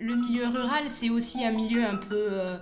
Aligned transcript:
Le 0.00 0.14
milieu 0.14 0.46
rural, 0.46 0.84
c'est 0.90 1.10
aussi 1.10 1.44
un 1.44 1.50
milieu 1.50 1.84
un 1.84 1.96
peu, 1.96 2.14
euh, 2.14 2.56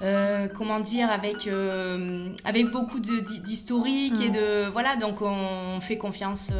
euh, 0.00 0.48
comment 0.48 0.80
dire, 0.80 1.10
avec, 1.10 1.46
euh, 1.46 2.30
avec 2.46 2.70
beaucoup 2.70 3.00
d'historique 3.00 4.18
et 4.18 4.30
mm. 4.30 4.32
de. 4.32 4.70
Voilà, 4.70 4.96
donc 4.96 5.20
on 5.20 5.78
fait 5.82 5.98
confiance 5.98 6.52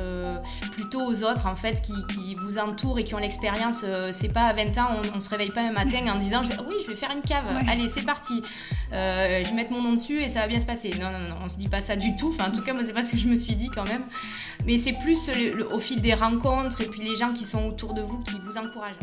plutôt 0.73 1.01
aux 1.01 1.25
autres, 1.25 1.47
en 1.47 1.57
fait, 1.57 1.81
qui, 1.81 1.95
qui 2.09 2.35
vous 2.35 2.59
entourent 2.59 2.99
et 2.99 3.05
qui 3.05 3.15
ont 3.15 3.19
l'expérience. 3.19 3.83
c'est 4.13 4.31
pas 4.31 4.43
à 4.43 4.53
20 4.53 4.77
ans, 4.77 4.89
on, 4.91 5.17
on, 5.17 5.21
se 5.21 5.31
réveille 5.31 5.53
pas 5.53 5.63
un 5.63 5.73
matin 5.73 6.05
en 6.15 6.19
disant 6.19 6.43
je 6.43 6.51
vais, 6.51 6.59
Oui, 6.69 6.75
je 6.85 6.91
vais 6.91 6.97
faire 6.97 7.11
une 7.11 7.23
cave, 7.23 7.47
allez, 7.67 7.89
c'est 7.89 8.05
parti. 8.05 8.43
je 8.93 9.49
vais 9.49 9.55
mettre 9.55 9.73
mon 9.73 9.83
nom 9.83 9.95
dessus 9.95 10.21
et 10.21 10.29
ça 10.29 10.41
va 10.41 10.49
bien 10.49 10.61
se 10.61 10.67
passer. 10.67 10.91
Non, 11.01 11.11
non, 11.13 11.31
non, 11.31 11.37
on 11.45 11.49
se 11.49 11.57
dit 11.57 11.69
pas 11.69 11.81
ça 11.81 11.97
du 11.97 12.15
tout. 12.15 12.29
Enfin, 12.29 12.51
en 12.51 12.53
tout 12.53 12.63
cas, 12.63 12.75
moi, 12.75 12.85
c'est 12.85 12.93
pas 12.93 13.03
ce 13.03 13.13
que 13.13 13.19
je 13.19 13.27
me 13.27 13.37
suis 13.37 13.57
dit 13.57 13.71
quand 13.71 13.85
même. 13.85 14.05
Mais 14.67 14.77
c'est 14.77 14.93
plus 14.93 15.31
au 15.73 15.81
fil 15.81 16.03
des 16.03 16.13
rencontres 16.13 16.83
et 16.83 16.89
puis 16.89 17.01
les 17.01 17.17
gens 17.17 17.33
qui 17.33 17.45
sont 17.45 17.65
autour 17.65 17.95
de 17.95 18.03
vous 18.03 18.19
qui 18.19 18.39
vous 18.43 18.59
encouragent. 18.59 18.99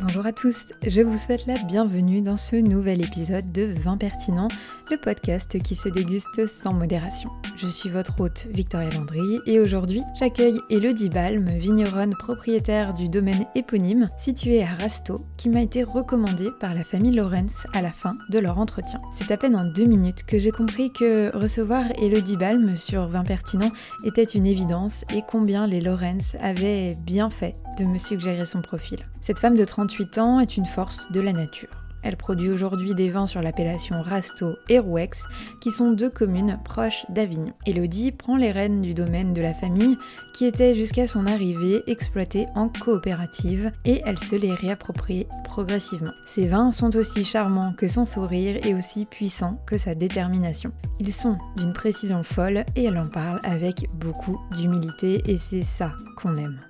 Bonjour 0.00 0.24
à 0.26 0.32
tous, 0.32 0.66
je 0.86 1.00
vous 1.00 1.18
souhaite 1.18 1.46
la 1.46 1.58
bienvenue 1.64 2.22
dans 2.22 2.36
ce 2.36 2.54
nouvel 2.54 3.02
épisode 3.02 3.50
de 3.50 3.74
Vin 3.82 3.96
Pertinent, 3.96 4.46
le 4.92 4.96
podcast 4.96 5.60
qui 5.60 5.74
se 5.74 5.88
déguste 5.88 6.46
sans 6.46 6.72
modération. 6.72 7.30
Je 7.56 7.66
suis 7.66 7.90
votre 7.90 8.20
hôte 8.20 8.46
Victoria 8.52 8.90
Landry 8.90 9.40
et 9.46 9.58
aujourd'hui 9.58 10.02
j'accueille 10.16 10.60
Elodie 10.70 11.08
Balm, 11.08 11.48
vigneronne 11.48 12.14
propriétaire 12.14 12.94
du 12.94 13.08
domaine 13.08 13.44
éponyme 13.56 14.08
situé 14.16 14.62
à 14.62 14.68
Rasto, 14.68 15.26
qui 15.36 15.48
m'a 15.48 15.62
été 15.62 15.82
recommandée 15.82 16.50
par 16.60 16.74
la 16.74 16.84
famille 16.84 17.16
Lorenz 17.16 17.66
à 17.74 17.82
la 17.82 17.90
fin 17.90 18.16
de 18.30 18.38
leur 18.38 18.60
entretien. 18.60 19.02
C'est 19.12 19.32
à 19.32 19.36
peine 19.36 19.56
en 19.56 19.64
deux 19.64 19.86
minutes 19.86 20.22
que 20.22 20.38
j'ai 20.38 20.52
compris 20.52 20.92
que 20.92 21.36
recevoir 21.36 21.82
Elodie 22.00 22.36
Balm 22.36 22.76
sur 22.76 23.08
Vin 23.08 23.24
Pertinent 23.24 23.72
était 24.04 24.22
une 24.22 24.46
évidence 24.46 25.04
et 25.12 25.22
combien 25.26 25.66
les 25.66 25.80
Lorenz 25.80 26.36
avaient 26.40 26.94
bien 27.04 27.30
fait 27.30 27.56
de 27.78 27.84
me 27.84 27.98
suggérer 27.98 28.44
son 28.44 28.62
profil. 28.62 28.98
Cette 29.20 29.38
femme 29.38 29.56
de 29.56 29.64
38 29.64 30.18
ans 30.18 30.40
est 30.40 30.56
une 30.56 30.66
force 30.66 31.10
de 31.12 31.20
la 31.20 31.32
nature. 31.32 31.84
Elle 32.02 32.16
produit 32.16 32.50
aujourd'hui 32.50 32.94
des 32.94 33.10
vins 33.10 33.26
sur 33.26 33.42
l'appellation 33.42 34.02
Rasto 34.02 34.56
et 34.68 34.78
Rouex, 34.78 35.24
qui 35.60 35.70
sont 35.70 35.90
deux 35.90 36.10
communes 36.10 36.58
proches 36.64 37.04
d'Avignon. 37.08 37.52
Elodie 37.66 38.12
prend 38.12 38.36
les 38.36 38.52
rênes 38.52 38.82
du 38.82 38.94
domaine 38.94 39.34
de 39.34 39.42
la 39.42 39.54
famille, 39.54 39.98
qui 40.32 40.44
était 40.44 40.74
jusqu'à 40.74 41.06
son 41.06 41.26
arrivée 41.26 41.82
exploité 41.86 42.46
en 42.54 42.68
coopérative, 42.68 43.72
et 43.84 44.00
elle 44.06 44.18
se 44.18 44.36
les 44.36 44.54
réapproprie 44.54 45.26
progressivement. 45.44 46.12
Ses 46.24 46.46
vins 46.46 46.70
sont 46.70 46.94
aussi 46.96 47.24
charmants 47.24 47.74
que 47.76 47.88
son 47.88 48.04
sourire 48.04 48.64
et 48.64 48.74
aussi 48.74 49.04
puissants 49.04 49.60
que 49.66 49.76
sa 49.76 49.94
détermination. 49.94 50.72
Ils 51.00 51.12
sont 51.12 51.36
d'une 51.56 51.72
précision 51.72 52.22
folle 52.22 52.64
et 52.76 52.84
elle 52.84 52.98
en 52.98 53.06
parle 53.06 53.40
avec 53.42 53.88
beaucoup 53.94 54.40
d'humilité 54.56 55.22
et 55.26 55.38
c'est 55.38 55.62
ça 55.62 55.92
qu'on 56.16 56.36
aime. 56.36 56.60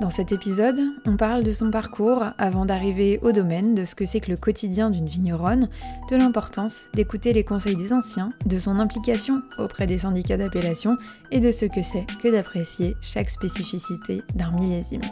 Dans 0.00 0.10
cet 0.10 0.32
épisode, 0.32 0.80
on 1.06 1.16
parle 1.16 1.44
de 1.44 1.52
son 1.52 1.70
parcours 1.70 2.24
avant 2.36 2.66
d'arriver 2.66 3.20
au 3.22 3.30
domaine, 3.30 3.76
de 3.76 3.84
ce 3.84 3.94
que 3.94 4.06
c'est 4.06 4.18
que 4.20 4.30
le 4.30 4.36
quotidien 4.36 4.90
d'une 4.90 5.06
vigneronne, 5.06 5.68
de 6.10 6.16
l'importance 6.16 6.82
d'écouter 6.94 7.32
les 7.32 7.44
conseils 7.44 7.76
des 7.76 7.92
anciens, 7.92 8.32
de 8.44 8.58
son 8.58 8.80
implication 8.80 9.42
auprès 9.56 9.86
des 9.86 9.98
syndicats 9.98 10.36
d'appellation 10.36 10.96
et 11.30 11.38
de 11.38 11.52
ce 11.52 11.66
que 11.66 11.82
c'est 11.82 12.06
que 12.22 12.28
d'apprécier 12.28 12.96
chaque 13.02 13.30
spécificité 13.30 14.22
d'un 14.34 14.50
millésime. 14.50 15.02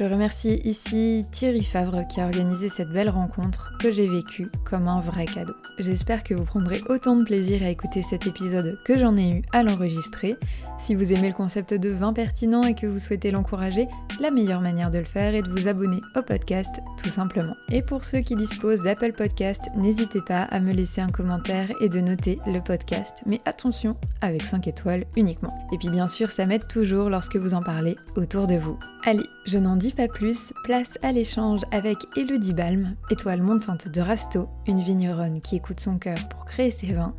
Je 0.00 0.06
remercie 0.06 0.62
ici 0.64 1.26
Thierry 1.30 1.62
Favre 1.62 2.06
qui 2.08 2.22
a 2.22 2.24
organisé 2.24 2.70
cette 2.70 2.88
belle 2.88 3.10
rencontre 3.10 3.76
que 3.78 3.90
j'ai 3.90 4.08
vécue 4.08 4.50
comme 4.64 4.88
un 4.88 5.02
vrai 5.02 5.26
cadeau. 5.26 5.52
J'espère 5.78 6.24
que 6.24 6.32
vous 6.32 6.46
prendrez 6.46 6.80
autant 6.88 7.16
de 7.16 7.22
plaisir 7.22 7.62
à 7.62 7.68
écouter 7.68 8.00
cet 8.00 8.26
épisode 8.26 8.78
que 8.82 8.98
j'en 8.98 9.14
ai 9.18 9.30
eu 9.30 9.42
à 9.52 9.62
l'enregistrer. 9.62 10.38
Si 10.78 10.94
vous 10.94 11.12
aimez 11.12 11.28
le 11.28 11.34
concept 11.34 11.74
de 11.74 11.90
vin 11.90 12.14
pertinent 12.14 12.62
et 12.62 12.74
que 12.74 12.86
vous 12.86 12.98
souhaitez 12.98 13.30
l'encourager, 13.30 13.88
la 14.20 14.30
meilleure 14.30 14.62
manière 14.62 14.90
de 14.90 14.98
le 14.98 15.04
faire 15.04 15.34
est 15.34 15.42
de 15.42 15.50
vous 15.50 15.68
abonner 15.68 16.00
au 16.16 16.22
podcast 16.22 16.80
tout 17.02 17.10
simplement. 17.10 17.54
Et 17.70 17.82
pour 17.82 18.04
ceux 18.04 18.20
qui 18.20 18.36
disposent 18.36 18.80
d'Apple 18.80 19.12
Podcast, 19.12 19.60
n'hésitez 19.76 20.22
pas 20.22 20.44
à 20.44 20.60
me 20.60 20.72
laisser 20.72 21.02
un 21.02 21.10
commentaire 21.10 21.70
et 21.82 21.90
de 21.90 22.00
noter 22.00 22.38
le 22.46 22.60
podcast, 22.60 23.18
mais 23.26 23.42
attention, 23.44 23.96
avec 24.22 24.44
5 24.44 24.66
étoiles 24.66 25.04
uniquement. 25.16 25.68
Et 25.72 25.76
puis 25.76 25.90
bien 25.90 26.08
sûr, 26.08 26.30
ça 26.30 26.46
m'aide 26.46 26.66
toujours 26.66 27.10
lorsque 27.10 27.36
vous 27.36 27.52
en 27.52 27.62
parlez 27.62 27.96
autour 28.16 28.46
de 28.46 28.56
vous. 28.56 28.78
Allez, 29.04 29.26
je 29.46 29.58
n'en 29.58 29.76
dis 29.76 29.89
pas 29.92 30.08
plus, 30.08 30.52
place 30.64 30.98
à 31.02 31.12
l'échange 31.12 31.62
avec 31.70 31.96
Elodie 32.16 32.54
Balm, 32.54 32.96
étoile 33.10 33.42
montante 33.42 33.88
de 33.88 34.00
Rasto, 34.00 34.48
une 34.66 34.80
vigneronne 34.80 35.40
qui 35.40 35.56
écoute 35.56 35.80
son 35.80 35.98
cœur 35.98 36.18
pour 36.28 36.44
créer 36.44 36.70
ses 36.70 36.92
vins. 36.92 37.14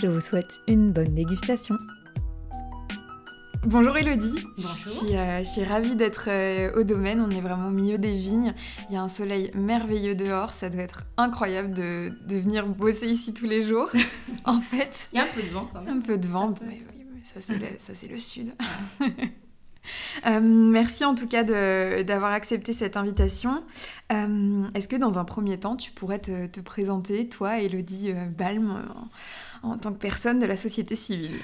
Je 0.00 0.06
vous 0.06 0.20
souhaite 0.20 0.60
une 0.68 0.92
bonne 0.92 1.14
dégustation. 1.14 1.76
Bonjour 3.64 3.96
Elodie. 3.96 4.34
Bonjour. 4.56 5.04
Euh, 5.12 5.44
je 5.44 5.48
suis, 5.48 5.64
ravie 5.64 5.94
d'être 5.94 6.26
euh, 6.28 6.72
au 6.74 6.82
domaine. 6.82 7.20
On 7.20 7.30
est 7.30 7.40
vraiment 7.40 7.68
au 7.68 7.72
milieu 7.72 7.98
des 7.98 8.14
vignes. 8.14 8.54
Il 8.90 8.94
y 8.94 8.96
a 8.96 9.02
un 9.02 9.08
soleil 9.08 9.50
merveilleux 9.54 10.14
dehors. 10.14 10.52
Ça 10.52 10.68
doit 10.68 10.82
être 10.82 11.04
incroyable 11.16 11.72
de, 11.72 12.12
venir 12.28 12.66
bosser 12.66 13.06
ici 13.06 13.32
tous 13.32 13.46
les 13.46 13.62
jours. 13.62 13.90
en 14.44 14.60
fait. 14.60 15.08
Il 15.12 15.18
y 15.18 15.20
a 15.20 15.24
un 15.24 15.28
peu 15.28 15.42
de 15.42 15.48
vent 15.48 15.68
quand 15.72 15.82
même. 15.82 15.98
Un 15.98 16.00
peu 16.00 16.18
de 16.18 16.26
vent. 16.26 16.54
Ça, 17.34 17.40
ça 17.78 17.94
c'est 17.94 18.08
le, 18.08 18.18
sud. 18.18 18.52
Euh, 20.26 20.38
merci 20.40 21.04
en 21.04 21.16
tout 21.16 21.26
cas 21.26 21.42
d'avoir 21.42 22.32
accepté 22.32 22.72
cette 22.72 22.96
invitation. 22.96 23.64
Est-ce 24.10 24.86
que 24.86 24.94
dans 24.94 25.18
un 25.18 25.24
premier 25.24 25.58
temps, 25.58 25.74
tu 25.74 25.90
pourrais 25.90 26.20
te, 26.20 26.60
présenter, 26.60 27.28
toi, 27.28 27.58
Elodie 27.58 28.12
Balm, 28.38 28.84
en, 29.62 29.78
tant 29.78 29.92
que 29.92 29.98
personne 29.98 30.38
de 30.38 30.46
la 30.46 30.56
société 30.56 30.94
civile? 30.94 31.40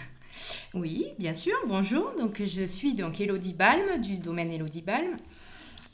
Oui, 0.75 1.07
bien 1.19 1.35
sûr. 1.35 1.55
Bonjour. 1.67 2.13
Donc 2.19 2.43
je 2.45 2.65
suis 2.65 2.95
donc 2.95 3.21
Elodie 3.21 3.55
Balm 3.55 4.01
du 4.01 4.19
domaine 4.19 4.53
Elodie 4.53 4.83
Balm. 4.83 5.17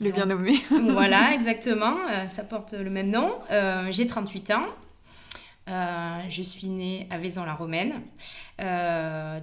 Le 0.01 0.11
bien 0.11 0.25
nommé. 0.25 0.61
voilà, 0.69 1.33
exactement. 1.33 1.95
Euh, 2.09 2.27
ça 2.27 2.43
porte 2.43 2.73
le 2.73 2.89
même 2.89 3.09
nom. 3.09 3.33
Euh, 3.51 3.87
j'ai 3.91 4.05
38 4.05 4.51
ans. 4.51 4.61
Euh, 5.67 6.19
je 6.29 6.43
suis 6.43 6.67
née 6.67 7.07
à 7.09 7.17
Vaison-la-Romaine. 7.17 8.01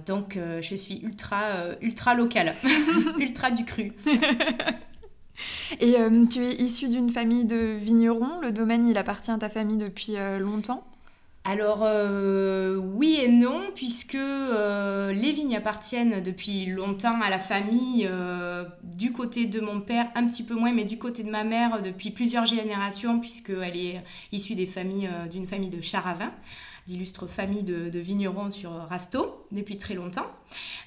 donc 0.05 0.37
je 0.37 0.75
suis 0.75 1.01
ultra, 1.01 1.75
ultra 1.81 2.13
locale, 2.13 2.55
ultra 3.19 3.51
du 3.51 3.65
cru. 3.65 3.93
Et 5.79 5.95
tu 6.29 6.43
es 6.43 6.55
issue 6.61 6.87
d'une 6.87 7.09
famille 7.09 7.45
de 7.45 7.75
vignerons. 7.79 8.39
Le 8.41 8.51
domaine, 8.51 8.87
il 8.87 8.97
appartient 8.97 9.31
à 9.31 9.37
ta 9.37 9.49
famille 9.49 9.77
depuis 9.77 10.15
longtemps? 10.39 10.85
Alors 11.45 11.83
euh, 11.83 12.77
oui 12.77 13.19
et 13.21 13.27
non, 13.27 13.63
puisque 13.75 14.15
euh, 14.15 15.11
les 15.11 15.33
vignes 15.33 15.57
appartiennent 15.57 16.23
depuis 16.23 16.65
longtemps 16.67 17.19
à 17.21 17.29
la 17.29 17.39
famille, 17.39 18.07
euh, 18.09 18.63
du 18.81 19.11
côté 19.11 19.45
de 19.45 19.59
mon 19.59 19.81
père 19.81 20.07
un 20.15 20.25
petit 20.25 20.43
peu 20.43 20.55
moins, 20.55 20.71
mais 20.71 20.85
du 20.85 20.97
côté 20.97 21.21
de 21.21 21.29
ma 21.29 21.43
mère 21.43 21.81
depuis 21.81 22.11
plusieurs 22.11 22.45
générations, 22.45 23.19
puisqu'elle 23.19 23.75
est 23.75 24.01
issue 24.31 24.55
des 24.55 24.65
familles, 24.65 25.09
d'une 25.29 25.45
famille 25.45 25.69
de 25.69 25.81
Charavin 25.81 26.31
d'illustres 26.87 27.27
familles 27.27 27.63
de, 27.63 27.99
vignerons 27.99 28.51
sur 28.51 28.71
Rasto 28.71 29.45
depuis 29.51 29.77
très 29.77 29.93
longtemps. 29.93 30.25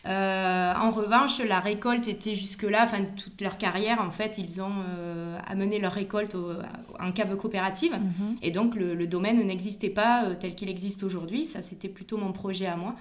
Euh, 0.07 0.73
en 0.75 0.91
revanche, 0.91 1.41
la 1.41 1.61
récolte 1.61 2.07
était 2.09 2.35
jusque-là, 2.35 2.85
enfin 2.85 3.05
toute 3.05 3.41
leur 3.41 3.59
carrière, 3.59 4.01
en 4.01 4.11
fait, 4.11 4.39
ils 4.39 4.61
ont 4.61 4.73
euh, 4.89 5.39
amené 5.47 5.79
leur 5.79 5.93
récolte 5.93 6.37
en 7.01 7.13
cave 7.13 7.37
coopérative. 7.37 7.93
Mhm. 7.93 8.37
Et 8.43 8.51
donc 8.51 8.75
le, 8.75 9.07
domaine 9.07 9.45
n'existait 9.47 9.91
pas 9.91 10.25
euh, 10.25 10.35
tel 10.39 10.55
qu'il 10.55 10.69
existe 10.69 11.03
aujourd'hui. 11.03 11.47
Ça, 11.47 11.63
c'était 11.63 11.89
plutôt 11.89 12.19
mon 12.19 12.33
projet 12.33 12.67
à 12.67 12.77
moi. 12.77 12.95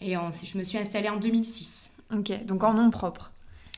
Et 0.00 0.14
je 0.14 0.58
me 0.58 0.64
suis 0.64 0.78
installée 0.78 1.08
en 1.08 1.16
2006. 1.16 1.92
Ok, 2.12 2.32
donc 2.44 2.62
en 2.62 2.74
nom 2.74 2.90
propre 2.90 3.32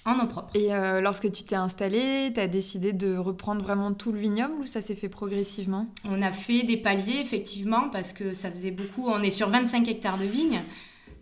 en 0.09 0.17
nom 0.17 0.27
propre. 0.27 0.51
Et 0.55 0.75
euh, 0.75 1.01
lorsque 1.01 1.31
tu 1.31 1.43
t'es 1.45 1.57
installée, 1.57 2.33
tu 2.35 2.41
as 2.41 2.49
décidé 2.49 2.93
de 2.93 3.17
reprendre 3.17 3.63
vraiment 3.63 3.93
tout 3.93 4.13
le 4.13 4.19
vignoble 4.19 4.55
ou 4.61 4.67
ça 4.67 4.81
s'est 4.81 4.95
fait 4.95 5.09
progressivement? 5.09 5.87
On 6.05 6.23
a 6.23 6.33
fait 6.33 6.63
des 6.63 6.77
paliers, 6.77 7.21
effectivement, 7.21 7.89
parce 7.91 8.13
que 8.13 8.35
ça 8.35 8.49
faisait 8.49 8.71
beaucoup. 8.71 9.09
On 9.09 9.23
est 9.23 9.31
sur 9.31 9.49
25 9.49 9.87
hectares 9.89 10.19
de 10.19 10.25
vignes, 10.25 10.61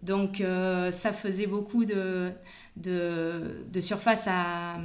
donc 0.02 0.40
euh, 0.40 0.90
ça 0.90 1.12
faisait 1.12 1.46
beaucoup 1.46 1.84
de, 1.84 2.30
de, 2.76 3.80
surface 3.80 4.28
à, 4.28 4.76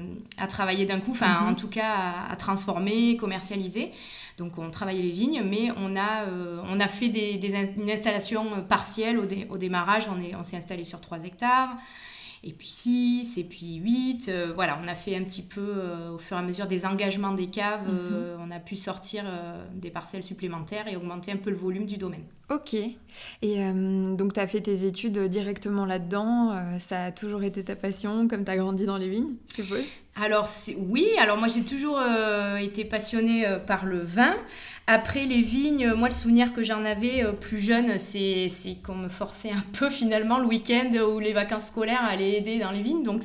travailler 0.47 0.85
d'un 0.85 1.00
coup, 1.00 1.12
enfin, 1.12 1.41
mhm. 1.41 1.50
en 1.50 1.56
tout 1.56 1.69
cas, 1.69 1.94
à, 2.29 2.35
transformer, 2.35 3.18
commercialiser. 3.18 3.92
Donc 4.38 4.57
on 4.57 4.71
travaillait 4.71 5.04
les 5.04 5.12
vignes, 5.12 5.44
mais 5.45 5.69
on 5.77 5.95
a, 5.95 6.24
euh, 6.24 6.62
on 6.65 6.80
a 6.80 6.88
fait 6.88 7.09
des, 7.09 7.39
une 7.77 7.92
installation 7.92 8.63
partielle 8.68 9.19
au, 9.19 9.27
au 9.50 9.57
démarrage. 9.57 10.07
On, 10.07 10.39
on 10.39 10.44
s'est 10.44 10.57
installé 10.57 10.83
sur 10.83 11.00
3 11.00 11.25
hectares 11.25 11.77
et 12.44 12.54
puis 12.54 12.68
6, 12.68 13.38
et 13.38 13.44
puis 13.44 13.76
8. 13.76 14.30
Euh, 14.30 14.52
voilà, 14.56 14.80
on 14.84 14.88
a 14.88 14.96
fait 14.96 15.16
un 15.16 15.24
petit 15.24 15.44
peu, 15.44 15.62
euh, 15.62 16.12
au 16.12 16.18
fur 16.18 16.38
et 16.38 16.40
à 16.40 16.44
mesure 16.44 16.66
des 16.66 16.86
engagements 16.86 17.34
des 17.34 17.48
caves, 17.48 17.88
euh, 17.88 18.36
mhm. 18.36 18.44
on 18.48 18.52
a 18.52 18.60
pu 18.60 18.76
sortir 18.76 19.26
des 19.76 19.92
parcelles 19.92 20.24
supplémentaires 20.24 20.88
et 20.88 20.96
augmenter 20.96 21.32
un 21.32 21.38
peu 21.38 21.52
le 21.52 21.56
volume 21.56 21.86
du 21.86 21.98
domaine. 21.98 22.24
Ok. 22.50 22.74
Et 22.74 23.72
donc, 23.74 24.34
tu 24.34 24.40
as 24.40 24.48
fait 24.48 24.62
tes 24.62 24.86
études 24.86 25.18
directement 25.30 25.86
là-dedans. 25.86 26.80
ça 26.80 27.06
a 27.06 27.12
toujours 27.12 27.44
été 27.44 27.64
ta 27.64 27.76
passion, 27.76 28.28
comme 28.28 28.44
tu 28.44 28.52
as 28.52 28.58
grandi 28.58 28.86
dans 28.86 28.98
les 28.98 29.10
vignes, 29.10 29.36
je 29.50 29.64
suppose? 29.64 29.86
Alors 30.16 30.48
oui, 30.78 31.08
alors 31.19 31.38
moi 31.38 31.48
j'ai 31.48 31.62
toujours 31.62 32.00
été 32.60 32.84
passionnée 32.84 33.46
par 33.66 33.86
le 33.86 34.02
vin. 34.02 34.36
Après 34.88 35.25
les 35.25 35.42
vignes, 35.42 35.94
moi 35.94 36.10
le 36.10 36.13
souvenir 36.13 36.54
que 36.54 36.63
j'en 36.63 36.84
avais 36.84 37.24
euh, 37.24 37.31
plus 37.31 37.58
jeune, 37.58 37.98
c'est 37.98 38.50
qu'on 38.86 38.96
me 38.96 39.10
forçait 39.10 39.52
un 39.52 39.63
peu 39.80 39.90
finalement 39.90 40.38
le 40.40 40.48
week-end 40.48 40.92
ou 41.08 41.19
les 41.19 41.34
vacances 41.34 41.68
scolaires 41.68 42.04
à 42.04 42.08
aller 42.08 42.31
aider 42.31 42.60
dans 42.60 42.72
les 42.72 42.81
vignes. 42.81 43.04
Donc 43.04 43.24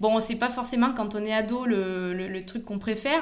Bon, 0.00 0.20
c'est 0.20 0.36
pas 0.36 0.48
forcément 0.48 0.92
quand 0.92 1.16
on 1.16 1.24
est 1.24 1.32
ado 1.32 1.66
le, 1.66 2.14
le, 2.14 2.44
truc 2.46 2.64
qu'on 2.64 2.78
préfère, 2.78 3.20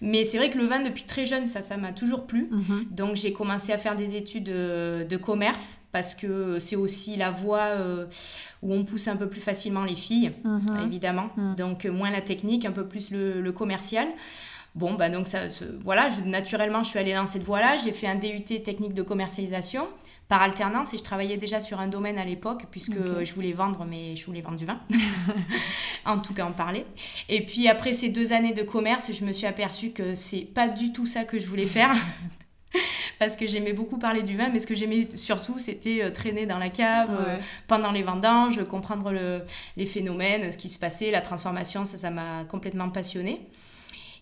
mais 0.00 0.24
c'est 0.24 0.36
vrai 0.36 0.50
que 0.50 0.58
le 0.58 0.66
vin 0.66 0.80
depuis 0.80 1.04
très 1.04 1.24
jeune, 1.24 1.46
ça, 1.46 1.62
ça 1.62 1.76
m'a 1.76 1.92
toujours 1.92 2.26
plu. 2.26 2.48
Mhm. 2.50 2.86
Donc 2.90 3.14
j'ai 3.14 3.32
commencé 3.32 3.72
à 3.72 3.78
faire 3.78 3.94
des 3.94 4.16
études 4.16 4.42
de, 4.42 5.16
commerce 5.16 5.78
parce 5.98 6.14
que 6.14 6.60
c'est 6.60 6.76
aussi 6.76 7.16
la 7.16 7.32
voie 7.32 7.74
euh, 7.74 8.06
où 8.62 8.72
on 8.72 8.84
pousse 8.84 9.08
un 9.08 9.16
peu 9.16 9.28
plus 9.28 9.40
facilement 9.40 9.82
les 9.82 9.96
filles, 9.96 10.30
mhm. 10.44 10.86
évidemment. 10.86 11.30
Mhm. 11.36 11.56
Donc 11.56 11.84
moins 11.86 12.10
la 12.10 12.20
technique, 12.20 12.64
un 12.64 12.70
peu 12.70 12.86
plus 12.86 13.10
le, 13.10 13.40
le 13.40 13.50
commercial. 13.50 14.06
Bon, 14.76 14.94
bah 14.94 15.10
donc 15.10 15.26
ça, 15.26 15.40
voilà, 15.82 16.08
naturellement, 16.24 16.84
je 16.84 16.90
suis 16.90 17.00
allée 17.00 17.14
dans 17.14 17.26
cette 17.26 17.42
voie-là. 17.42 17.78
J'ai 17.78 17.90
fait 17.90 18.06
un 18.06 18.14
DUT 18.14 18.44
technique 18.62 18.94
de 18.94 19.02
commercialisation 19.02 19.88
par 20.28 20.40
alternance 20.40 20.94
et 20.94 20.98
je 20.98 21.02
travaillais 21.02 21.36
déjà 21.36 21.58
sur 21.58 21.80
un 21.80 21.88
domaine 21.88 22.16
à 22.16 22.24
l'époque 22.24 22.66
puisque 22.70 23.24
je 23.24 23.32
voulais 23.32 23.52
vendre, 23.52 23.84
mais 23.84 24.14
je 24.14 24.24
voulais 24.24 24.42
vendre 24.42 24.56
du 24.56 24.66
vin. 24.66 24.78
en 26.06 26.20
tout 26.20 26.32
cas, 26.32 26.44
en 26.44 26.52
parler. 26.52 26.86
Et 27.28 27.44
puis 27.44 27.66
après 27.66 27.92
ces 27.92 28.10
deux 28.10 28.32
années 28.32 28.52
de 28.52 28.62
commerce, 28.62 29.10
je 29.12 29.24
me 29.24 29.32
suis 29.32 29.48
aperçue 29.48 29.90
que 29.90 30.14
c'est 30.14 30.42
pas 30.42 30.68
du 30.68 30.92
tout 30.92 31.06
ça 31.06 31.24
que 31.24 31.40
je 31.40 31.48
voulais 31.48 31.66
faire. 31.66 31.90
parce 33.18 33.36
que 33.36 33.46
j'aimais 33.46 33.72
beaucoup 33.72 33.98
parler 33.98 34.22
du 34.22 34.36
vin, 34.36 34.48
mais 34.50 34.60
ce 34.60 34.66
que 34.66 34.74
j'aimais 34.74 35.08
surtout, 35.14 35.58
c'était 35.58 36.02
euh, 36.02 36.10
traîner 36.10 36.46
dans 36.46 36.58
la 36.58 36.68
cave 36.68 37.10
euh, 37.10 37.38
pendant 37.66 37.92
les 37.92 38.02
vendanges, 38.02 38.62
comprendre 38.64 39.12
le, 39.12 39.42
les 39.76 39.86
phénomènes, 39.86 40.52
ce 40.52 40.58
qui 40.58 40.68
se 40.68 40.78
passait, 40.78 41.10
la 41.10 41.20
transformation, 41.20 41.84
ça, 41.84 41.96
ça 41.98 42.10
m'a 42.10 42.44
complètement 42.44 42.88
passionnée. 42.90 43.40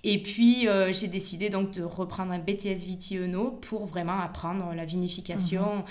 Et 0.05 0.23
puis, 0.23 0.69
euh, 0.69 0.93
j'ai 0.93 1.09
décidé 1.09 1.51
donc 1.51 1.73
de 1.73 1.83
reprendre 1.83 2.33
un 2.33 2.39
BTS 2.39 2.85
Vitieno 2.87 3.51
pour 3.51 3.87
vraiment 3.87 4.21
apprendre 4.21 4.73
la 4.75 4.85
vinification. 4.85 5.77
Mhm. 5.77 5.85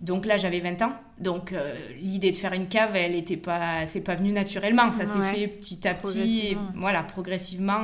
Donc 0.00 0.26
là, 0.26 0.36
j'avais 0.36 0.58
20 0.58 0.82
ans. 0.82 0.92
Donc 1.18 1.52
euh, 1.52 1.74
l'idée 2.00 2.32
de 2.32 2.36
faire 2.36 2.52
une 2.52 2.66
cave, 2.66 2.96
elle 2.96 3.12
n'était 3.12 3.36
pas, 3.36 3.86
c'est 3.86 4.00
pas 4.00 4.16
venu 4.16 4.32
naturellement. 4.32 4.90
Ça 4.90 5.06
s'est 5.06 5.18
fait 5.32 5.48
petit 5.48 5.86
à 5.86 5.94
petit, 5.94 6.56
voilà, 6.74 7.02
progressivement, 7.02 7.78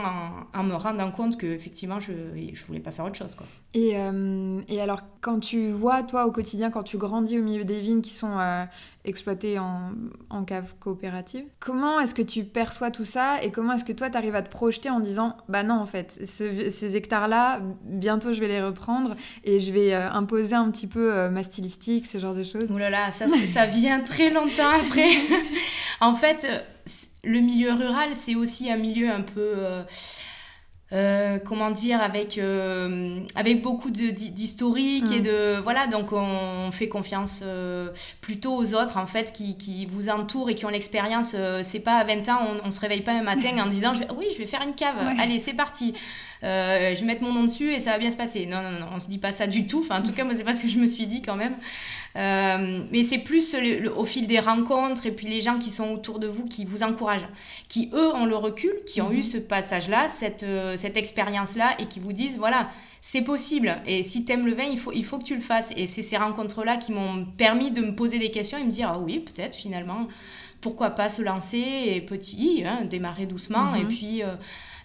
en, 0.52 0.62
me 0.62 0.74
rendant 0.74 1.10
compte 1.10 1.36
que 1.36 1.46
effectivement, 1.46 2.00
je, 2.00 2.12
je 2.52 2.64
voulais 2.64 2.80
pas 2.80 2.90
faire 2.90 3.04
autre 3.04 3.16
chose, 3.16 3.34
quoi. 3.34 3.46
Et, 3.72 3.92
euh, 3.94 4.60
et, 4.68 4.80
alors, 4.80 5.02
quand 5.20 5.38
tu 5.38 5.68
vois, 5.68 6.02
toi, 6.02 6.26
au 6.26 6.32
quotidien, 6.32 6.70
quand 6.70 6.82
tu 6.82 6.98
grandis 6.98 7.38
au 7.38 7.42
milieu 7.42 7.64
des 7.64 7.78
vignes 7.78 8.00
qui 8.00 8.12
sont 8.12 8.36
euh, 8.36 8.64
exploitées 9.04 9.60
en, 9.60 9.92
en, 10.28 10.42
cave 10.42 10.74
coopérative, 10.80 11.44
comment 11.60 12.00
est-ce 12.00 12.12
que 12.12 12.22
tu 12.22 12.42
perçois 12.42 12.90
tout 12.90 13.04
ça 13.04 13.40
et 13.44 13.52
comment 13.52 13.74
est-ce 13.74 13.84
que 13.84 13.92
toi, 13.92 14.10
tu 14.10 14.16
arrives 14.16 14.34
à 14.34 14.42
te 14.42 14.50
projeter 14.50 14.90
en 14.90 14.98
disant, 14.98 15.36
bah 15.48 15.62
non, 15.62 15.74
en 15.74 15.86
fait, 15.86 16.18
ces 16.24 16.96
hectares-là, 16.96 17.60
bientôt, 17.84 18.32
je 18.32 18.40
vais 18.40 18.48
les 18.48 18.60
reprendre 18.60 19.14
et 19.44 19.60
je 19.60 19.72
vais 19.72 19.94
imposer 19.94 20.56
un 20.56 20.68
petit 20.72 20.88
peu 20.88 21.28
ma 21.28 21.44
stylistique, 21.44 22.06
ce 22.06 22.18
genre 22.18 22.34
de 22.34 22.42
choses? 22.42 22.72
Ouh 22.72 22.78
là 22.78 22.90
là, 22.90 23.12
ça, 23.28 23.66
vient 23.66 24.00
très 24.00 24.30
longtemps 24.30 24.70
après. 24.70 25.08
en 26.00 26.14
fait, 26.14 26.46
le 27.24 27.40
milieu 27.40 27.72
rural, 27.72 28.10
c'est 28.14 28.34
aussi 28.34 28.70
un 28.70 28.76
milieu 28.76 29.10
un 29.10 29.22
peu... 29.22 29.54
Euh, 29.56 29.82
euh, 30.92 31.38
comment 31.38 31.70
dire, 31.70 32.02
avec, 32.02 32.36
euh, 32.36 33.20
avec 33.36 33.62
beaucoup 33.62 33.92
d'historique 33.92 35.08
et 35.12 35.20
mm. 35.20 35.22
de. 35.22 35.60
Voilà, 35.60 35.86
donc 35.86 36.08
on 36.10 36.72
fait 36.72 36.88
confiance 36.88 37.44
plutôt 38.20 38.56
aux 38.56 38.74
autres, 38.74 38.96
en 38.96 39.06
fait, 39.06 39.32
qui, 39.32 39.56
qui 39.56 39.86
vous 39.86 40.08
entourent 40.08 40.50
et 40.50 40.56
qui 40.56 40.66
ont 40.66 40.68
l'expérience. 40.68 41.36
c'est 41.62 41.78
pas 41.84 41.98
à 41.98 42.02
20 42.04 42.28
ans, 42.30 42.40
on, 42.42 42.66
on 42.66 42.70
se 42.72 42.80
réveille 42.80 43.02
pas 43.02 43.12
un 43.12 43.22
matin 43.22 43.56
en 43.64 43.68
disant 43.68 43.92
Oui, 44.16 44.26
je 44.32 44.38
vais 44.38 44.46
faire 44.46 44.62
une 44.62 44.74
cave, 44.74 44.96
allez, 45.20 45.38
c'est 45.38 45.54
parti. 45.54 45.94
Euh, 46.42 46.94
je 46.94 47.00
vais 47.00 47.06
mettre 47.06 47.22
mon 47.22 47.32
nom 47.32 47.44
dessus 47.44 47.70
et 47.72 47.80
ça 47.80 47.92
va 47.92 47.98
bien 47.98 48.10
se 48.10 48.16
passer. 48.16 48.46
Non, 48.46 48.62
non, 48.62 48.70
non, 48.70 48.86
on 48.94 48.98
se 48.98 49.08
dit 49.08 49.18
pas 49.18 49.32
ça 49.32 49.46
du 49.46 49.66
tout. 49.66 49.80
Enfin, 49.80 50.00
en 50.00 50.02
tout 50.02 50.12
cas, 50.12 50.24
moi, 50.24 50.34
c'est 50.34 50.44
pas 50.44 50.54
ce 50.54 50.62
que 50.62 50.68
je 50.68 50.78
me 50.78 50.86
suis 50.86 51.06
dit 51.06 51.20
quand 51.22 51.36
même. 51.36 51.54
Euh, 52.16 52.84
mais 52.90 53.04
c'est 53.04 53.18
plus 53.18 53.54
au 53.96 54.04
fil 54.04 54.26
des 54.26 54.40
rencontres 54.40 55.06
et 55.06 55.12
puis 55.12 55.28
les 55.28 55.42
gens 55.42 55.58
qui 55.58 55.70
sont 55.70 55.90
autour 55.92 56.18
de 56.18 56.26
vous 56.26 56.44
qui 56.44 56.64
vous 56.64 56.82
encouragent, 56.82 57.28
qui 57.68 57.90
eux 57.92 58.12
ont 58.14 58.26
le 58.26 58.34
recul, 58.34 58.72
qui 58.84 59.00
ont 59.00 59.12
eu 59.12 59.18
mhm. 59.18 59.22
ce 59.22 59.38
passage-là, 59.38 60.08
cette, 60.08 60.42
euh, 60.42 60.76
cette 60.76 60.96
expérience-là 60.96 61.76
et 61.78 61.86
qui 61.86 62.00
vous 62.00 62.12
disent 62.12 62.36
voilà, 62.38 62.70
c'est 63.00 63.22
possible. 63.22 63.76
Et 63.86 64.02
si 64.02 64.24
tu 64.24 64.32
aimes 64.32 64.46
le 64.46 64.54
vin, 64.54 64.64
il 64.64 64.78
faut, 64.78 64.92
il 64.92 65.04
faut 65.04 65.18
que 65.18 65.24
tu 65.24 65.36
le 65.36 65.40
fasses. 65.40 65.72
Et 65.76 65.86
c'est 65.86 66.02
ces 66.02 66.16
rencontres-là 66.16 66.78
qui 66.78 66.92
m'ont 66.92 67.24
permis 67.36 67.70
de 67.70 67.82
me 67.82 67.94
poser 67.94 68.18
des 68.18 68.30
questions 68.30 68.58
et 68.58 68.64
me 68.64 68.70
dire 68.70 68.90
ah 68.92 68.98
oui, 68.98 69.20
peut-être 69.20 69.54
finalement, 69.54 70.08
pourquoi 70.60 70.90
pas 70.90 71.10
se 71.10 71.22
lancer 71.22 71.62
et 71.86 72.00
petit, 72.00 72.64
hein, 72.66 72.86
démarrer 72.86 73.26
doucement 73.26 73.74
et 73.74 73.84
mhm. 73.84 73.88
puis. 73.88 74.22
Euh, 74.24 74.34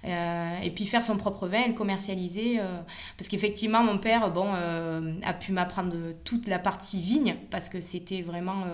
et 0.06 0.70
puis 0.70 0.86
faire 0.86 1.04
son 1.04 1.18
propre 1.18 1.48
vin, 1.48 1.68
le 1.68 1.74
commercialiser. 1.74 2.60
Euh, 2.60 2.82
parce 3.18 3.28
qu'effectivement, 3.28 3.84
mon 3.84 3.98
père 3.98 4.32
bon, 4.32 4.52
euh, 4.54 5.14
a 5.24 5.34
pu 5.34 5.52
m'apprendre 5.52 5.96
toute 6.24 6.48
la 6.48 6.60
partie 6.60 7.00
vigne, 7.00 7.36
parce 7.50 7.70
que 7.70 7.80
c'était 7.80 8.22
vraiment... 8.22 8.66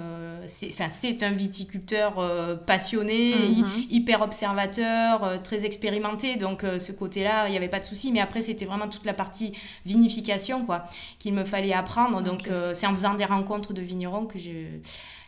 c'est 0.47 1.23
un 1.23 1.31
viticulteur 1.31 2.61
passionné, 2.65 3.35
mhm. 3.35 3.65
hyper 3.89 4.21
observateur, 4.21 5.41
très 5.43 5.65
expérimenté. 5.65 6.35
Donc 6.35 6.63
ce 6.79 6.91
côté-là, 6.91 7.47
il 7.47 7.51
n'y 7.51 7.57
avait 7.57 7.69
pas 7.69 7.79
de 7.79 7.85
souci. 7.85 8.11
Mais 8.11 8.19
après, 8.19 8.41
c'était 8.41 8.65
vraiment 8.65 8.87
toute 8.87 9.05
la 9.05 9.13
partie 9.13 9.53
vinification 9.85 10.65
quoi, 10.65 10.85
qu'il 11.19 11.33
me 11.33 11.45
fallait 11.45 11.73
apprendre. 11.73 12.21
Donc 12.21 12.49
c'est 12.73 12.87
en 12.87 12.91
faisant 12.91 13.13
des 13.13 13.25
rencontres 13.25 13.73
de 13.73 13.81
vignerons 13.81 14.25
que 14.25 14.39
je, 14.39 14.79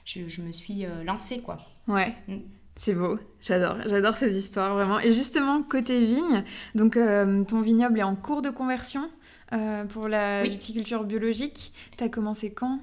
je, 0.06 0.28
je 0.28 0.42
me 0.42 0.52
suis 0.52 0.86
lancée. 1.06 1.40
Quoi. 1.40 1.58
Ouais. 1.88 2.14
Mm. 2.28 2.38
C'est 2.76 2.94
beau, 2.94 3.20
j'adore, 3.42 3.78
j'adore 3.86 4.16
ces 4.16 4.38
histoires 4.38 4.74
vraiment. 4.74 5.00
Et 5.00 5.14
justement, 5.14 5.62
côté 5.62 6.06
vigne, 6.06 6.44
donc 6.76 6.98
euh, 6.98 7.44
ton 7.44 7.62
vignoble 7.62 8.00
est 8.00 8.04
en 8.04 8.16
cours 8.16 8.42
de 8.42 8.50
conversion 8.50 9.10
euh, 9.54 9.86
pour 9.86 10.08
la 10.08 10.44
viticulture 10.44 11.04
biologique. 11.04 11.72
Tu 11.98 12.04
as 12.04 12.10
commencé 12.10 12.52
quand? 12.52 12.80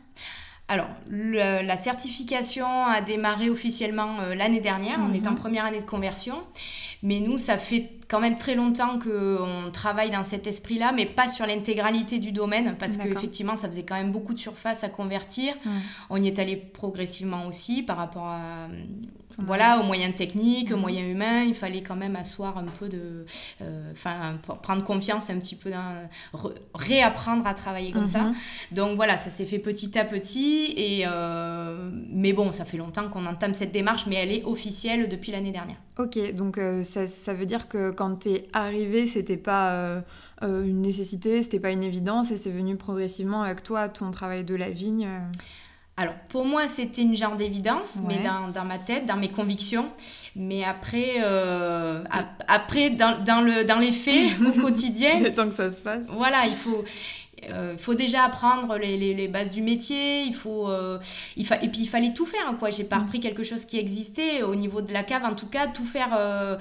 Alors, 0.69 0.89
la 1.11 1.77
certification 1.77 2.67
a 2.87 3.01
démarré 3.01 3.51
officiellement 3.51 4.21
euh, 4.21 4.37
l'année 4.37 4.61
dernière. 4.61 5.01
On 5.01 5.13
est 5.13 5.27
en 5.27 5.33
mhm. 5.33 5.39
première 5.39 5.65
année 5.65 5.81
de 5.81 5.85
conversion. 5.85 6.37
Mais 7.03 7.19
nous, 7.19 7.39
ça 7.39 7.59
fait 7.59 7.91
quand 8.11 8.21
même 8.21 8.37
très 8.37 8.57
longtemps 8.57 8.99
qu'on 8.99 9.71
travaille 9.71 10.11
dans 10.11 10.25
cet 10.25 10.49
esprit-là, 10.49 10.93
mais 10.93 11.07
pas 11.07 11.29
sur 11.29 11.47
l'intégralité 11.47 12.19
du 12.19 12.33
domaine, 12.33 12.75
parce 12.77 12.97
qu'effectivement, 12.97 13.55
ça 13.55 13.69
faisait 13.69 13.85
quand 13.85 13.95
même 13.95 14.11
beaucoup 14.11 14.35
de 14.35 14.39
surface 14.39 14.83
à 14.83 14.89
convertir. 14.89 15.55
On 16.11 16.21
y 16.21 16.27
est 16.27 16.39
allé 16.41 16.57
progressivement 16.57 17.47
aussi 17.47 17.83
par 17.83 17.97
rapport 17.97 18.27
à, 18.27 18.67
voilà, 19.39 19.79
aux 19.79 19.85
moyens 19.85 20.15
techniques, 20.15 20.71
aux 20.71 20.77
mhm. 20.77 20.81
moyens 20.81 21.11
humains, 21.11 21.43
il 21.45 21.55
fallait 21.55 21.83
quand 21.83 21.97
même 21.97 22.17
asseoir 22.17 22.59
un 22.59 22.65
peu 22.65 22.89
de. 22.89 23.25
Euh, 23.62 23.93
enfin, 23.93 24.39
prendre 24.63 24.85
confiance 24.85 25.31
un 25.31 25.39
petit 25.39 25.55
peu 25.55 25.71
dans. 25.71 26.09
réapprendre 26.75 27.47
à 27.47 27.55
travailler 27.55 27.93
comme 27.93 28.09
ça. 28.09 28.23
Mhm. 28.23 28.35
Donc 28.73 28.97
voilà, 28.97 29.17
ça 29.19 29.31
s'est 29.31 29.47
fait 29.47 29.59
petit 29.59 29.99
à 29.99 30.05
petit. 30.05 30.75
Et, 30.77 31.05
euh, 31.06 31.91
mais 32.11 32.33
bon, 32.33 32.53
ça 32.53 32.65
fait 32.65 32.77
longtemps 32.77 33.09
qu'on 33.09 33.27
entame 33.27 33.55
cette 33.55 33.73
démarche, 33.73 34.06
mais 34.06 34.17
elle 34.17 34.33
est 34.33 34.45
officielle 34.45 35.09
depuis 35.09 35.33
l'année 35.33 35.53
dernière. 35.53 35.77
Ok, 35.99 36.35
donc 36.35 36.56
euh, 36.59 36.83
ça, 36.83 37.06
ça, 37.06 37.35
veut 37.35 37.47
dire 37.47 37.69
que 37.69 37.91
quand 38.00 38.20
tu 38.20 38.31
es 38.31 38.49
arrivé, 38.55 39.06
c'était 39.06 39.37
pas. 39.37 40.02
une 40.41 40.81
nécessité, 40.81 41.43
c'était 41.43 41.60
pas 41.60 41.70
une 41.70 41.82
évidence 41.82 42.31
et 42.31 42.39
c'est 42.39 42.51
venu 42.51 42.77
progressivement 42.77 43.43
avec 43.43 43.63
toi, 43.63 43.91
ton 43.91 44.10
travail 44.10 44.43
de 44.43 44.55
la 44.55 44.70
vigne 44.70 45.06
alors, 46.01 46.15
pour 46.31 46.46
moi, 46.46 46.67
c'était 46.67 47.03
une 47.03 47.15
genre 47.15 47.36
d'évidence, 47.36 47.98
mais 48.08 48.20
dans, 48.25 48.48
dans, 48.48 48.65
ma 48.65 48.79
tête, 48.79 49.05
dans 49.05 49.19
mes 49.19 49.29
convictions. 49.29 49.91
Mais 50.34 50.65
après, 50.65 51.17
euh, 51.22 52.03
après 52.48 52.89
dans, 52.89 53.22
dans, 53.22 53.43
le, 53.43 53.65
dans 53.65 53.79
les 53.79 53.93
faits, 53.93 54.32
au 54.46 54.58
quotidien... 54.58 55.20
Le 55.20 55.34
temps 55.34 55.46
que 55.46 55.55
ça 55.55 55.70
se 55.70 55.82
passe. 55.82 56.06
Voilà, 56.08 56.46
il 56.46 56.56
faut... 56.56 56.84
Il 57.43 57.53
euh, 57.53 57.77
faut 57.79 57.94
déjà 57.94 58.25
apprendre 58.25 58.77
les, 58.77 58.97
les, 58.97 59.15
les, 59.15 59.29
bases 59.29 59.51
du 59.51 59.63
métier, 59.63 60.23
il 60.23 60.35
faut, 60.35 60.69
euh, 60.69 60.99
il 61.37 61.47
fa 61.47 61.56
et 61.63 61.69
puis 61.69 61.82
il 61.82 61.89
fallait 61.89 62.13
tout 62.13 62.27
faire. 62.27 62.55
Quoi. 62.59 62.70
J'ai 62.70 62.85
pas 62.85 62.99
mm. 62.99 63.03
repris 63.03 63.20
quelque 63.20 63.44
chose 63.44 63.65
qui 63.65 63.79
existait 63.79 64.43
au 64.43 64.55
niveau 64.55 64.82
de 64.82 64.93
la 64.93 65.03
cave, 65.03 65.25
en 65.25 65.35
tout 65.35 65.47
cas, 65.47 65.67
tout 65.67 65.85
faire. 65.85 66.11
Euh, 66.19 66.56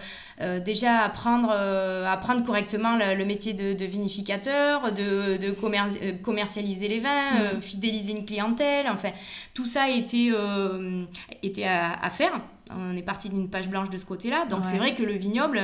déjà 0.64 1.00
apprendre, 1.00 1.52
apprendre 1.52 2.46
correctement 2.46 2.96
le, 2.96 3.26
métier 3.26 3.52
de, 3.52 3.74
de, 3.74 3.84
vinificateur, 3.84 4.94
de, 4.94 5.36
de 5.36 5.52
commercialiser 6.22 6.88
les 6.88 7.02
vins, 7.02 7.56
mm. 7.56 7.62
fidéliser 7.62 8.14
une 8.14 8.26
clientèle. 8.26 8.86
Enfin, 8.90 9.10
tout 9.54 9.66
ça 9.66 9.90
était, 9.90 10.32
était 11.44 11.66
à, 11.66 11.92
à 11.92 12.10
faire. 12.10 12.40
On 12.72 12.96
est 12.96 13.02
parti 13.02 13.30
d'une 13.30 13.50
page 13.50 13.68
blanche 13.68 13.90
de 13.90 13.98
ce 13.98 14.06
côté-là. 14.06 14.46
Donc 14.46 14.64
c'est 14.64 14.78
vrai 14.78 14.94
que 14.94 15.02
le 15.04 15.14
vignoble, 15.14 15.60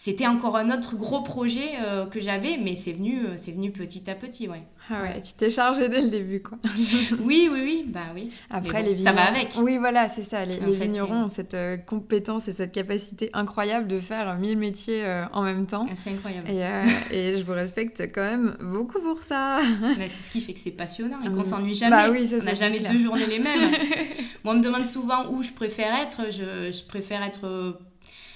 c'était 0.00 0.28
encore 0.28 0.56
un 0.56 0.70
autre 0.70 0.94
gros 0.94 1.22
projet 1.22 1.70
euh, 1.82 2.06
que 2.06 2.20
j'avais, 2.20 2.56
mais 2.56 2.76
c'est 2.76 2.92
venu, 2.92 3.24
euh, 3.24 3.32
c'est 3.36 3.50
venu 3.50 3.72
petit 3.72 4.08
à 4.08 4.14
petit, 4.14 4.46
ouais. 4.46 4.62
Ah 4.88 5.02
ouais, 5.02 5.20
tu 5.20 5.32
t'es 5.32 5.50
chargé 5.50 5.88
dès 5.88 6.02
le 6.02 6.08
début, 6.08 6.40
quoi. 6.40 6.56
oui, 7.20 7.48
oui, 7.52 7.60
oui, 7.64 7.84
bah 7.88 8.06
oui. 8.14 8.30
Après, 8.48 8.84
les 8.84 8.94
vignerons... 8.94 9.16
Ça 9.16 9.24
va 9.24 9.28
avec. 9.28 9.54
Oui, 9.60 9.76
voilà, 9.76 10.08
c'est 10.08 10.22
ça. 10.22 10.44
Les, 10.44 10.56
vignerons 10.70 11.24
ont 11.24 11.28
cette 11.28 11.54
euh, 11.54 11.76
compétence 11.76 12.46
et 12.46 12.52
cette 12.52 12.70
capacité 12.70 13.28
incroyable 13.32 13.88
de 13.88 13.98
faire 13.98 14.38
mille 14.38 14.56
métiers 14.56 15.04
en 15.32 15.42
même 15.42 15.66
temps. 15.66 15.84
Ah, 15.90 15.94
c'est 15.96 16.10
incroyable. 16.10 16.48
Et, 16.48 16.60
et, 17.16 17.36
je 17.36 17.42
vous 17.42 17.52
respecte 17.52 18.00
quand 18.14 18.22
même 18.22 18.56
beaucoup 18.60 19.00
pour 19.00 19.20
ça. 19.22 19.58
C'est 19.98 20.22
ce 20.22 20.30
qui 20.30 20.40
fait 20.40 20.54
que 20.54 20.60
c'est 20.60 20.70
passionnant 20.70 21.18
et 21.26 21.28
qu'on 21.28 21.42
s'ennuie 21.42 21.74
jamais. 21.74 21.90
Bah 21.90 22.10
oui, 22.12 22.24
ça, 22.28 22.36
On 22.40 22.44
n'a 22.44 22.54
jamais 22.54 22.78
deux 22.78 23.00
journées 23.00 23.26
les 23.26 23.40
mêmes. 23.40 23.72
Moi, 24.44 24.54
on 24.54 24.58
me 24.58 24.62
demande 24.62 24.84
souvent 24.84 25.28
où 25.32 25.42
je 25.42 25.50
préfère 25.50 25.92
être. 25.96 26.30
Je, 26.30 26.70
je 26.70 26.84
préfère 26.84 27.24
être 27.24 27.76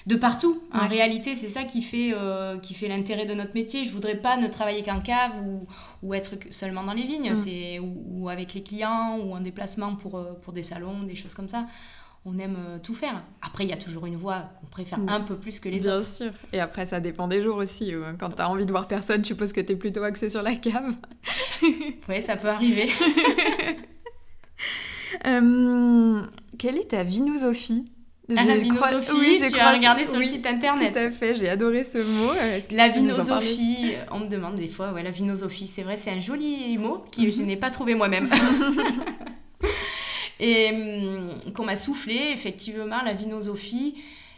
de 0.06 0.16
partout. 0.16 0.62
En 0.73 0.88
réalité, 0.88 1.35
c'est 1.35 1.49
ça 1.49 1.64
qui 1.64 1.82
fait, 1.82 2.12
euh, 2.14 2.59
qui 2.59 2.75
fait 2.75 2.88
l'intérêt 2.88 3.26
de 3.26 3.35
notre 3.35 3.54
métier. 3.54 3.85
Je 3.85 3.90
voudrais 3.90 4.16
pas 4.16 4.37
ne 4.37 4.49
travailler 4.49 4.82
qu'en 4.82 5.00
cave 5.00 5.32
ou, 5.42 5.66
ou, 6.02 6.14
être 6.14 6.35
seulement 6.50 6.82
dans 6.82 6.92
les 6.92 7.06
vignes, 7.06 7.32
mm. 7.32 7.37
c'est 7.37 7.78
ou, 7.78 8.28
avec 8.28 8.54
les 8.54 8.62
clients 8.62 9.18
ou 9.18 9.35
en 9.35 9.40
déplacement 9.40 9.94
pour, 9.94 10.18
euh, 10.18 10.32
pour 10.42 10.52
des 10.52 10.62
salons, 10.62 11.02
des 11.04 11.14
choses 11.14 11.35
comme 11.35 11.49
ça. 11.49 11.66
on 12.25 12.38
aime 12.38 12.56
euh, 12.68 12.78
tout 12.78 12.94
faire. 12.94 13.23
Après, 13.42 13.64
il 13.64 13.71
y 13.71 13.73
a 13.73 13.76
toujours 13.76 14.06
une 14.06 14.16
voie 14.16 14.50
qu'on 14.61 14.66
préfère 14.66 14.99
un 15.06 15.21
peu 15.21 15.37
plus 15.37 15.61
que 15.61 15.68
les 15.68 15.78
Bien 15.78 15.97
autres. 15.97 16.18
Bien 16.18 16.30
sûr. 16.30 16.32
Et 16.52 16.61
après, 16.61 16.87
ça 16.87 16.99
dépend 16.99 17.28
des 17.28 17.42
jours 17.42 17.56
aussi. 17.56 17.92
Quand 18.18 18.30
tu 18.30 18.42
as 18.42 18.50
envie 18.50 18.66
de 18.66 18.73
voir 18.73 18.88
personne, 18.88 19.23
je 19.23 19.28
suppose 19.28 19.52
que 19.52 19.61
tu 19.61 19.73
es 19.73 19.76
plutôt 19.76 20.02
axé 20.02 20.30
sur 20.30 20.42
la 20.42 20.56
cave. 20.56 20.97
oui, 22.09 22.21
ça 22.21 22.37
peut 22.37 22.49
arriver. 22.49 22.90
euh, 25.26 26.23
quelle 26.59 26.78
est 26.78 26.90
ta 26.90 27.04
vinosophie 27.04 27.91
ah, 28.37 28.45
la 28.45 28.57
vinosophie, 28.57 29.12
oui, 29.12 29.43
tu 29.51 29.59
as 29.59 29.73
regardé 29.73 30.07
sur 30.07 30.19
le 30.19 30.25
site 30.25 30.47
internet. 30.47 30.93
Tout 30.93 30.99
à 30.99 31.11
fait, 31.11 31.37
j'ai 31.37 31.49
adoré 31.49 31.85
ce 31.85 31.99
mot. 31.99 32.33
La 32.71 32.89
vinosophie, 32.89 33.93
on 34.11 34.21
me 34.21 34.29
demande 34.29 34.57
des 34.57 34.69
fois, 34.69 34.93
ouais, 34.93 35.03
la 35.03 35.11
vinosophie, 35.11 35.67
c'est 35.67 35.83
vrai, 35.83 35.97
c'est 35.97 36.11
un 36.11 36.19
joli 36.19 36.77
mot 36.79 37.05
que 37.15 37.31
je 37.31 37.41
mhm. 37.41 37.47
n'ai 37.47 37.57
pas 37.57 37.71
trouvé 37.71 37.95
moi-même. 37.95 38.29
et 40.41 40.71
hum, 40.73 41.53
qu'on 41.55 41.65
m'a 41.65 41.77
soufflé, 41.77 42.33
effectivement, 42.35 43.03
la 43.05 43.15
vinosophie, 43.15 43.95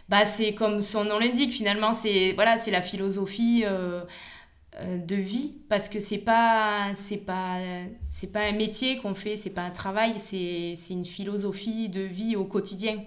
bah, 0.09 0.27
c'est 0.27 0.55
comme 0.55 0.83
son 0.83 1.05
nom 1.05 1.19
l'indique, 1.19 1.53
finalement, 1.53 1.93
c'est 1.93 2.33
voilà, 2.33 2.57
la 2.67 2.83
philosophie 2.83 3.63
euh, 3.65 4.03
euh, 4.81 4.99
de 4.99 5.17
vie, 5.17 5.53
parce 5.69 5.89
que 5.89 6.01
c'est 6.01 6.19
pas, 6.19 6.91
c'est 6.95 7.25
pas, 7.25 7.59
c'est 8.11 8.33
pas 8.33 8.41
un 8.41 8.53
métier 8.53 8.99
qu'on 8.99 9.15
fait, 9.15 9.37
c'est 9.37 9.55
pas 9.55 9.63
un 9.63 9.71
travail, 9.71 10.15
c'est 10.19 10.77
une 10.91 11.07
philosophie 11.07 11.89
de 11.89 12.01
vie 12.01 12.37
au 12.37 12.45
quotidien. 12.45 12.99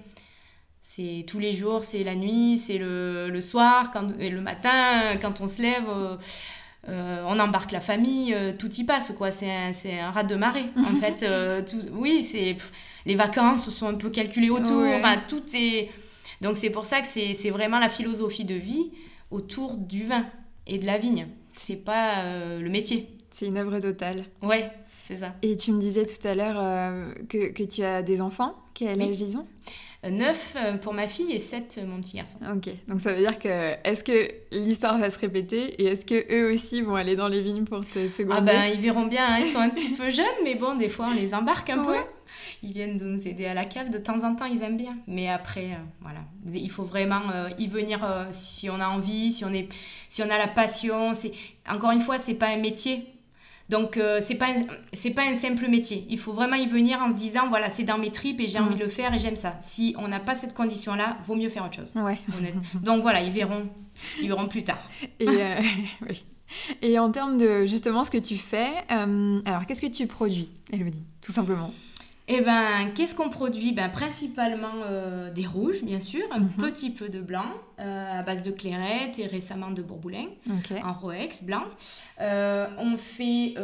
C'est 0.89 1.25
tous 1.27 1.37
les 1.37 1.53
jours, 1.53 1.83
c'est 1.83 2.01
la 2.05 2.15
nuit, 2.15 2.57
c'est 2.57 2.77
le, 2.77 3.29
le, 3.29 3.41
soir, 3.41 3.91
quand, 3.91 4.07
et 4.21 4.29
le 4.29 4.39
matin, 4.39 5.17
quand 5.21 5.41
on 5.41 5.47
se 5.49 5.61
lève, 5.61 5.83
euh, 5.89 6.15
euh, 6.87 7.25
on 7.27 7.37
embarque 7.39 7.73
la 7.73 7.81
famille, 7.81 8.33
euh, 8.33 8.53
tout 8.57 8.73
y 8.73 8.85
passe, 8.85 9.11
quoi. 9.17 9.33
C'est 9.33 9.51
un, 9.51 9.73
un 10.01 10.11
rat 10.11 10.23
de 10.23 10.35
marée, 10.35 10.67
en 10.77 10.95
fait. 11.01 11.65
Tout, 11.65 11.79
oui, 11.91 12.23
c'est 12.23 12.55
les 13.05 13.15
vacances 13.15 13.69
sont 13.69 13.87
un 13.87 13.95
peu 13.95 14.09
calculées 14.09 14.49
autour, 14.49 14.81
enfin, 14.95 15.17
tout 15.27 15.43
est... 15.53 15.89
Donc 16.39 16.57
c'est 16.57 16.69
pour 16.69 16.85
ça 16.85 17.01
que 17.01 17.07
c'est 17.07 17.49
vraiment 17.49 17.79
la 17.79 17.89
philosophie 17.89 18.45
de 18.45 18.55
vie 18.55 18.89
autour 19.29 19.75
du 19.75 20.05
vin 20.05 20.25
et 20.67 20.77
de 20.77 20.85
la 20.85 20.97
vigne. 20.97 21.27
C'est 21.51 21.83
pas 21.83 22.23
le 22.57 22.69
métier. 22.69 23.09
C'est 23.31 23.47
une 23.47 23.57
œuvre 23.57 23.77
totale. 23.79 24.23
Ouais, 24.41 24.71
c'est 25.01 25.17
ça. 25.17 25.35
Et 25.41 25.57
tu 25.57 25.73
me 25.73 25.81
disais 25.81 26.05
tout 26.05 26.25
à 26.25 26.33
l'heure 26.33 26.55
que, 27.27 27.51
que, 27.51 27.63
tu 27.63 27.83
as 27.83 28.01
des 28.03 28.21
enfants. 28.21 28.55
Quel 28.73 29.01
âge 29.01 29.19
ils 29.19 29.35
ont? 29.37 29.47
9 30.09 30.55
euh, 30.55 30.73
pour 30.77 30.93
ma 30.93 31.07
fille 31.07 31.31
et 31.31 31.39
7 31.39 31.81
mon 31.87 32.01
petit 32.01 32.17
garçon. 32.17 32.37
Ok, 32.53 32.69
donc 32.87 33.01
ça 33.01 33.13
veut 33.13 33.19
dire 33.19 33.39
que 33.39 33.73
est-ce 33.83 34.03
que 34.03 34.29
l'histoire 34.51 34.97
va 34.97 35.09
se 35.09 35.19
répéter 35.19 35.81
et 35.81 35.85
est-ce 35.85 36.05
que 36.05 36.33
eux 36.33 36.53
aussi 36.53 36.81
vont 36.81 36.95
aller 36.95 37.15
dans 37.15 37.27
les 37.27 37.41
vignes 37.41 37.65
pour 37.65 37.85
te 37.85 38.07
seconder? 38.09 38.35
Ah 38.37 38.41
ben 38.41 38.65
ils 38.73 38.79
verront 38.79 39.05
bien, 39.05 39.25
hein. 39.25 39.37
ils 39.39 39.47
sont 39.47 39.59
un 39.59 39.69
petit 39.69 39.89
peu 39.89 40.09
jeunes, 40.09 40.25
mais 40.43 40.55
bon, 40.55 40.75
des 40.75 40.89
fois 40.89 41.07
on 41.11 41.13
les 41.13 41.33
embarque 41.33 41.69
un 41.69 41.83
peu. 41.83 41.95
Ils 42.61 42.73
viennent 42.73 42.97
nous 42.97 43.27
aider 43.27 43.45
à 43.45 43.53
la 43.53 43.65
cave, 43.65 43.89
de 43.89 43.97
temps 43.97 44.23
en 44.23 44.35
temps 44.35 44.45
ils 44.45 44.61
aiment 44.61 44.77
bien. 44.77 44.97
Mais 45.07 45.29
après, 45.29 45.65
euh, 45.65 45.83
voilà, 46.01 46.19
il 46.53 46.69
faut 46.69 46.83
vraiment 46.83 47.21
euh, 47.33 47.49
y 47.57 47.67
venir 47.67 47.99
si 48.31 48.69
on 48.69 48.79
a 48.79 48.87
envie, 48.87 49.31
si 49.31 49.45
on, 49.45 49.53
est, 49.53 49.69
si 50.09 50.21
on 50.23 50.29
a 50.29 50.37
la 50.37 50.47
passion. 50.47 51.13
Encore 51.69 51.91
une 51.91 52.01
fois, 52.01 52.17
c'est 52.17 52.35
pas 52.35 52.47
un 52.47 52.57
métier, 52.57 53.05
donc, 53.69 53.97
euh, 53.97 54.19
c'est 54.21 54.35
pas, 54.35 54.53
c'est 54.93 55.11
pas 55.11 55.23
un 55.23 55.33
simple 55.33 55.67
métier. 55.67 56.05
Il 56.09 56.17
faut 56.17 56.31
vraiment 56.31 56.55
y 56.55 56.65
venir 56.65 56.99
en 57.01 57.09
se 57.09 57.15
disant, 57.15 57.49
voilà, 57.49 57.69
c'est 57.69 57.83
dans 57.83 57.97
mes 57.97 58.11
tripes 58.11 58.39
et 58.39 58.47
j'ai 58.47 58.59
envie 58.59 58.75
de 58.75 58.83
le 58.83 58.89
faire 58.89 59.13
et 59.13 59.19
j'aime 59.19 59.35
ça. 59.35 59.55
Si 59.59 59.93
on 59.97 60.07
n'a 60.07 60.19
pas 60.19 60.35
cette 60.35 60.53
condition-là, 60.53 61.17
vaut 61.25 61.35
mieux 61.35 61.49
faire 61.49 61.65
autre 61.65 61.75
chose. 61.75 61.91
Ouais. 61.95 62.17
Donc 62.81 63.01
voilà, 63.01 63.21
ils 63.21 63.31
verront, 63.31 63.67
ils 64.21 64.27
verront 64.27 64.47
plus 64.47 64.63
tard. 64.63 64.79
Et, 65.19 65.27
euh, 65.27 65.59
oui. 66.09 66.23
et 66.81 66.97
en 66.97 67.11
termes 67.11 67.37
de 67.37 67.65
justement 67.65 68.05
ce 68.05 68.11
que 68.11 68.17
tu 68.17 68.37
fais, 68.37 68.69
euh, 68.91 69.41
alors 69.43 69.65
qu'est-ce 69.65 69.81
que 69.81 69.91
tu 69.91 70.07
produis, 70.07 70.49
Elodie, 70.71 71.03
tout 71.21 71.33
simplement? 71.33 71.71
Eh 72.29 72.41
ben, 72.41 72.91
qu'est-ce 72.93 73.15
qu'on 73.15 73.29
produit? 73.29 73.71
Ben, 73.71 73.87
Principalement 73.89 74.83
euh, 74.85 75.31
des 75.31 75.45
rouges, 75.45 75.81
bien 75.81 76.01
sûr, 76.01 76.23
un 76.31 76.41
mhm. 76.41 76.49
petit 76.57 76.91
peu 76.91 77.07
de 77.07 77.21
blanc, 77.21 77.45
euh, 77.79 78.19
à 78.19 78.21
base 78.23 78.43
de 78.43 78.51
clairette 78.51 79.17
et 79.17 79.27
récemment 79.27 79.71
de 79.71 79.81
bourboulin, 79.81 80.25
en 80.83 80.93
Roex 80.93 81.43
blanc. 81.43 81.63
Euh, 82.19 82.67
on 82.79 82.97
fait 82.97 83.55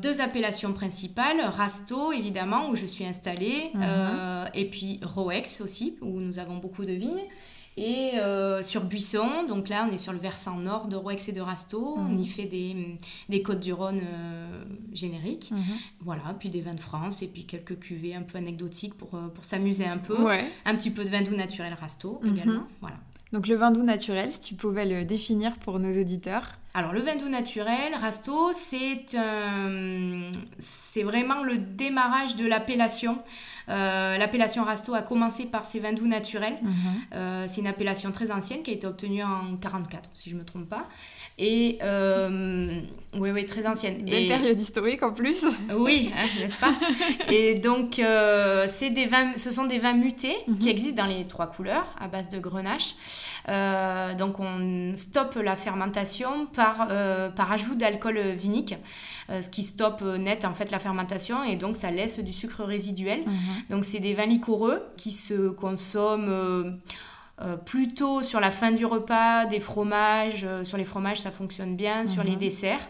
deux 0.00 0.20
appellations 0.20 0.72
principales, 0.72 1.40
Rasto, 1.40 2.12
évidemment, 2.12 2.70
où 2.70 2.76
je 2.76 2.86
suis 2.86 3.04
installée, 3.04 3.70
mhm. 3.74 4.48
et 4.54 4.66
puis 4.66 5.00
Roex 5.02 5.60
aussi, 5.60 5.98
où 6.00 6.20
nous 6.20 6.38
avons 6.38 6.58
beaucoup 6.58 6.84
de 6.84 6.92
vignes. 6.92 7.26
Et 7.76 8.12
euh, 8.16 8.62
sur 8.62 8.84
Buisson, 8.84 9.44
donc 9.48 9.70
là 9.70 9.86
on 9.88 9.94
est 9.94 9.98
sur 9.98 10.12
le 10.12 10.18
versant 10.18 10.58
nord 10.58 10.88
de 10.88 10.96
Rouex 10.96 11.28
et 11.30 11.32
de 11.32 11.40
Rasto, 11.40 11.96
on 11.96 12.18
y 12.18 12.26
fait 12.26 12.44
des, 12.44 12.98
des 13.30 13.42
Côtes 13.42 13.60
du 13.60 13.72
Rhône 13.72 14.02
euh, 14.04 14.64
génériques. 14.92 15.50
Mhm. 15.52 15.62
Voilà, 16.00 16.22
puis 16.38 16.50
des 16.50 16.60
vins 16.60 16.74
de 16.74 16.80
France 16.80 17.22
et 17.22 17.28
puis 17.28 17.46
quelques 17.46 17.78
cuvées 17.78 18.14
un 18.14 18.22
peu 18.22 18.36
anecdotiques 18.36 18.94
pour, 18.94 19.14
euh, 19.14 19.28
pour 19.28 19.46
s'amuser 19.46 19.86
un 19.86 19.98
peu. 19.98 20.16
Un 20.64 20.76
petit 20.76 20.90
peu 20.90 21.04
de 21.04 21.10
vin 21.10 21.22
doux 21.22 21.34
naturel 21.34 21.74
Rasto 21.80 22.20
mhm. 22.22 22.34
également. 22.34 22.66
Voilà. 22.82 22.96
Donc 23.32 23.46
le 23.46 23.54
vin 23.54 23.70
doux 23.70 23.82
naturel, 23.82 24.30
si 24.30 24.40
tu 24.40 24.54
pouvais 24.54 24.84
le 24.84 25.06
définir 25.06 25.56
pour 25.56 25.78
nos 25.78 25.98
auditeurs 25.98 26.58
alors, 26.74 26.94
le 26.94 27.00
vin 27.00 27.16
doux 27.16 27.28
naturel, 27.28 27.94
Rasto, 28.00 28.50
c'est 28.52 29.04
c'est 30.58 31.02
vraiment 31.02 31.42
le 31.42 31.58
démarrage 31.58 32.34
de 32.36 32.46
l'appellation. 32.46 33.18
Euh, 33.68 34.18
l'appellation 34.18 34.64
Rasto 34.64 34.94
a 34.94 35.02
commencé 35.02 35.46
par 35.46 35.64
ses 35.64 35.80
vins 35.80 35.92
doux 35.92 36.06
naturels. 36.06 36.58
Mhm. 36.62 36.72
Euh, 37.14 37.44
c'est 37.48 37.60
une 37.60 37.66
appellation 37.66 38.10
très 38.12 38.30
ancienne 38.30 38.62
qui 38.62 38.70
a 38.70 38.74
été 38.74 38.86
obtenue 38.86 39.22
en 39.22 39.56
44, 39.60 40.10
si 40.14 40.30
je 40.30 40.34
ne 40.34 40.40
me 40.40 40.44
trompe 40.44 40.68
pas. 40.68 40.88
Et 41.38 41.78
euh, 41.82 42.80
oui, 43.14 43.30
oui, 43.30 43.46
très 43.46 43.66
ancienne. 43.66 44.04
Belle 44.04 44.28
période 44.28 44.60
historique 44.60 45.02
en 45.02 45.12
plus. 45.12 45.44
Oui, 45.74 46.10
hein, 46.14 46.26
n'est-ce 46.38 46.58
pas? 46.58 46.74
Et 47.30 47.54
donc, 47.54 48.00
c'est 48.68 48.90
des 48.90 49.06
vins, 49.06 49.32
ce 49.36 49.50
sont 49.50 49.64
des 49.64 49.78
vins 49.78 49.94
mutés 49.94 50.36
qui 50.60 50.66
mhm. 50.66 50.68
existent 50.68 51.02
dans 51.02 51.08
les 51.08 51.26
trois 51.26 51.46
couleurs 51.46 51.86
à 51.98 52.08
base 52.08 52.28
de 52.28 52.38
grenache. 52.38 52.94
donc, 54.18 54.40
on 54.40 54.92
stoppe 54.96 55.36
la 55.36 55.56
fermentation 55.56 56.46
par, 56.46 56.88
par 57.34 57.52
ajout 57.52 57.74
d'alcool 57.74 58.18
vinique. 58.36 58.74
Ce 59.28 59.48
qui 59.48 59.62
stoppe 59.62 60.02
net 60.02 60.44
en 60.44 60.52
fait 60.52 60.70
la 60.70 60.78
fermentation 60.78 61.42
et 61.42 61.56
donc 61.56 61.76
ça 61.76 61.90
laisse 61.90 62.18
du 62.18 62.32
sucre 62.32 62.64
résiduel. 62.64 63.20
Mhm. 63.24 63.51
Donc 63.70 63.84
c'est 63.84 64.00
des 64.00 64.14
vins 64.14 64.26
liquoreux 64.26 64.82
qui 64.96 65.12
se 65.12 65.48
consomment 65.48 66.80
euh, 67.40 67.56
plutôt 67.56 68.22
sur 68.22 68.40
la 68.40 68.50
fin 68.50 68.72
du 68.72 68.86
repas, 68.86 69.46
des 69.46 69.60
fromages. 69.60 70.46
sur 70.62 70.76
les 70.76 70.84
fromages, 70.84 71.20
ça 71.20 71.30
fonctionne 71.30 71.76
bien. 71.76 72.06
Sur 72.06 72.22
les 72.22 72.32
mhm. 72.32 72.38
desserts. 72.38 72.88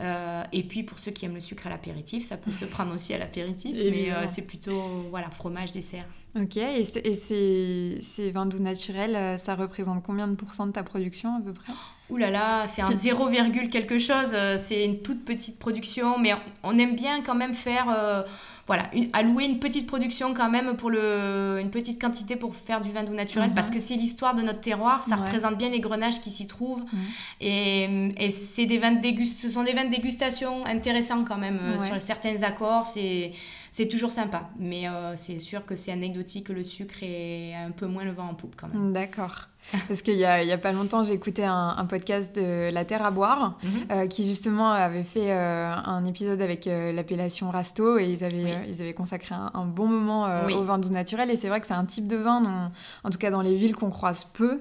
et 0.00 0.62
puis 0.64 0.82
pour 0.82 0.98
ceux 0.98 1.10
qui 1.10 1.24
aiment 1.26 1.34
le 1.34 1.40
sucre 1.40 1.66
à 1.66 1.70
l'apéritif, 1.70 2.24
ça 2.24 2.36
peut 2.36 2.52
se 2.52 2.64
prendre 2.64 2.94
aussi 2.94 3.14
à 3.14 3.18
l'apéritif, 3.18 3.76
mais 3.76 4.10
c'est 4.26 4.46
plutôt 4.46 5.06
voilà 5.10 5.30
fromage 5.30 5.72
dessert. 5.72 6.06
Ok, 6.36 6.56
et, 6.56 6.84
ces, 6.84 8.00
ces, 8.02 8.30
vins 8.32 8.46
doux 8.46 8.58
naturels, 8.58 9.38
ça 9.38 9.54
représente 9.54 10.02
combien 10.02 10.26
de 10.26 10.34
pourcents 10.34 10.66
de 10.66 10.72
ta 10.72 10.82
production 10.82 11.36
à 11.36 11.40
peu 11.40 11.52
près? 11.52 11.72
Ouh 12.10 12.18
là 12.18 12.30
là, 12.30 12.66
c'est 12.66 12.82
un 12.82 12.92
0, 12.92 13.30
quelque 13.70 13.98
chose, 13.98 14.32
euh, 14.34 14.56
c'est 14.58 14.84
une 14.84 15.00
toute 15.00 15.24
petite 15.24 15.58
production, 15.58 16.18
mais 16.18 16.34
on 16.62 16.78
aime 16.78 16.94
bien 16.94 17.22
quand 17.22 17.34
même 17.34 17.54
faire, 17.54 17.86
euh, 17.88 18.22
voilà, 18.66 18.90
allouer 19.14 19.44
une 19.44 19.58
petite 19.58 19.86
production 19.86 20.34
quand 20.34 20.50
même 20.50 20.76
pour 20.76 20.90
le, 20.90 21.58
une 21.62 21.70
petite 21.70 21.98
quantité 21.98 22.36
pour 22.36 22.54
faire 22.54 22.82
du 22.82 22.92
vin 22.92 23.04
doux 23.04 23.14
naturel, 23.14 23.52
parce 23.54 23.68
mhm. 23.68 23.74
que 23.74 23.80
c'est 23.80 23.94
l'histoire 23.94 24.34
de 24.34 24.42
notre 24.42 24.60
terroir, 24.60 25.02
ça 25.02 25.16
représente 25.16 25.56
bien 25.56 25.70
les 25.70 25.80
grenages 25.80 26.20
qui 26.20 26.30
s'y 26.30 26.46
trouvent, 26.46 26.82
mhm. 26.82 27.00
et, 27.40 28.12
et 28.18 28.28
c'est 28.28 28.66
des 28.66 28.76
vins 28.76 28.92
de 28.92 29.24
ce 29.24 29.48
sont 29.48 29.64
des 29.64 29.72
vins 29.72 29.86
de 29.86 29.90
dégustation 29.90 30.66
intéressants 30.66 31.24
quand 31.24 31.38
même, 31.38 31.58
euh, 31.62 31.78
sur 31.78 32.02
certains 32.02 32.42
accords, 32.42 32.86
c'est 32.86 33.32
c'est 33.70 33.88
toujours 33.88 34.12
sympa. 34.12 34.50
Mais 34.56 34.84
c'est 35.16 35.40
sûr 35.40 35.66
que 35.66 35.74
c'est 35.74 35.90
anecdotique, 35.90 36.48
le 36.48 36.62
sucre 36.62 37.02
est 37.02 37.54
un 37.54 37.72
peu 37.72 37.86
moins 37.86 38.04
le 38.04 38.12
vent 38.12 38.28
en 38.28 38.34
poupe 38.34 38.54
quand 38.56 38.68
même. 38.68 38.92
D'accord. 38.92 39.48
Parce 39.88 40.02
qu'il 40.02 40.16
y 40.16 40.24
a, 40.24 40.42
il 40.42 40.48
y 40.48 40.52
a 40.52 40.58
pas 40.58 40.72
longtemps, 40.72 41.04
écouté 41.04 41.44
un, 41.44 41.86
podcast 41.88 42.34
de 42.36 42.70
La 42.70 42.84
Terre 42.84 43.04
à 43.04 43.10
boire, 43.10 43.58
mhm. 43.62 43.70
euh, 43.90 44.06
qui 44.06 44.26
justement 44.26 44.70
avait 44.70 45.04
fait 45.04 45.32
euh, 45.32 45.74
un 45.74 46.04
épisode 46.04 46.40
avec 46.40 46.66
euh, 46.66 46.92
l'appellation 46.92 47.50
Rasto, 47.50 47.98
et 47.98 48.06
ils 48.06 48.24
avaient, 48.24 48.58
ils 48.68 48.80
avaient 48.80 48.94
consacré 48.94 49.34
un, 49.34 49.64
bon 49.64 49.86
moment 49.86 50.28
au 50.48 50.64
vin 50.64 50.78
doux 50.78 50.90
naturel. 50.90 51.30
Et 51.30 51.36
c'est 51.36 51.48
vrai 51.48 51.60
que 51.60 51.66
c'est 51.66 51.74
un 51.74 51.84
type 51.84 52.06
de 52.06 52.16
vin, 52.16 52.40
dont, 52.40 52.70
en 53.04 53.10
tout 53.10 53.18
cas 53.18 53.30
dans 53.30 53.42
les 53.42 53.56
villes, 53.56 53.74
qu'on 53.74 53.90
croise 53.90 54.24
peu, 54.32 54.60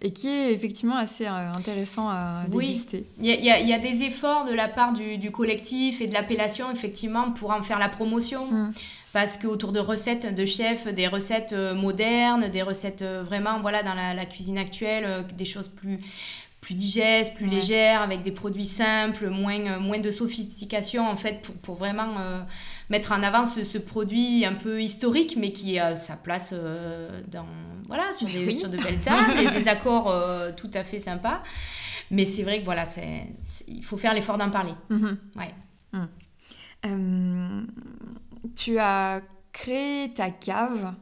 et 0.00 0.12
qui 0.12 0.28
est 0.28 0.52
effectivement 0.52 0.96
assez 0.96 1.26
intéressant 1.26 2.08
à 2.08 2.44
déguster. 2.48 3.06
Il 3.20 3.26
y, 3.26 3.50
a, 3.50 3.60
y, 3.60 3.72
a 3.72 3.78
des 3.78 4.02
efforts 4.02 4.44
de 4.44 4.54
la 4.54 4.68
part 4.68 4.92
du, 4.92 5.18
du 5.18 5.30
collectif 5.30 6.00
et 6.00 6.06
de 6.06 6.12
l'appellation, 6.12 6.70
effectivement, 6.72 7.30
pour 7.30 7.50
en 7.50 7.62
faire 7.62 7.78
la 7.78 7.88
promotion. 7.88 8.46
Mm 8.50 8.72
parce 9.16 9.38
qu'autour 9.38 9.72
de 9.72 9.80
recettes 9.80 10.34
de 10.34 10.44
chefs, 10.44 10.92
des 10.92 11.06
recettes 11.06 11.54
euh, 11.54 11.74
modernes, 11.74 12.50
des 12.50 12.60
recettes 12.60 13.00
euh, 13.00 13.22
vraiment 13.22 13.62
voilà 13.62 13.82
dans 13.82 13.94
la, 13.94 14.26
cuisine 14.26 14.58
actuelle, 14.58 15.04
euh, 15.06 15.22
des 15.22 15.46
choses 15.46 15.68
plus 15.68 16.00
plus 16.60 16.74
digestes, 16.74 17.34
plus 17.34 17.46
légères, 17.46 18.02
avec 18.02 18.20
des 18.20 18.30
produits 18.30 18.66
simples, 18.66 19.30
moins, 19.30 19.78
moins 19.78 20.00
de 20.00 20.10
sophistication 20.10 21.08
en 21.08 21.16
fait 21.16 21.40
pour, 21.40 21.54
pour 21.54 21.74
vraiment 21.76 22.16
mettre 22.90 23.12
en 23.12 23.22
avant 23.22 23.46
ce, 23.46 23.78
produit 23.78 24.44
un 24.44 24.54
peu 24.54 24.82
historique 24.82 25.36
mais 25.38 25.52
qui 25.52 25.78
a 25.78 25.96
sa 25.96 26.16
place 26.16 26.52
dans 27.28 27.46
voilà 27.86 28.12
sur, 28.12 28.26
des, 28.26 28.50
sur 28.50 28.68
de 28.68 28.76
belles 28.76 29.00
tables 29.02 29.38
et 29.38 29.46
des 29.46 29.68
accords 29.68 30.12
tout 30.56 30.70
à 30.74 30.84
fait 30.84 30.98
sympas. 30.98 31.40
Mais 32.10 32.26
c'est 32.26 32.42
vrai 32.42 32.60
que 32.60 32.64
voilà, 32.64 32.84
c'est, 32.84 33.28
il 33.68 33.84
faut 33.84 33.96
faire 33.96 34.12
l'effort 34.12 34.36
d'en 34.36 34.50
parler. 34.50 34.74
Mm-hmm. 34.90 35.16
Ouais. 35.36 35.54
Mm. 35.92 36.06
Tu 38.54 38.78
as 38.78 39.20
créé 39.52 40.12
ta 40.12 40.30
cave 40.30 40.94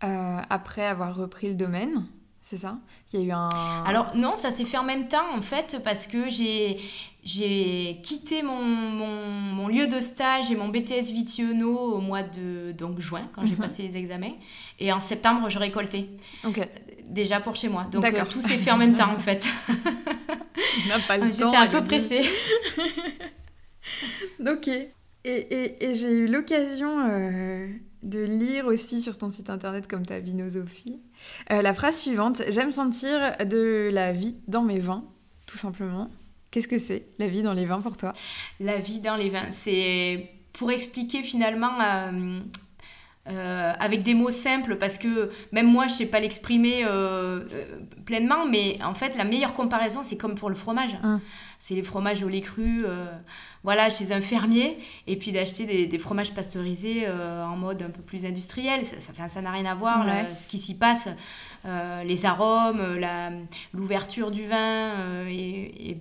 après 0.00 0.86
avoir 0.86 1.16
repris 1.16 1.48
le 1.48 1.56
domaine 1.56 2.06
c'est 2.48 2.56
ça? 2.56 2.78
Il 3.12 3.20
y 3.20 3.22
a 3.24 3.26
eu 3.26 3.30
un. 3.32 3.84
Alors 3.84 4.16
non, 4.16 4.34
ça 4.34 4.50
s'est 4.50 4.64
fait 4.64 4.78
en 4.78 4.82
même 4.82 5.06
temps 5.06 5.34
en 5.36 5.42
fait 5.42 5.82
parce 5.84 6.06
que 6.06 6.30
j'ai 6.30 6.80
j'ai 7.22 8.00
quitté 8.02 8.42
mon, 8.42 8.62
mon, 8.62 9.68
lieu 9.68 9.86
de 9.86 10.00
stage 10.00 10.50
et 10.50 10.56
mon 10.56 10.68
BTS 10.68 11.12
Vitiono 11.12 11.76
au 11.76 12.00
mois 12.00 12.22
de 12.22 12.72
donc 12.72 13.00
juin 13.00 13.28
quand 13.34 13.44
j'ai 13.44 13.52
mhm. 13.52 13.58
passé 13.58 13.82
les 13.82 13.98
examens 13.98 14.32
et 14.78 14.90
en 14.94 14.98
septembre 14.98 15.50
je 15.50 15.58
récoltais. 15.58 16.08
Ok. 16.42 16.66
Déjà 17.04 17.38
pour 17.40 17.54
chez 17.54 17.68
moi. 17.68 17.84
Donc 17.92 18.02
euh, 18.02 18.24
tout 18.24 18.40
s'est 18.40 18.56
fait 18.56 18.70
en 18.70 18.78
même 18.78 18.94
temps 18.94 19.12
en 19.12 19.18
fait. 19.18 19.46
pas 21.06 21.18
le 21.18 21.30
J'étais 21.30 21.54
un 21.54 21.66
peu 21.66 21.84
pressée. 21.84 22.22
ok. 24.40 24.70
Et, 25.28 25.34
et, 25.34 25.90
et 25.90 25.94
j'ai 25.94 26.10
eu 26.10 26.26
l'occasion 26.26 27.00
euh, 27.00 27.68
de 28.02 28.20
lire 28.20 28.64
aussi 28.66 29.02
sur 29.02 29.18
ton 29.18 29.28
site 29.28 29.50
internet 29.50 29.86
comme 29.86 30.06
ta 30.06 30.20
vinosophie 30.20 31.00
euh, 31.52 31.60
la 31.60 31.74
phrase 31.74 31.98
suivante 31.98 32.40
J'aime 32.48 32.72
sentir 32.72 33.36
de 33.44 33.90
la 33.92 34.14
vie 34.14 34.36
dans 34.46 34.62
mes 34.62 34.78
vins, 34.78 35.04
tout 35.46 35.58
simplement. 35.58 36.10
Qu'est-ce 36.50 36.68
que 36.68 36.78
c'est 36.78 37.08
la 37.18 37.28
vie 37.28 37.42
dans 37.42 37.52
les 37.52 37.66
vins 37.66 37.82
pour 37.82 37.98
toi? 37.98 38.14
La 38.58 38.78
vie 38.78 39.00
dans 39.00 39.16
les 39.16 39.28
vins, 39.28 39.50
c'est 39.50 40.30
pour 40.54 40.70
expliquer 40.70 41.22
finalement 41.22 41.78
euh, 41.78 42.40
euh, 43.28 43.72
avec 43.78 44.02
des 44.04 44.14
mots 44.14 44.30
simples 44.30 44.76
parce 44.76 44.96
que 44.96 45.30
même 45.52 45.66
moi 45.66 45.86
je 45.86 45.92
sais 45.92 46.06
pas 46.06 46.18
l'exprimer 46.18 46.82
euh, 46.86 47.44
pleinement 48.06 48.46
mais 48.46 48.78
en 48.82 48.94
fait 48.94 49.18
la 49.18 49.24
meilleure 49.24 49.52
comparaison 49.52 50.02
c'est 50.02 50.16
comme 50.16 50.34
pour 50.34 50.48
le 50.48 50.56
fromage 50.56 50.96
hum. 51.02 51.20
C'est 51.58 51.74
les 51.74 51.82
fromages 51.82 52.22
au 52.22 52.28
lait 52.28 52.40
cru 52.40 52.84
voilà 53.64 53.90
chez 53.90 54.12
un 54.12 54.20
fermier. 54.20 54.78
Et 55.06 55.16
puis 55.16 55.32
d'acheter 55.32 55.86
des, 55.86 55.98
fromages 55.98 56.32
pasteurisés 56.32 57.08
en 57.08 57.56
mode 57.56 57.82
un 57.82 57.90
peu 57.90 58.02
plus 58.02 58.24
industriel. 58.24 58.84
Ça 58.84 59.28
ça 59.28 59.42
n'a 59.42 59.50
rien 59.50 59.66
à 59.66 59.74
voir 59.74 60.06
ce 60.38 60.46
qui 60.46 60.58
s'y 60.58 60.76
passe. 60.76 61.08
Les 61.64 62.26
arômes 62.26 62.82
l'ouverture 63.72 64.30
du 64.30 64.46
vin 64.46 65.26
est, 65.28 65.96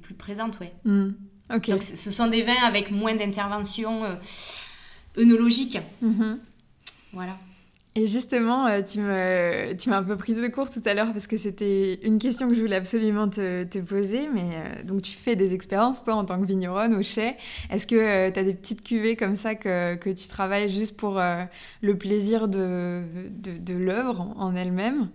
plus 0.00 0.14
présente 0.14 0.58
ouais. 0.60 0.72
Hum. 0.86 1.14
donc 1.50 1.82
ce 1.82 2.10
sont 2.10 2.28
des 2.28 2.42
vins 2.42 2.64
avec 2.64 2.90
moins 2.90 3.14
d'intervention 3.14 4.02
œnologique 5.18 5.78
mm-hmm. 6.02 6.38
Voilà. 7.12 7.38
Et 7.98 8.06
justement, 8.06 8.66
euh, 8.66 8.82
tu 8.82 9.00
m'as 9.00 9.96
un 9.96 10.02
peu 10.02 10.16
prise 10.18 10.36
de 10.36 10.48
court 10.48 10.68
tout 10.68 10.82
à 10.84 10.92
l'heure 10.92 11.14
parce 11.14 11.26
que 11.26 11.38
c'était 11.38 11.94
une 12.02 12.18
question 12.18 12.46
que 12.46 12.54
je 12.54 12.60
voulais 12.60 12.76
absolument 12.76 13.26
te, 13.26 13.78
poser. 13.80 14.28
Mais 14.34 14.42
euh, 14.42 14.82
donc, 14.84 15.00
tu 15.00 15.12
fais 15.12 15.34
des 15.34 15.54
expériences, 15.54 16.04
toi, 16.04 16.14
en 16.14 16.26
tant 16.26 16.38
que 16.38 16.44
vigneronne 16.44 16.94
au 16.94 17.02
chai. 17.02 17.36
Est-ce 17.70 17.86
que 17.86 17.96
euh, 17.96 18.30
tu 18.30 18.38
as 18.38 18.42
des 18.42 18.52
petites 18.52 18.82
cuvées 18.82 19.16
comme 19.16 19.34
ça 19.34 19.54
que, 19.54 19.94
que 19.94 20.10
tu 20.10 20.28
travailles 20.28 20.68
juste 20.68 20.98
pour 20.98 21.18
le 21.80 21.98
plaisir 21.98 22.48
de, 22.48 23.02
de, 23.30 23.56
de 23.56 23.74
l'œuvre 23.74 24.34
en 24.36 24.54
elle-même? 24.54 25.08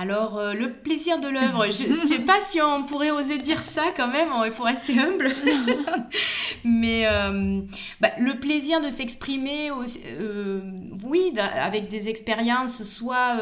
Alors, 0.00 0.38
euh, 0.38 0.52
le 0.52 0.72
plaisir 0.72 1.18
de 1.18 1.26
l'œuvre, 1.26 1.66
je 1.72 1.88
ne 1.88 1.92
sais 1.92 2.20
pas 2.20 2.38
si 2.40 2.60
on 2.62 2.84
pourrait 2.84 3.10
oser 3.10 3.38
dire 3.38 3.64
ça 3.64 3.82
quand 3.96 4.06
même, 4.06 4.28
il 4.46 4.52
faut 4.52 4.62
rester 4.62 4.96
humble. 4.96 5.28
Mais 6.64 7.06
euh, 7.06 7.60
bah, 8.00 8.10
le 8.18 8.38
plaisir 8.38 8.80
de 8.80 8.90
s'exprimer, 8.90 9.70
euh, 9.70 10.60
oui, 11.04 11.32
avec 11.38 11.88
des 11.88 12.08
expériences 12.08 12.82
soit 12.82 13.36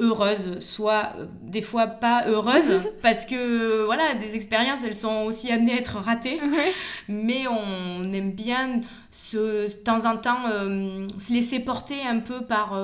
heureuses, 0.00 0.58
soit 0.60 1.12
des 1.42 1.62
fois 1.62 1.86
pas 1.86 2.26
heureuses, 2.26 2.80
parce 3.02 3.26
que 3.26 3.84
voilà, 3.84 4.14
des 4.14 4.36
expériences, 4.36 4.82
elles 4.84 4.94
sont 4.94 5.24
aussi 5.24 5.50
amenées 5.50 5.72
à 5.72 5.76
être 5.76 5.96
ratées. 5.96 6.40
Mais 7.08 7.46
on 7.48 8.12
aime 8.12 8.32
bien 8.32 8.80
de 9.32 9.82
temps 9.84 10.04
en 10.04 10.16
temps 10.16 10.44
se 11.18 11.32
laisser 11.32 11.60
porter 11.60 12.02
un 12.06 12.20
peu 12.20 12.42
par 12.42 12.78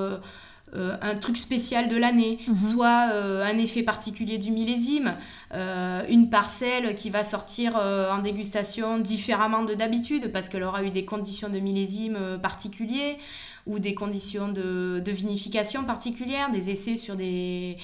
euh, 0.77 0.97
un 1.03 1.15
truc 1.15 1.37
spécial 1.37 1.87
de 1.87 1.97
l'année, 1.97 2.39
mhm. 2.49 2.57
soit 2.57 3.11
euh, 3.13 3.45
un 3.45 3.59
effet 3.59 3.85
particulier 3.85 4.39
du 4.39 4.51
millésime, 4.51 5.15
euh, 5.53 6.03
une 6.09 6.31
parcelle 6.31 6.97
qui 6.97 7.11
va 7.11 7.23
sortir 7.23 7.77
en 7.77 8.21
dégustation 8.21 8.99
différemment 8.99 9.63
de 9.63 9.75
d'habitude 9.75 10.33
parce 10.33 10.49
qu'elle 10.49 10.65
aura 10.65 10.83
eu 10.83 10.91
des 10.91 11.05
conditions 11.05 11.49
de 11.49 11.61
millésime 11.61 12.19
particuliers 12.43 13.19
ou 13.67 13.79
des 13.79 13.95
conditions 13.95 14.49
de, 14.49 15.03
vinification 15.07 15.85
particulières, 15.85 16.51
des 16.51 16.71
essais 16.71 16.97
sur 16.97 17.15
des, 17.15 17.77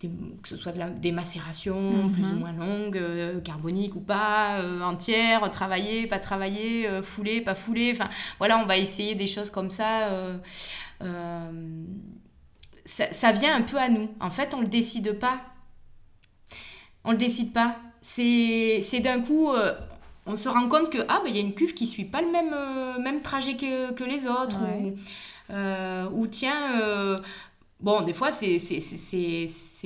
que 0.00 0.48
ce 0.48 0.56
soit 0.56 0.72
des 0.72 1.12
macérations 1.12 1.80
mhm. 1.80 2.12
plus 2.12 2.24
ou 2.24 2.36
moins 2.36 2.52
longues, 2.52 3.00
carboniques 3.44 3.96
ou 3.96 4.00
pas, 4.00 4.60
entières, 4.82 5.50
travaillées, 5.50 6.06
pas 6.06 6.18
travaillées, 6.18 6.86
foulées, 7.02 7.40
pas 7.40 7.54
foulées. 7.54 7.92
Enfin, 7.92 8.10
voilà, 8.38 8.58
on 8.58 8.66
va 8.66 8.76
essayer 8.76 9.14
des 9.14 9.26
choses 9.26 9.48
comme 9.48 9.70
ça 9.70 10.10
ça, 12.86 13.32
vient 13.32 13.54
un 13.54 13.62
peu 13.62 13.76
à 13.76 13.88
nous. 13.88 14.08
En 14.20 14.30
fait, 14.30 14.54
on 14.54 14.58
ne 14.58 14.62
le 14.62 14.68
décide 14.68 15.18
pas. 15.18 15.40
On 17.04 17.12
le 17.12 17.16
décide 17.16 17.52
pas. 17.52 17.76
C'est 18.00 19.00
d'un 19.02 19.20
coup, 19.20 19.50
euh, 19.50 19.72
on 20.26 20.36
se 20.36 20.48
rend 20.48 20.68
compte 20.68 20.90
que 20.90 20.98
ah 21.08 21.20
il 21.26 21.34
y 21.34 21.38
a 21.38 21.42
une 21.42 21.54
cuve 21.54 21.74
qui 21.74 21.86
suit 21.86 22.04
pas 22.04 22.22
le 22.22 22.30
même, 22.30 22.52
euh, 22.52 22.98
même 22.98 23.20
trajet 23.20 23.56
que, 23.56 23.92
que 23.92 24.04
les 24.04 24.26
autres. 24.26 24.58
Ou, 24.62 24.94
euh, 25.50 26.08
ou, 26.12 26.26
tiens, 26.26 27.20
bon, 27.80 28.02
des 28.02 28.14
fois 28.14 28.30
c'est 28.32 28.58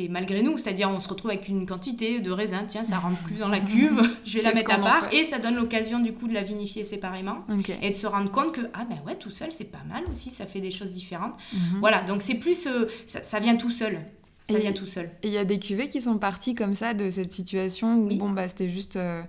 malgré 0.09 0.43
nous, 0.43 0.59
c'est-à-dire 0.59 0.89
on 0.91 1.01
se 1.01 1.09
retrouve 1.09 1.31
avec 1.31 1.49
une 1.49 1.67
quantité 1.67 2.21
de 2.21 2.31
raisin, 2.31 2.65
tiens, 2.67 2.85
ça 2.85 2.99
rentre 2.99 3.23
plus 3.23 3.37
dans 3.37 3.49
la 3.49 3.61
cuve, 3.61 4.01
je 4.25 4.39
vais 4.39 4.43
la 4.43 4.55
mettre 4.55 4.73
à 4.73 4.79
part, 4.79 5.13
et 5.13 5.25
ça 5.25 5.39
donne 5.39 5.57
l'occasion 5.57 6.01
du 6.01 6.13
coup 6.13 6.29
de 6.29 6.35
la 6.35 6.43
vinifier 6.43 6.85
séparément. 6.85 7.39
Et 7.83 7.91
de 7.91 7.95
se 7.95 8.07
rendre 8.07 8.31
compte 8.31 8.53
que 8.53 8.63
ah 8.75 8.85
ben 8.89 8.97
ouais, 9.07 9.17
tout 9.17 9.31
seul 9.31 9.53
c'est 9.53 9.71
pas 9.71 9.85
mal 9.89 10.05
aussi, 10.11 10.31
ça 10.31 10.47
fait 10.47 10.61
des 10.61 10.71
choses 10.71 10.93
différentes. 10.93 11.35
Mhm. 11.53 11.81
Voilà, 11.81 12.03
donc 12.03 12.23
c'est 12.23 12.37
plus, 12.37 12.67
euh, 12.67 12.87
ça, 13.07 13.41
vient 13.41 13.57
tout 13.57 13.71
seul. 13.71 14.01
Ça 14.49 14.59
vient 14.59 14.73
tout 14.73 14.87
seul. 14.87 15.11
Et 15.23 15.29
il 15.29 15.33
y 15.33 15.39
a 15.39 15.45
des 15.45 15.61
cuvées 15.61 15.89
qui 15.89 16.01
sont 16.01 16.19
parties 16.19 16.57
comme 16.57 16.75
ça 16.75 16.93
de 16.93 17.09
cette 17.09 17.33
situation 17.33 17.99
où 17.99 18.09
bon 18.09 18.31
bah 18.31 18.49
c'était 18.49 18.69
juste 18.69 18.97
euh, 18.97 19.23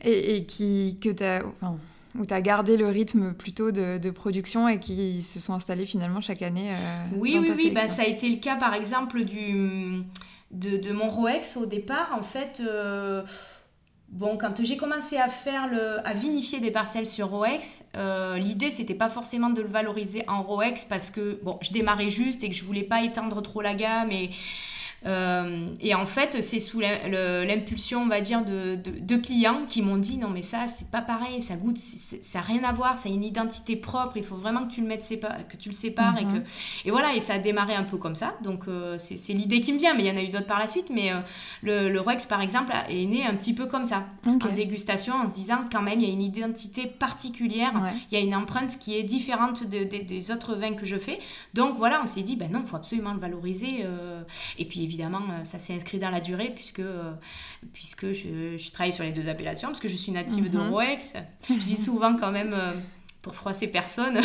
et, 0.00 0.36
et, 0.36 0.44
qui 0.46 0.96
que 0.98 1.10
t'as 1.10 1.42
enfin 1.44 1.76
où 2.18 2.26
tu 2.26 2.34
as 2.34 2.40
gardé 2.40 2.76
le 2.76 2.88
rythme 2.88 3.32
plutôt 3.32 3.70
de, 3.70 4.10
production 4.10 4.68
et 4.68 4.78
qui 4.78 5.22
se 5.22 5.40
sont 5.40 5.54
installés 5.54 5.86
finalement 5.86 6.20
chaque 6.20 6.42
année 6.42 6.70
euh, 6.70 7.04
Oui, 7.16 7.36
oui, 7.40 7.52
oui. 7.56 7.70
Bah, 7.70 7.88
ça 7.88 8.02
a 8.02 8.06
été 8.06 8.28
le 8.28 8.36
cas 8.36 8.56
par 8.56 8.74
exemple 8.74 9.24
du, 9.24 10.02
de, 10.50 10.92
mon 10.92 11.08
Roex 11.08 11.56
au 11.56 11.66
départ. 11.66 12.16
En 12.18 12.22
fait, 12.22 12.62
euh, 12.66 13.22
bon, 14.08 14.38
quand 14.38 14.64
j'ai 14.64 14.76
commencé 14.76 15.16
à, 15.16 15.28
faire 15.28 15.68
le, 15.68 16.06
à 16.06 16.14
vinifier 16.14 16.60
des 16.60 16.70
parcelles 16.70 17.06
sur 17.06 17.28
Roex, 17.28 17.84
euh, 17.96 18.38
l'idée 18.38 18.70
c'était 18.70 18.94
pas 18.94 19.08
forcément 19.08 19.50
de 19.50 19.62
le 19.62 19.68
valoriser 19.68 20.22
en 20.28 20.42
Roex 20.42 20.84
parce 20.84 21.10
que 21.10 21.38
bon, 21.42 21.58
je 21.62 21.72
démarrais 21.72 22.10
juste 22.10 22.44
et 22.44 22.48
que 22.48 22.54
je 22.54 22.64
voulais 22.64 22.84
pas 22.84 23.02
étendre 23.02 23.42
trop 23.42 23.60
la 23.60 23.74
gamme 23.74 24.10
et 24.12 24.30
euh, 25.06 25.68
et 25.80 25.94
en 25.94 26.06
fait, 26.06 26.42
c'est 26.42 26.58
sous 26.58 26.80
l'impulsion, 26.80 28.02
on 28.02 28.08
va 28.08 28.20
dire, 28.20 28.44
de, 28.44 28.76
de, 28.76 29.16
clients 29.16 29.62
qui 29.68 29.80
m'ont 29.82 29.96
dit 29.96 30.18
non, 30.18 30.30
mais 30.30 30.42
ça, 30.42 30.66
c'est 30.66 30.90
pas 30.90 31.00
pareil, 31.00 31.40
ça 31.40 31.54
goûte, 31.56 31.78
ça 31.78 32.38
n'a 32.38 32.44
rien 32.44 32.64
à 32.64 32.72
voir, 32.72 32.98
ça 32.98 33.08
a 33.08 33.12
une 33.12 33.22
identité 33.22 33.76
propre, 33.76 34.16
il 34.16 34.24
faut 34.24 34.36
vraiment 34.36 34.66
que 34.66 34.72
tu 34.72 34.80
le 34.80 34.88
mettes 34.88 35.06
que 35.48 35.56
tu 35.56 35.68
le 35.68 35.74
sépares. 35.74 36.18
et, 36.18 36.24
que... 36.24 36.38
Mhm. 36.38 36.44
et 36.86 36.90
voilà, 36.90 37.14
et 37.14 37.20
ça 37.20 37.34
a 37.34 37.38
démarré 37.38 37.74
un 37.74 37.84
peu 37.84 37.98
comme 37.98 38.16
ça. 38.16 38.36
Donc, 38.42 38.64
euh, 38.66 38.96
c'est 38.98 39.32
l'idée 39.32 39.60
qui 39.60 39.72
me 39.72 39.78
vient, 39.78 39.94
mais 39.94 40.04
il 40.04 40.08
y 40.08 40.10
en 40.10 40.16
a 40.16 40.22
eu 40.22 40.28
d'autres 40.28 40.46
par 40.46 40.58
la 40.58 40.66
suite. 40.66 40.90
Mais 40.92 41.12
euh, 41.12 41.20
le, 41.62 41.88
le 41.88 42.00
Rex, 42.00 42.26
par 42.26 42.40
exemple, 42.40 42.72
est 42.88 43.06
né 43.06 43.24
un 43.24 43.34
petit 43.34 43.54
peu 43.54 43.66
comme 43.66 43.84
ça, 43.84 44.06
en 44.26 44.52
dégustation, 44.54 45.14
en 45.14 45.28
se 45.28 45.34
disant 45.34 45.60
quand 45.70 45.82
même, 45.82 46.00
il 46.00 46.08
y 46.08 46.10
a 46.10 46.12
une 46.12 46.22
identité 46.22 46.86
particulière, 46.86 47.72
il 48.10 48.18
y 48.18 48.20
a 48.20 48.24
une 48.24 48.34
empreinte 48.34 48.78
qui 48.78 48.96
est 48.96 49.04
différente 49.04 49.64
des 49.64 50.30
autres 50.32 50.56
vins 50.56 50.74
que 50.74 50.84
je 50.84 50.96
fais. 50.96 51.18
Donc, 51.54 51.76
voilà, 51.76 52.00
on 52.02 52.06
s'est 52.06 52.22
dit, 52.22 52.34
ben 52.34 52.50
non, 52.50 52.62
il 52.64 52.68
faut 52.68 52.76
absolument 52.76 53.14
le 53.14 53.20
valoriser. 53.20 53.84
et 54.58 54.64
puis, 54.64 54.82
évidemment, 54.82 54.95
euh, 55.04 55.44
ça 55.44 55.58
s'est 55.58 55.74
inscrit 55.74 55.98
dans 55.98 56.10
la 56.10 56.20
durée 56.20 56.52
puisque, 56.54 56.80
euh, 56.80 57.12
puisque 57.72 58.12
je, 58.12 58.70
travaille 58.72 58.92
sur 58.92 59.04
les 59.04 59.12
deux 59.12 59.28
appellations, 59.28 59.68
parce 59.68 59.80
que 59.80 59.88
je 59.88 59.96
suis 59.96 60.12
native 60.12 60.50
de 60.50 60.58
mhm. 60.58 60.70
Roex. 60.70 61.14
Je 61.48 61.54
dis 61.54 61.76
souvent 61.76 62.16
quand 62.16 62.32
même 62.32 62.52
euh, 62.52 62.72
pour 63.26 63.34
froisser 63.34 63.66
personne. 63.66 64.20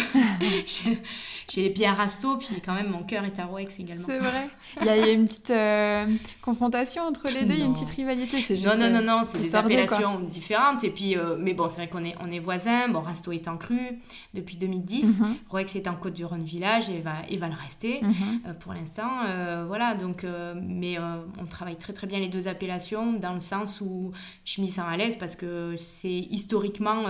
J'ai 1.49 1.63
les 1.63 1.71
pieds 1.71 1.87
à 1.87 1.93
Rasto, 1.93 2.37
puis 2.37 2.49
quand 2.63 2.75
même 2.75 2.91
mon 2.91 3.01
cœur 3.01 3.25
est 3.25 3.39
à 3.39 3.45
Roex 3.45 3.79
également. 3.79 4.05
C'est 4.05 4.19
vrai. 4.19 4.47
Il 4.79 4.85
y, 4.85 4.89
a, 4.89 5.09
une 5.09 5.25
petite 5.25 5.49
euh, 5.49 6.05
confrontation 6.39 7.01
entre 7.01 7.27
les 7.29 7.45
deux, 7.45 7.55
il 7.55 7.59
y 7.59 7.63
a 7.63 7.65
une 7.65 7.73
petite 7.73 7.89
rivalité. 7.89 8.39
Juste, 8.39 8.63
non, 8.63 8.77
non, 8.77 8.91
non, 8.91 9.01
non, 9.01 9.23
c'est 9.23 9.39
des 9.39 9.55
appellations 9.55 10.19
différentes. 10.19 10.83
Et 10.83 10.91
puis, 10.91 11.17
euh, 11.17 11.35
mais 11.39 11.53
bon, 11.53 11.67
c'est 11.67 11.77
vrai 11.77 11.89
qu'on 11.89 12.03
est, 12.03 12.15
on 12.21 12.31
est 12.31 12.39
voisins. 12.39 12.89
Bon, 12.89 13.01
Rasto 13.01 13.31
est 13.31 13.47
en 13.47 13.57
cru 13.57 13.79
depuis 14.35 14.55
2010. 14.57 15.19
Mm 15.19 15.35
Roex 15.49 15.75
est 15.75 15.87
en 15.87 15.95
Côte-du-Rhône 15.95 16.43
Village 16.43 16.89
et 16.89 17.01
va, 17.01 17.15
et 17.27 17.37
va 17.37 17.47
le 17.47 17.55
rester 17.55 18.01
mhm. 18.01 18.13
euh, 18.45 18.53
pour 18.53 18.73
l'instant. 18.73 19.09
voilà, 19.67 19.95
donc, 19.95 20.25
mais 20.55 20.97
on 21.39 21.45
travaille 21.45 21.75
très 21.75 21.91
très 21.91 22.05
bien 22.05 22.19
les 22.19 22.29
deux 22.29 22.47
appellations 22.47 23.13
dans 23.13 23.33
le 23.33 23.39
sens 23.39 23.81
où 23.81 24.11
je 24.45 24.61
m'y 24.61 24.67
sens 24.67 24.85
à 24.87 24.95
l'aise 24.95 25.15
parce 25.15 25.35
que 25.35 25.75
c'est 25.75 26.07
historiquement 26.29 27.03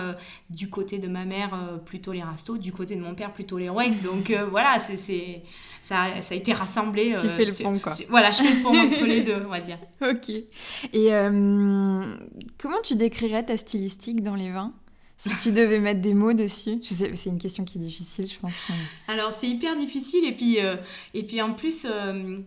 du 0.50 0.70
côté 0.70 1.00
de 1.00 1.08
ma 1.08 1.26
mère 1.26 1.52
plutôt 1.84 2.12
les 2.12 2.22
Rasto, 2.22 2.58
du 2.58 2.72
côté 2.72 2.96
de 2.96 3.02
mon 3.02 3.15
père 3.15 3.34
plutôt 3.34 3.58
les 3.58 3.70
Roex. 3.70 4.02
Donc, 4.04 4.30
euh, 4.32 4.46
voilà, 4.46 4.80
c'est, 4.80 4.96
ça, 4.96 6.22
ça, 6.22 6.34
a 6.34 6.38
été 6.38 6.54
rassemblé. 6.54 7.15
Tu 7.20 7.28
fais 7.30 7.46
le 7.46 7.52
euh, 7.52 7.63
pont, 7.63 7.80
quoi. 7.80 7.94
voilà, 8.10 8.32
je 8.32 8.44
fais 8.44 8.56
le 8.56 8.62
pont 8.62 8.78
entre 8.78 9.06
les 9.06 9.22
deux, 9.22 9.44
on 9.46 9.50
va 9.50 9.60
dire. 9.60 9.78
Ok. 10.02 10.30
Et 10.30 11.13
euh, 11.13 12.15
comment 12.58 12.82
tu 12.84 12.96
décrirais 12.96 13.46
ta 13.46 13.56
stylistique 13.56 14.24
dans 14.24 14.36
les 14.36 14.52
vins 14.52 14.74
Si 15.17 15.30
tu 15.44 15.52
devais 15.52 15.80
mettre 15.80 16.02
des 16.02 16.15
mots 16.15 16.34
dessus, 16.34 16.80
je 16.82 16.94
sais, 16.94 17.15
c'est 17.15 17.30
une 17.30 17.38
question 17.38 17.63
qui 17.63 17.78
est 17.78 17.82
difficile, 17.82 18.28
je 18.28 18.39
pense. 18.39 18.72
Alors 19.08 19.32
c'est 19.32 19.48
hyper 19.48 19.76
difficile 19.76 20.26
et 20.26 20.32
puis 20.32 20.60
euh, 20.60 20.76
et 21.13 21.24
puis 21.24 21.41
en 21.41 21.54
plus. 21.54 21.86
Euh, 21.86 22.39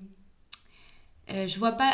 euh, 1.32 1.46
je 1.46 1.58
vois 1.58 1.72
pas. 1.72 1.92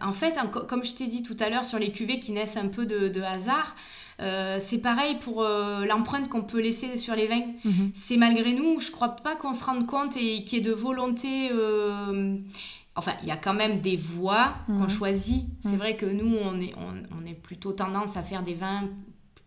en 0.00 0.12
fait, 0.12 0.34
comme 0.66 0.84
je 0.84 0.94
t'ai 0.94 1.06
dit 1.06 1.22
tout 1.22 1.36
à 1.38 1.48
l'heure 1.48 1.64
sur 1.64 1.78
les 1.78 1.92
cuvées 1.92 2.18
qui 2.18 2.32
naissent 2.32 2.56
un 2.56 2.66
peu 2.66 2.86
de, 2.86 3.20
hasard, 3.20 3.76
c'est 4.18 4.78
pareil 4.78 5.16
pour 5.20 5.42
l'empreinte 5.42 6.28
qu'on 6.28 6.42
peut 6.42 6.60
laisser 6.60 6.96
sur 6.96 7.14
les 7.14 7.26
vins. 7.26 7.46
Mhm. 7.64 7.90
C'est 7.94 8.16
malgré 8.16 8.52
nous, 8.52 8.78
je 8.80 8.90
crois 8.90 9.16
pas 9.16 9.34
qu'on 9.36 9.52
se 9.52 9.64
rende 9.64 9.86
compte 9.86 10.16
et 10.16 10.44
qu'il 10.44 10.58
y 10.58 10.60
ait 10.60 10.64
de 10.64 10.72
volonté 10.72 11.50
Enfin, 12.94 13.12
il 13.22 13.28
y 13.28 13.30
a 13.30 13.38
quand 13.38 13.54
même 13.54 13.80
des 13.80 13.96
voies 13.96 14.54
qu'on 14.66 14.80
mhm. 14.80 14.90
choisit. 14.90 15.46
C'est 15.60 15.72
mhm. 15.72 15.78
vrai 15.78 15.96
que 15.96 16.06
nous, 16.06 16.36
on 16.36 16.60
est, 16.60 16.74
on, 16.76 17.26
est 17.26 17.34
plutôt 17.34 17.72
tendance 17.72 18.16
à 18.16 18.22
faire 18.22 18.42
des 18.42 18.54
vins 18.54 18.88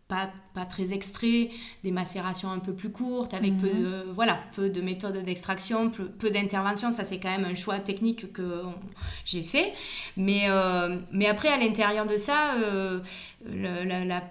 pas, 0.07 0.29
pas 0.53 0.65
très 0.65 0.93
extraits, 0.93 1.49
des 1.83 1.91
macérations 1.91 2.51
un 2.51 2.59
peu 2.59 2.73
plus 2.73 2.91
courtes, 2.91 3.33
avec 3.33 3.57
peu, 3.57 3.67
mhm. 3.67 3.83
de, 3.83 4.05
voilà, 4.13 4.39
peu 4.55 4.69
de 4.69 4.79
méthodes 4.79 5.17
d'extraction, 5.23 5.89
peu, 5.89 6.05
peu 6.05 6.29
d'intervention. 6.29 6.91
Ça, 6.91 7.03
c'est 7.03 7.19
quand 7.19 7.35
même 7.35 7.45
un 7.45 7.55
choix 7.55 7.79
technique 7.79 8.31
que 8.31 8.61
j'ai 9.25 9.41
fait. 9.41 9.73
Mais, 10.15 10.43
euh, 10.47 10.97
mais 11.11 11.25
après, 11.25 11.49
à 11.49 11.57
l'intérieur 11.57 12.05
de 12.05 12.17
ça, 12.17 12.53
euh, 12.55 12.99
la, 13.51 14.05
la, 14.05 14.21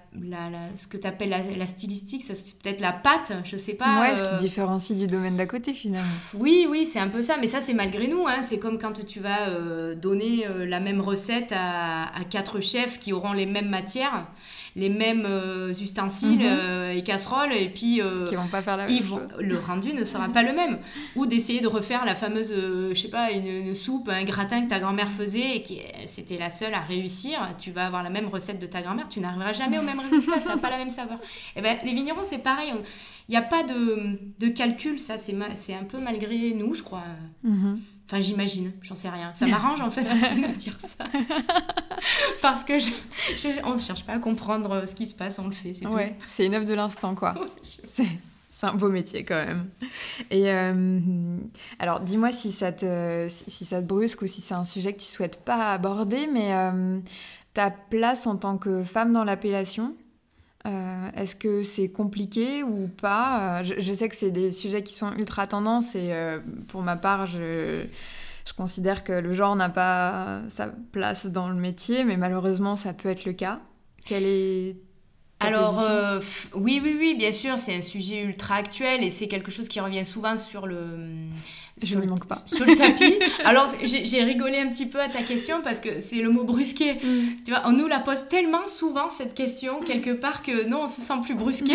ce 0.77 0.87
que 0.87 0.97
tu 0.97 1.09
appelles 1.09 1.35
la, 1.59 1.67
stylistique, 1.67 2.23
ça, 2.23 2.35
c'est 2.35 2.63
peut-être 2.63 2.81
la 2.81 2.93
pâte, 2.93 3.33
je 3.43 3.57
sais 3.57 3.75
pas. 3.75 4.01
Ouais, 4.01 4.17
ce 4.17 4.23
qui 4.23 4.29
euh, 4.29 4.39
différencie 4.39 4.97
du 4.97 5.09
domaine 5.09 5.37
d'à 5.37 5.47
côté, 5.47 5.75
finalement. 5.75 6.09
Oui, 6.35 6.69
oui, 6.71 6.87
c'est 6.87 7.01
un 7.01 7.09
peu 7.09 7.25
ça. 7.25 7.37
Mais 7.41 7.49
ça, 7.49 7.59
c'est 7.59 7.75
malgré 7.75 8.07
nous. 8.07 8.29
Hein. 8.29 8.43
C'est 8.43 8.61
comme 8.61 8.79
quand 8.79 9.05
tu 9.05 9.19
vas 9.19 9.51
donner 9.97 10.47
la 10.57 10.79
même 10.79 11.01
recette 11.01 11.53
à, 11.53 12.17
à 12.17 12.23
quatre 12.23 12.61
chefs 12.61 13.01
qui 13.01 13.13
auront 13.13 13.33
les 13.33 13.47
mêmes 13.47 13.69
matières 13.69 14.25
les 14.77 14.89
mêmes 14.89 15.25
euh, 15.25 15.71
ustensiles 15.71 16.41
mhm. 16.41 16.47
euh, 16.47 16.93
et 16.93 17.03
casseroles 17.03 17.53
et 17.53 17.69
puis 17.69 18.01
euh, 18.01 18.27
qui 18.27 18.35
vont 18.35 18.49
pas 18.49 18.61
faire 18.61 18.77
la 18.77 18.87
même 18.87 19.03
chose. 19.03 19.21
le 19.39 19.59
rendu 19.59 19.95
ne 19.95 20.03
sera 20.05 20.29
pas 20.29 20.43
le 20.43 20.53
même 20.53 20.79
ou 21.15 21.27
d'essayer 21.27 21.61
de 21.61 21.69
refaire 21.69 22.05
la 22.05 22.15
fameuse 22.15 22.53
je 22.53 22.95
sais 22.95 23.09
pas 23.09 23.31
une, 23.31 23.75
soupe 23.75 24.09
un 24.09 24.25
gratin 24.25 24.63
que 24.65 24.71
ta 24.71 24.81
grand-mère 24.81 25.11
faisait 25.11 25.57
et 25.57 25.63
qui 25.63 25.81
c'était 26.07 26.39
la 26.39 26.51
seule 26.51 26.75
à 26.75 26.81
réussir 26.81 27.39
tu 27.59 27.71
vas 27.71 27.87
avoir 27.87 28.03
la 28.03 28.11
même 28.11 28.27
recette 28.27 28.59
de 28.59 28.67
ta 28.67 28.83
grand-mère 28.83 29.09
tu 29.09 29.21
n'arriveras 29.21 29.53
jamais 29.53 29.79
au 29.79 29.83
même 29.83 30.01
résultat 30.01 30.41
ça 30.41 30.57
n'a 30.57 30.61
pas 30.61 30.71
la 30.71 30.79
même 30.79 30.91
saveur 30.91 31.19
et 31.19 31.59
eh 31.59 31.63
ben 31.63 31.79
les 31.85 31.93
vignerons 31.93 32.25
c'est 32.25 32.39
pareil 32.39 32.73
il 33.29 33.33
n'y 33.33 33.37
a 33.37 33.43
pas 33.43 33.63
de, 33.63 34.19
de 34.41 34.49
calcul 34.49 34.99
ça 34.99 35.19
c'est 35.19 35.35
c'est 35.55 35.75
un 35.75 35.85
peu 35.85 35.99
malgré 35.99 36.53
nous 36.53 36.75
je 36.75 36.83
crois 36.83 37.05
mhm. 37.45 37.81
Enfin, 38.07 38.21
j'imagine, 38.21 38.73
j'en 38.83 38.95
sais 38.95 39.09
rien. 39.09 39.33
Ça 39.33 39.47
m'arrange 39.47 39.81
en 39.81 39.89
fait 39.91 40.03
de 40.03 40.55
dire 40.57 40.77
ça. 40.79 41.05
Parce 42.43 42.63
que 42.63 42.79
je, 42.79 42.91
on 43.65 43.75
ne 43.75 43.81
cherche 43.81 44.05
pas 44.05 44.15
à 44.15 44.19
comprendre 44.19 44.71
euh, 44.73 44.87
ce 44.87 44.95
qui 44.95 45.07
se 45.07 45.15
passe, 45.15 45.39
on 45.39 45.49
le 45.49 45.55
fait, 45.55 45.73
c'est 45.73 45.87
ouais, 45.87 46.15
C'est 46.29 46.45
une 46.45 46.55
œuvre 46.55 46.67
de 46.67 46.75
l'instant, 46.75 47.15
quoi. 47.15 47.35
c'est 47.63 48.67
un 48.67 48.75
beau 48.75 48.91
métier 48.91 49.25
quand 49.25 49.43
même. 49.43 49.69
Et 50.31 50.51
euh, 50.51 51.01
alors, 51.79 52.01
dis-moi 52.01 52.31
si, 52.31 52.53
ça 52.53 52.73
te, 52.73 53.27
si 53.31 53.65
ça 53.65 53.81
te 53.81 53.87
brusque 53.87 54.21
ou 54.23 54.27
si 54.27 54.43
c'est 54.43 54.55
un 54.55 54.65
sujet 54.65 54.93
que 54.93 55.01
tu 55.01 55.07
souhaites 55.07 55.43
pas 55.43 55.73
aborder, 55.73 56.27
mais 56.27 56.53
euh, 56.53 56.99
ta 57.55 57.71
place 57.71 58.27
en 58.27 58.37
tant 58.37 58.59
que 58.59 58.85
femme 58.85 59.15
dans 59.15 59.25
l'appellation, 59.25 59.95
euh, 60.67 61.11
est-ce 61.15 61.37
que 61.37 61.63
c'est 61.63 61.91
compliqué 61.91 62.63
ou 62.63 62.89
pas? 62.89 63.61
Euh, 63.61 63.65
je, 63.79 63.93
sais 63.93 64.09
que 64.09 64.17
c'est 64.17 64.31
des 64.31 64.51
sujets 64.51 64.83
qui 64.83 64.95
sont 64.95 65.13
ultra 65.13 65.47
tendance 65.47 65.95
et 65.95 66.13
euh, 66.13 66.39
pour 66.69 66.81
ma 66.81 66.97
part, 66.97 67.27
je, 67.27 67.85
je, 68.47 68.53
considère 68.55 69.05
que 69.05 69.13
le 69.13 69.35
genre 69.35 69.57
n'a 69.57 69.69
pas 69.69 70.41
sa 70.49 70.69
place 70.93 71.27
dans 71.27 71.51
le 71.51 71.57
métier, 71.57 72.05
mais 72.05 72.17
malheureusement, 72.17 72.77
ça 72.77 72.95
peut 72.95 73.11
être 73.11 73.27
le 73.27 73.35
cas. 73.35 73.61
Quelle 74.07 74.25
est 74.25 74.77
alors, 75.41 75.85
oui, 76.55 76.81
oui, 76.83 76.97
oui, 76.99 77.15
bien 77.19 77.33
sûr, 77.33 77.59
c'est 77.59 77.77
un 77.77 77.83
sujet 77.83 78.23
ultra 78.23 78.55
actuel 78.55 79.03
et 79.03 79.11
c'est 79.11 79.29
quelque 79.29 79.51
chose 79.51 79.69
qui 79.69 79.79
revient 79.79 80.07
souvent 80.07 80.39
sur 80.39 80.67
le, 80.67 81.29
je 81.83 81.99
n'y 81.99 82.07
manque 82.07 82.27
pas. 82.27 82.39
Sur 82.47 82.65
le 82.65 82.77
tapis. 82.77 83.19
Alors, 83.45 83.67
j'ai 83.83 84.23
rigolé 84.23 84.59
un 84.59 84.69
petit 84.69 84.87
peu 84.87 85.01
à 85.01 85.09
ta 85.09 85.23
question 85.23 85.61
parce 85.63 85.81
que 85.81 85.99
c'est 85.99 86.23
le 86.23 86.31
mot 86.31 86.45
brusqué. 86.45 86.95
Mm. 86.95 87.45
Tu 87.45 87.51
vois, 87.51 87.63
on 87.67 87.73
nous 87.73 87.89
la 87.89 87.99
pose 87.99 88.29
tellement 88.29 88.67
souvent, 88.69 89.11
cette 89.11 89.35
question, 89.35 89.81
quelque 89.81 90.11
part, 90.11 90.43
que 90.43 90.69
non, 90.69 90.83
on 90.85 90.89
se 90.89 91.01
sent 91.01 91.15
plus 91.25 91.35
brusqué. 91.35 91.75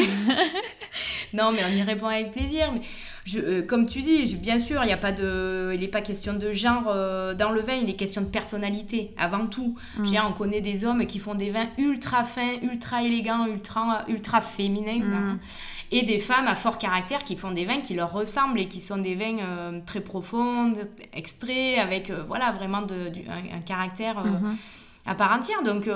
non, 1.34 1.52
mais 1.52 1.60
on 1.70 1.76
y 1.76 1.82
répond 1.82 2.08
avec 2.08 2.32
plaisir. 2.32 2.72
Mais 2.74 2.82
je, 3.26 3.40
euh, 3.40 3.62
comme 3.62 3.88
tu 3.88 4.02
dis, 4.02 4.36
bien 4.36 4.58
sûr, 4.58 4.82
il 4.84 4.88
n'y 4.88 4.94
a 4.94 4.98
pas 4.98 5.12
de, 5.12 5.72
il 5.74 5.82
n'est 5.82 5.88
pas 5.90 6.02
question 6.02 6.34
de 6.34 6.54
genre 6.54 6.86
euh, 6.88 7.34
dans 7.34 7.52
le 7.52 7.62
vin, 7.62 7.76
il 7.76 7.90
est 7.90 7.96
question 7.96 8.22
de 8.22 8.28
personnalité 8.28 9.12
avant 9.18 9.48
tout. 9.48 9.76
Mm. 9.98 10.16
on 10.30 10.32
connaît 10.32 10.62
des 10.62 10.86
hommes 10.86 11.06
qui 11.08 11.20
font 11.20 11.36
des 11.36 11.52
vins 11.52 11.68
ultra 11.78 12.24
fins, 12.24 12.56
ultra 12.64 13.04
élégants, 13.04 13.48
ultra, 13.48 14.06
ultra 14.08 14.40
féminins. 14.40 15.00
Mm 15.00 15.40
et 15.92 16.04
des 16.04 16.20
femmes 16.20 16.48
à 16.48 16.56
fort 16.56 16.78
caractère 16.78 17.24
qui 17.24 17.36
font 17.36 17.52
des 17.52 17.66
vins 17.66 17.82
qui 17.82 17.96
leur 17.96 18.12
ressemblent 18.12 18.60
et 18.60 18.68
qui 18.68 18.80
sont 18.80 18.98
des 18.98 19.16
vins 19.16 19.40
euh, 19.40 19.80
très 19.86 20.02
profonds, 20.02 20.74
extraits, 21.14 21.80
avec 21.80 22.10
euh, 22.10 22.24
voilà, 22.28 22.52
vraiment 22.52 22.84
de, 22.84 23.12
un, 23.28 23.60
caractère 23.62 24.20
euh, 24.20 24.30
mhm. 24.30 24.56
à 25.06 25.16
part 25.16 25.32
entière. 25.32 25.64
Donc, 25.64 25.90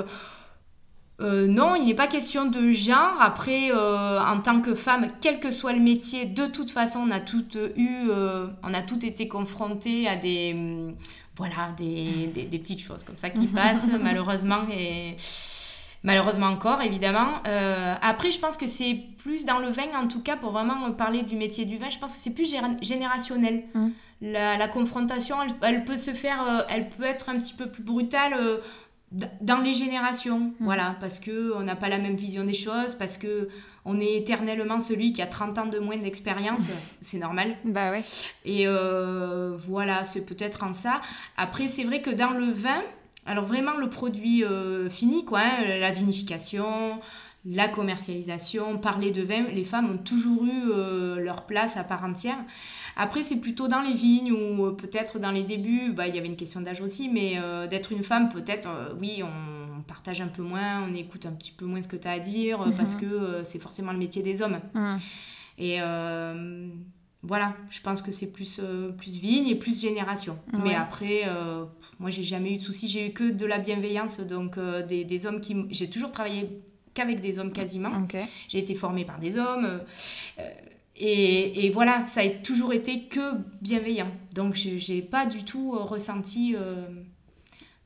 non, 1.20 1.76
il 1.76 1.86
n'est 1.86 1.94
pas 1.94 2.08
question 2.08 2.48
de 2.48 2.72
genre. 2.72 3.22
Après, 3.22 3.72
en 3.72 4.42
tant 4.42 4.60
que 4.60 4.76
femme, 4.76 5.08
quel 5.22 5.40
que 5.40 5.52
soit 5.52 5.72
le 5.72 5.80
métier, 5.80 6.26
de 6.26 6.48
toute 6.48 6.70
façon, 6.70 7.00
on 7.08 7.12
a 7.12 7.22
toutes 7.22 7.58
eu, 7.78 8.10
on 8.62 8.74
a 8.74 8.82
toutes 8.82 9.06
été 9.06 9.30
confrontées 9.30 10.08
à 10.10 10.18
des, 10.18 10.54
mm, 10.54 10.96
voilà, 11.38 11.72
des, 11.78 12.28
des, 12.34 12.44
des, 12.44 12.60
petites 12.60 12.82
choses 12.82 13.04
comme 13.04 13.18
ça 13.18 13.30
qui 13.30 13.48
passent, 13.48 13.88
malheureusement. 14.02 14.64
Et 14.70 15.16
malheureusement 16.04 16.48
encore, 16.48 16.82
évidemment. 16.82 17.42
Euh, 17.48 17.96
après, 18.02 18.32
je 18.32 18.40
pense 18.40 18.58
que 18.58 18.68
c'est 18.68 19.00
plus 19.18 19.46
dans 19.46 19.60
le 19.60 19.70
vin, 19.70 19.88
en 19.96 20.08
tout 20.08 20.22
cas, 20.22 20.36
pour 20.36 20.52
vraiment 20.52 20.92
parler 20.92 21.24
du 21.24 21.36
métier 21.36 21.66
du 21.66 21.78
vin, 21.78 21.90
je 21.90 21.98
pense 21.98 22.16
que 22.16 22.22
c'est 22.22 22.34
plus 22.34 22.54
générationnel. 22.82 23.64
Mmh. 23.74 23.88
La, 24.22 24.68
confrontation, 24.68 25.36
elle, 25.62 25.84
peut 25.84 25.98
se 25.98 26.12
faire, 26.12 26.42
euh, 26.48 26.62
elle 26.70 26.90
peut 26.90 27.04
être 27.04 27.30
un 27.30 27.40
petit 27.40 27.54
peu 27.54 27.68
plus 27.68 27.84
brutale 27.84 28.34
euh, 28.38 28.58
dans 29.42 29.58
les 29.58 29.74
générations, 29.74 30.40
mmh. 30.40 30.54
voilà, 30.62 30.96
parce 31.02 31.20
que 31.20 31.54
on 31.56 31.62
n'a 31.62 31.76
pas 31.76 31.90
la 31.90 31.98
même 31.98 32.16
vision 32.16 32.46
des 32.46 32.54
choses, 32.54 32.96
parce 32.96 33.18
que 33.18 33.50
on 33.86 34.00
est 34.00 34.16
éternellement 34.16 34.80
celui 34.80 35.12
qui 35.12 35.22
a 35.22 35.28
30 35.28 35.58
ans 35.58 35.66
de 35.66 35.78
moins 35.78 35.98
d'expérience, 35.98 36.68
c'est 37.02 37.18
normal. 37.18 37.58
Bah 37.66 37.92
ouais. 37.92 38.04
Et 38.46 38.66
voilà, 38.66 40.06
c'est 40.06 40.26
peut-être 40.26 40.64
en 40.64 40.72
ça. 40.72 41.02
Après, 41.36 41.68
c'est 41.68 41.84
vrai 41.84 42.02
que 42.02 42.10
dans 42.10 42.32
le 42.32 42.50
vin, 42.50 42.82
alors 43.26 43.46
vraiment 43.46 43.78
le 43.78 43.90
produit 43.90 44.44
euh, 44.44 44.90
fini, 44.90 45.26
quoi, 45.26 45.40
hein, 45.40 45.80
la 45.80 45.92
vinification, 45.92 47.00
la 47.46 47.68
commercialisation, 47.68 48.78
parler 48.78 49.12
de 49.12 49.22
vin, 49.22 49.44
les 49.54 49.64
femmes 49.64 49.90
ont 49.92 49.98
toujours 49.98 50.46
eu 50.46 50.72
euh, 50.72 51.20
leur 51.20 51.46
place 51.46 51.78
à 51.78 51.84
part 51.84 52.04
entière. 52.04 52.38
Après, 52.96 53.24
c'est 53.24 53.40
plutôt 53.40 53.68
dans 53.68 53.82
les 53.82 53.94
vignes 53.94 54.32
ou 54.32 54.66
euh, 54.66 54.72
peut-être 54.72 55.20
dans 55.20 55.32
les 55.32 55.44
débuts, 55.44 55.92
bah, 55.92 56.08
il 56.08 56.16
y 56.16 56.18
avait 56.18 56.28
une 56.28 56.36
question 56.36 56.62
d'âge 56.62 56.82
aussi, 56.82 57.10
mais 57.10 57.38
d'être 57.70 57.92
une 57.92 58.04
femme, 58.04 58.30
peut-être, 58.30 58.70
oui, 59.00 59.24
on 59.24 59.82
partage 59.84 60.22
un 60.22 60.28
peu 60.28 60.44
moins, 60.44 60.84
on 60.88 60.94
écoute 60.94 61.26
un 61.26 61.34
petit 61.34 61.52
peu 61.52 61.66
moins 61.66 61.82
ce 61.82 61.88
que 61.88 61.98
tu 61.98 62.08
as 62.08 62.12
à 62.12 62.20
dire, 62.20 62.64
parce 62.78 62.96
mhm. 62.96 63.02
que 63.02 63.42
c'est 63.44 63.60
forcément 63.60 63.92
le 63.92 63.98
métier 63.98 64.24
des 64.24 64.42
hommes. 64.42 64.60
Mhm. 64.74 65.00
Et 65.60 65.80
voilà, 67.26 67.56
je 67.70 67.80
pense 67.80 68.02
que 68.02 68.12
c'est 68.12 68.34
plus, 68.34 68.60
euh, 68.62 68.92
plus 68.92 69.18
vigne 69.18 69.48
et 69.48 69.56
plus 69.56 69.82
génération. 69.82 70.38
Mais 70.62 70.76
après, 70.76 71.22
euh, 71.26 71.64
moi, 72.00 72.10
j'ai 72.10 72.22
jamais 72.22 72.54
eu 72.54 72.58
de 72.58 72.62
soucis. 72.62 72.90
J'ai 72.90 73.08
eu 73.08 73.12
que 73.12 73.32
de 73.32 73.46
la 73.46 73.60
bienveillance, 73.60 74.20
donc 74.20 74.58
euh, 74.58 74.86
des, 74.86 75.06
des, 75.06 75.26
hommes 75.26 75.40
qui. 75.40 75.56
J'ai 75.70 75.90
toujours 75.90 76.12
travaillé 76.12 76.50
qu'avec 76.94 77.22
des 77.22 77.40
hommes 77.40 77.54
quasiment. 77.54 77.92
J'ai 78.50 78.60
été 78.60 78.76
formée 78.76 79.06
par 79.06 79.20
des 79.20 79.38
hommes. 79.38 79.80
Et, 80.98 81.66
et, 81.66 81.70
voilà, 81.70 82.04
ça 82.04 82.22
a 82.22 82.30
toujours 82.30 82.74
été 82.74 83.04
que 83.04 83.36
bienveillant. 83.62 84.12
Donc, 84.36 84.56
j'ai 84.56 85.02
pas 85.02 85.26
du 85.26 85.46
tout 85.46 85.72
ressenti 85.72 86.56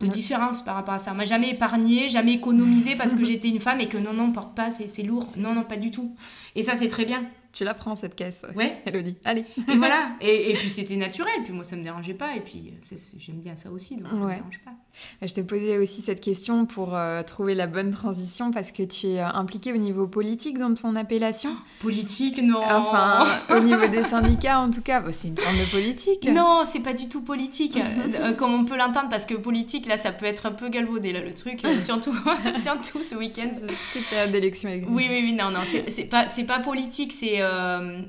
de 0.02 0.08
différence 0.08 0.64
par 0.64 0.76
rapport 0.76 0.96
à 0.96 1.00
ça. 1.00 1.12
On 1.12 1.16
m'a 1.16 1.26
jamais 1.26 1.52
épargné, 1.52 2.10
jamais 2.10 2.34
économisé 2.34 2.96
parce 2.96 3.14
que 3.14 3.24
j'étais 3.26 3.50
une 3.50 3.60
femme 3.60 3.82
et 3.82 3.88
que 3.88 3.98
non, 4.00 4.14
non, 4.14 4.32
porte 4.32 4.56
pas, 4.56 4.72
c'est 4.72 5.04
lourd. 5.04 5.28
Non, 5.38 5.54
non, 5.54 5.64
pas 5.64 5.78
du 5.78 5.92
tout. 5.92 6.16
Et 6.56 6.64
ça, 6.64 6.76
c'est 6.76 6.88
très 6.88 7.06
bien. 7.06 7.24
Tu 7.58 7.64
la 7.64 7.74
prends 7.74 7.96
cette 7.96 8.14
caisse. 8.14 8.46
Ouais. 8.56 8.78
Elodie. 8.86 9.16
Allez. 9.26 9.44
Et 9.68 9.78
voilà. 9.78 10.10
Et, 10.22 10.52
et 10.52 10.54
puis 10.54 10.70
c'était 10.70 10.96
naturel. 10.96 11.34
Puis 11.44 11.54
moi, 11.54 11.64
ça 11.64 11.76
me 11.76 11.82
dérangeait 11.82 12.14
pas. 12.14 12.36
Et 12.36 12.40
puis 12.40 12.72
j'aime 13.18 13.40
bien 13.40 13.56
ça 13.56 13.72
aussi. 13.72 13.96
Donc 13.96 14.10
ça 14.12 14.20
me 14.20 14.30
dérange 14.30 14.60
pas. 14.64 14.74
Je 15.22 15.34
te 15.34 15.42
posais 15.42 15.78
aussi 15.78 16.02
cette 16.02 16.22
question 16.22 16.66
pour 16.66 16.96
euh, 16.96 17.24
trouver 17.24 17.56
la 17.56 17.68
bonne 17.68 17.92
transition 17.92 18.52
parce 18.52 18.72
que 18.72 18.84
tu 18.84 19.08
es 19.08 19.20
euh, 19.20 19.28
impliquée 19.28 19.74
au 19.74 19.78
niveau 19.78 20.08
politique 20.08 20.58
dans 20.58 20.74
ton 20.74 20.96
appellation. 20.96 21.50
politique, 21.80 22.42
non. 22.42 22.62
Enfin, 22.64 23.26
au 23.56 23.60
niveau 23.60 23.88
des 23.88 24.04
syndicats, 24.04 24.60
en 24.60 24.70
tout 24.70 24.82
cas, 24.82 25.04
c'est 25.12 25.30
une 25.30 25.38
forme 25.38 25.58
de 25.58 25.72
politique. 25.72 26.30
Non, 26.30 26.64
c'est 26.66 26.82
pas 26.82 26.94
du 26.94 27.10
tout 27.10 27.22
politique, 27.22 27.78
euh, 28.20 28.34
comme 28.34 28.54
on 28.54 28.66
peut 28.66 28.78
l'entendre, 28.78 29.10
parce 29.10 29.26
que 29.26 29.36
politique, 29.36 29.88
là, 29.88 29.98
ça 29.98 30.12
peut 30.12 30.26
être 30.26 30.46
un 30.46 30.52
peu 30.52 30.70
galvaudé, 30.70 31.12
là, 31.14 31.22
le 31.22 31.34
truc, 31.34 31.62
surtout, 31.82 32.14
surtout 32.62 33.04
ce 33.04 33.16
week-end. 33.16 33.50
Toute 33.94 34.10
période 34.10 34.32
d'élection. 34.32 34.70
Oui, 34.70 35.08
oui, 35.10 35.22
oui, 35.24 35.34
non, 35.34 35.52
non, 35.52 35.62
c'est 35.66 36.06
pas, 36.06 36.26
pas 36.48 36.60
politique, 36.60 37.14
c'est 37.14 37.42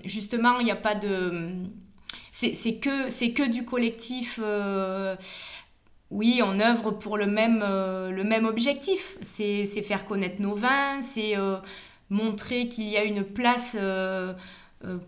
justement, 0.04 0.58
il 0.60 0.64
n'y 0.64 0.70
a 0.70 0.76
pas 0.76 0.94
de. 0.94 1.50
C'est 2.32 2.78
que, 2.78 3.50
du 3.50 3.64
collectif 3.64 4.40
oui, 6.10 6.40
on 6.42 6.58
œuvre 6.60 6.92
pour 6.92 7.16
le 7.18 7.26
même, 7.26 7.62
euh, 7.62 8.44
objectif. 8.44 9.18
C'est 9.20 9.66
faire 9.82 10.04
connaître 10.06 10.40
nos 10.40 10.54
vins, 10.54 11.02
c'est 11.02 11.36
euh, 11.36 11.56
montrer 12.10 12.68
qu'il 12.68 12.88
y 12.88 12.96
a 12.96 13.04
une 13.04 13.24
place 13.24 13.76
euh, 13.78 14.32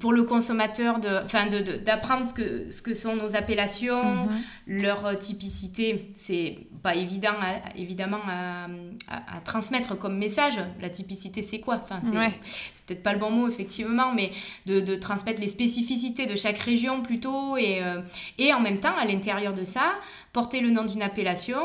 pour 0.01 0.13
le 0.13 0.25
consommateur 0.25 0.99
d'apprendre 0.99 1.53
de, 1.53 2.27
ce, 2.27 2.33
que, 2.33 2.71
ce 2.73 2.83
que 2.83 2.93
sont 2.93 3.15
nos 3.15 3.37
appellations, 3.37 4.27
mhm. 4.27 4.43
leur 4.67 5.19
typicité. 5.19 6.11
C'est 6.17 6.59
pas 6.83 6.97
évident, 6.97 7.35
évidemment, 7.77 8.19
à, 8.27 8.67
à, 9.09 9.41
transmettre 9.45 9.97
comme 9.97 10.19
message. 10.19 10.59
La 10.81 10.91
typicité, 10.91 11.43
c'est 11.43 11.61
quoi? 11.61 11.81
Enfin, 11.85 12.01
C'est 12.03 12.85
peut-être 12.85 13.03
pas 13.05 13.13
le 13.13 13.21
bon 13.21 13.31
mot, 13.31 13.49
effectivement, 13.49 14.13
mais 14.13 14.33
de, 14.67 14.81
de, 14.81 14.97
transmettre 14.97 15.41
les 15.41 15.49
spécificités 15.49 16.27
de 16.27 16.35
chaque 16.35 16.59
région 16.59 17.03
plutôt. 17.03 17.57
Et, 17.57 17.81
euh, 17.81 18.01
et 18.39 18.53
en 18.53 18.61
même 18.61 18.81
temps, 18.81 18.97
à 18.99 19.05
l'intérieur 19.05 19.55
de 19.55 19.65
ça, 19.65 19.93
porter 20.33 20.61
le 20.61 20.71
nom 20.71 20.85
d'une 20.85 21.03
appellation, 21.03 21.61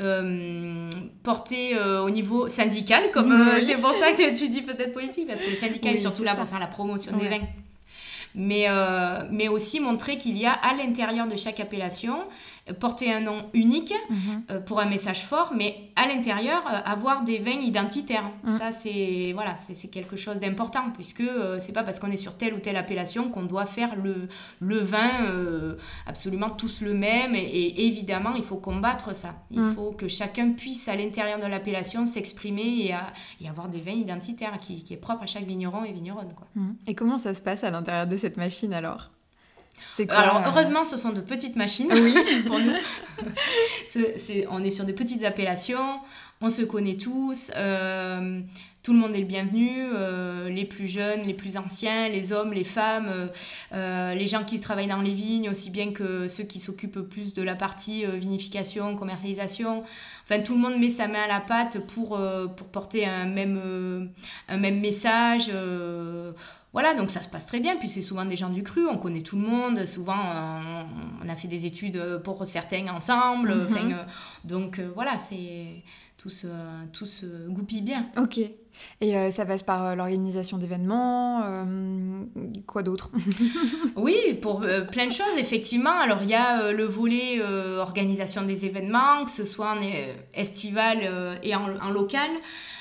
euh, 0.00 0.88
euh, 1.52 2.00
au 2.00 2.10
niveau 2.10 2.48
syndical, 2.48 3.10
comme 3.12 3.32
euh, 3.32 3.60
c'est 3.60 3.76
pour 3.76 3.92
ça 3.94 4.12
que 4.12 4.34
tu 4.36 4.48
dis 4.48 4.62
peut-être 4.62 4.92
politique, 4.92 5.26
parce 5.26 5.42
que 5.42 5.50
le 5.50 5.56
syndicat 5.56 5.90
est 5.90 5.96
surtout 5.96 6.22
là 6.22 6.34
pour 6.34 6.46
faire 6.46 6.58
la 6.58 6.66
promotion 6.66 7.16
des 7.16 7.28
vins. 7.28 7.46
Mais, 8.34 8.66
mais 9.30 9.48
aussi 9.48 9.80
montrer 9.80 10.16
qu'il 10.16 10.38
y 10.38 10.46
a 10.46 10.52
à 10.52 10.74
l'intérieur 10.74 11.26
de 11.26 11.36
chaque 11.36 11.58
appellation 11.60 12.18
porter 12.72 13.12
un 13.12 13.20
nom 13.20 13.44
unique 13.54 13.94
mhm. 14.08 14.42
euh, 14.50 14.60
pour 14.60 14.80
un 14.80 14.86
message 14.88 15.24
fort, 15.24 15.52
mais 15.56 15.90
à 15.96 16.06
l'intérieur, 16.06 16.62
euh, 16.66 16.78
avoir 16.84 17.24
des 17.24 17.38
vins 17.38 17.60
identitaires. 17.60 18.30
Mhm. 18.44 18.52
Ça, 18.52 18.72
c'est 18.72 19.32
voilà, 19.34 19.56
c'est 19.56 19.88
quelque 19.88 20.16
chose 20.16 20.40
d'important, 20.40 20.90
puisque 20.94 21.20
euh, 21.20 21.58
c'est 21.58 21.72
pas 21.72 21.82
parce 21.82 21.98
qu'on 21.98 22.10
est 22.10 22.16
sur 22.16 22.36
telle 22.36 22.54
ou 22.54 22.58
telle 22.58 22.76
appellation 22.76 23.30
qu'on 23.30 23.44
doit 23.44 23.66
faire 23.66 23.96
le, 23.96 24.28
le 24.60 24.78
vin 24.78 25.00
absolument 26.06 26.48
tous 26.48 26.82
le 26.82 26.94
même. 26.94 27.34
Et, 27.34 27.86
évidemment, 27.86 28.34
il 28.36 28.44
faut 28.44 28.56
combattre 28.56 29.14
ça. 29.14 29.34
Il 29.50 29.60
mhm. 29.60 29.74
faut 29.74 29.92
que 29.92 30.08
chacun 30.08 30.50
puisse, 30.50 30.88
à 30.88 30.96
l'intérieur 30.96 31.38
de 31.38 31.46
l'appellation, 31.46 32.06
s'exprimer 32.06 32.62
et, 32.62 32.94
et, 33.40 33.48
avoir 33.48 33.68
des 33.68 33.80
vins 33.80 33.92
identitaires 33.92 34.58
qui, 34.58 34.82
qui, 34.82 34.94
est 34.94 34.98
propre 34.98 35.22
à 35.22 35.26
chaque 35.26 35.44
vigneron 35.44 35.84
et 35.84 35.92
vigneronne. 35.92 36.32
Quoi. 36.36 36.46
Et 36.86 36.94
comment 36.94 37.18
ça 37.18 37.34
se 37.34 37.42
passe 37.42 37.64
à 37.64 37.70
l'intérieur 37.70 38.06
de 38.06 38.16
cette 38.16 38.36
machine 38.36 38.72
alors? 38.72 39.10
Alors, 40.08 40.38
euh, 40.38 40.40
heureusement, 40.46 40.84
ce 40.84 40.96
sont 40.96 41.12
de 41.12 41.20
petites 41.20 41.56
machines 41.56 41.92
oui. 41.92 42.14
pour 42.46 42.58
nous. 42.58 42.72
on 44.50 44.64
est 44.64 44.70
sur 44.70 44.84
de 44.84 44.92
petites 44.92 45.24
appellations, 45.24 46.00
on 46.40 46.50
se 46.50 46.62
connaît 46.62 46.96
tous, 46.96 47.50
euh, 47.56 48.40
tout 48.82 48.92
le 48.94 48.98
monde 48.98 49.14
est 49.14 49.20
le 49.20 49.26
bienvenu, 49.26 49.90
euh, 49.94 50.48
les 50.48 50.64
plus 50.64 50.88
jeunes, 50.88 51.22
les 51.22 51.34
plus 51.34 51.58
anciens, 51.58 52.08
les 52.08 52.32
hommes, 52.32 52.52
les 52.52 52.64
femmes, 52.64 53.28
les 53.72 54.26
gens 54.26 54.44
qui 54.44 54.58
travaillent 54.58 54.86
dans 54.86 55.02
les 55.02 55.12
vignes, 55.12 55.50
aussi 55.50 55.70
bien 55.70 55.92
que 55.92 56.28
ceux 56.28 56.44
qui 56.44 56.60
s'occupent 56.60 57.00
plus 57.00 57.34
de 57.34 57.42
la 57.42 57.54
partie 57.54 58.06
vinification, 58.06 58.96
commercialisation. 58.96 59.84
Enfin, 60.24 60.40
tout 60.40 60.54
le 60.54 60.60
monde 60.60 60.78
met 60.78 60.88
sa 60.88 61.08
main 61.08 61.22
à 61.24 61.28
la 61.28 61.40
pâte 61.40 61.86
pour, 61.88 62.18
pour 62.56 62.66
porter 62.68 63.04
un 63.04 63.26
même, 63.26 64.10
un 64.48 64.56
même 64.56 64.80
message 64.80 65.50
voilà, 66.72 66.94
donc 66.94 67.10
ça 67.10 67.20
se 67.20 67.28
passe 67.28 67.46
très 67.46 67.60
bien. 67.60 67.76
Puis 67.76 67.88
c'est 67.88 68.02
souvent 68.02 68.24
des 68.24 68.36
gens 68.36 68.50
du 68.50 68.62
cru, 68.62 68.86
on 68.86 68.96
connaît 68.96 69.22
tout 69.22 69.36
le 69.36 69.42
monde. 69.42 69.86
Souvent, 69.86 70.16
on, 71.24 71.28
a 71.28 71.36
fait 71.36 71.48
des 71.48 71.66
études 71.66 72.20
pour 72.22 72.46
certains 72.46 72.86
ensemble. 72.88 73.54
Mhm. 73.54 73.76
Euh, 73.92 74.02
donc 74.44 74.78
euh, 74.78 74.90
voilà, 74.94 75.18
c'est 75.18 75.82
tout 76.16 76.30
se, 76.30 76.46
tout 76.92 77.06
se 77.06 77.48
goupille 77.48 77.82
bien. 77.82 78.06
Ok. 78.16 78.38
Et 79.00 79.16
euh, 79.16 79.32
ça 79.32 79.44
passe 79.44 79.64
par 79.64 79.96
l'organisation 79.96 80.58
d'événements, 80.58 81.42
quoi 82.66 82.84
d'autre? 82.84 83.10
Oui, 83.96 84.14
pour 84.40 84.60
plein 84.92 85.06
de 85.06 85.12
choses, 85.12 85.36
effectivement. 85.38 85.98
Alors, 85.98 86.18
il 86.22 86.28
y 86.28 86.34
a 86.34 86.70
le 86.70 86.84
volet 86.84 87.42
organisation 87.78 88.42
des 88.42 88.64
événements, 88.64 89.24
que 89.24 89.30
ce 89.30 89.44
soit 89.44 89.72
en 89.72 89.80
estival 90.34 91.38
et 91.42 91.54
en 91.56 91.90
local 91.90 92.30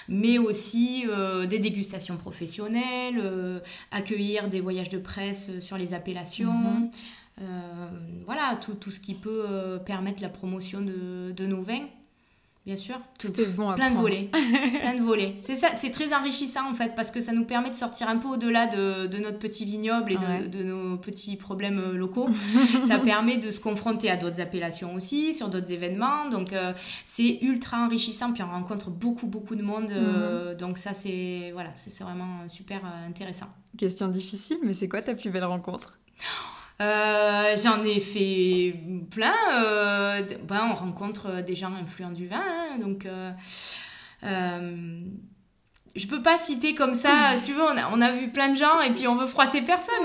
mais 0.10 0.40
aussi 0.40 1.06
euh, 1.08 1.46
des 1.46 1.60
dégustations 1.60 2.18
professionnelles, 2.18 3.22
euh, 3.24 3.60
accueillir 3.92 4.50
des 4.50 4.60
voyages 4.60 4.90
de 4.90 4.98
presse 4.98 5.48
euh, 5.50 5.62
sur 5.62 5.78
les 5.78 5.94
appellations. 5.94 6.52
Mhm. 6.52 6.92
voilà, 8.26 8.58
tout, 8.62 8.74
tout, 8.74 8.92
ce 8.92 9.00
qui 9.00 9.14
peut 9.14 9.80
permettre 9.86 10.22
la 10.22 10.28
promotion 10.28 10.82
de, 10.82 11.32
de 11.32 11.46
nos 11.46 11.62
vins 11.62 11.88
bien 12.70 12.78
sûr. 12.78 13.00
Bon 13.58 13.74
Plein 13.74 13.90
de 13.90 13.96
volets. 13.96 14.30
plein 14.82 14.94
de 14.94 15.02
volets. 15.02 15.38
C'est 15.42 15.56
ça, 15.56 15.70
c'est 15.74 15.90
très 15.90 16.14
enrichissant 16.14 16.70
en 16.70 16.76
fait 16.76 16.94
parce 16.94 17.10
que 17.10 17.20
ça 17.20 17.32
nous 17.34 17.44
permet 17.46 17.72
de 17.72 17.76
sortir 17.76 18.08
un 18.08 18.18
peu 18.18 18.28
au-delà 18.28 18.68
de, 18.68 19.08
de, 19.08 19.18
notre 19.18 19.40
petit 19.40 19.66
vignoble 19.66 20.12
et 20.12 20.18
de, 20.18 20.48
de, 20.56 20.64
nos 20.64 20.98
petits 20.98 21.36
problèmes 21.36 21.80
euh, 21.80 21.94
locaux. 21.94 22.30
ça 22.88 23.00
permet 23.00 23.38
de 23.38 23.50
se 23.50 23.60
confronter 23.60 24.12
à 24.12 24.18
d'autres 24.18 24.40
appellations 24.40 24.94
aussi, 24.94 25.34
sur 25.34 25.50
d'autres 25.50 25.72
événements. 25.72 26.30
Donc 26.30 26.54
euh, 26.54 26.74
c'est 27.06 27.40
ultra 27.42 27.84
enrichissant. 27.84 28.34
Puis 28.34 28.44
on 28.44 28.52
rencontre 28.52 28.92
beaucoup, 28.92 29.26
beaucoup 29.26 29.56
de 29.56 29.64
monde. 29.64 29.90
Euh, 29.90 30.52
mhm. 30.52 30.58
donc 30.58 30.78
ça, 30.78 30.94
c'est 30.94 31.50
voilà, 31.54 31.72
c'est 31.74 32.04
vraiment 32.04 32.48
super 32.48 32.82
intéressant. 33.08 33.48
Question 33.80 34.10
difficile, 34.10 34.60
mais 34.64 34.76
c'est 34.76 34.88
quoi 34.88 35.02
ta 35.02 35.16
plus 35.16 35.32
belle 35.32 35.46
rencontre? 35.46 35.98
Euh, 36.82 37.58
j'en 37.58 37.84
ai 37.84 38.00
fait 38.00 38.74
plein. 39.12 39.36
Euh, 39.54 40.22
ben, 40.44 40.70
on 40.72 40.76
rencontre 40.76 41.42
des 41.42 41.56
gens 41.56 41.74
influents 41.74 42.12
du 42.12 42.28
vin. 42.28 42.42
Hein, 42.42 42.78
donc, 42.80 43.06
euh, 43.06 43.32
je 45.96 46.08
peux 46.08 46.22
pas 46.22 46.38
citer 46.38 46.76
comme 46.76 46.94
ça. 46.94 47.36
si 47.36 47.46
tu 47.46 47.54
veux, 47.54 47.64
on 47.64 47.78
a, 47.78 47.92
on 47.92 48.00
a, 48.02 48.14
vu 48.14 48.30
plein 48.30 48.50
de 48.50 48.56
gens 48.56 48.80
et 48.82 48.92
puis 48.92 49.08
on 49.08 49.16
veut 49.16 49.28
froisser 49.28 49.62
personne. 49.62 50.04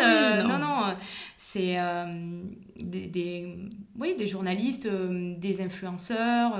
non. 0.48 0.58
non, 0.58 0.96
c'est 1.38 1.76
des, 2.76 3.06
des, 3.06 3.56
oui, 3.96 4.16
des 4.18 4.26
journalistes, 4.26 4.88
des 4.88 5.60
influenceurs. 5.60 6.58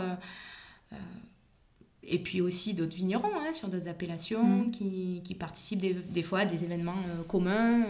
et 2.05 2.18
puis 2.20 2.40
aussi 2.40 2.74
d'autres 2.74 2.94
vignerons 2.94 3.33
hein, 3.40 3.53
sur 3.53 3.66
d'autres 3.68 3.88
appellations 3.88 4.44
mm. 4.44 4.70
qui, 4.70 5.22
qui, 5.24 5.35
participent 5.35 5.81
des, 5.81 5.94
des, 5.94 6.22
fois 6.22 6.40
à 6.40 6.44
des 6.44 6.64
événements 6.64 7.03
communs. 7.27 7.85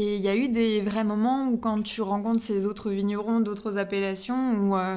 Et 0.00 0.14
il 0.14 0.22
y 0.22 0.28
a 0.28 0.36
eu 0.36 0.48
des 0.48 0.80
vrais 0.80 1.02
moments 1.02 1.48
où 1.48 1.56
quand 1.56 1.82
tu 1.82 2.02
rencontres 2.02 2.40
ces 2.40 2.66
autres 2.66 2.88
vignerons 2.92 3.40
d'autres 3.40 3.78
appellations 3.78 4.52
ou 4.60 4.76
euh, 4.76 4.96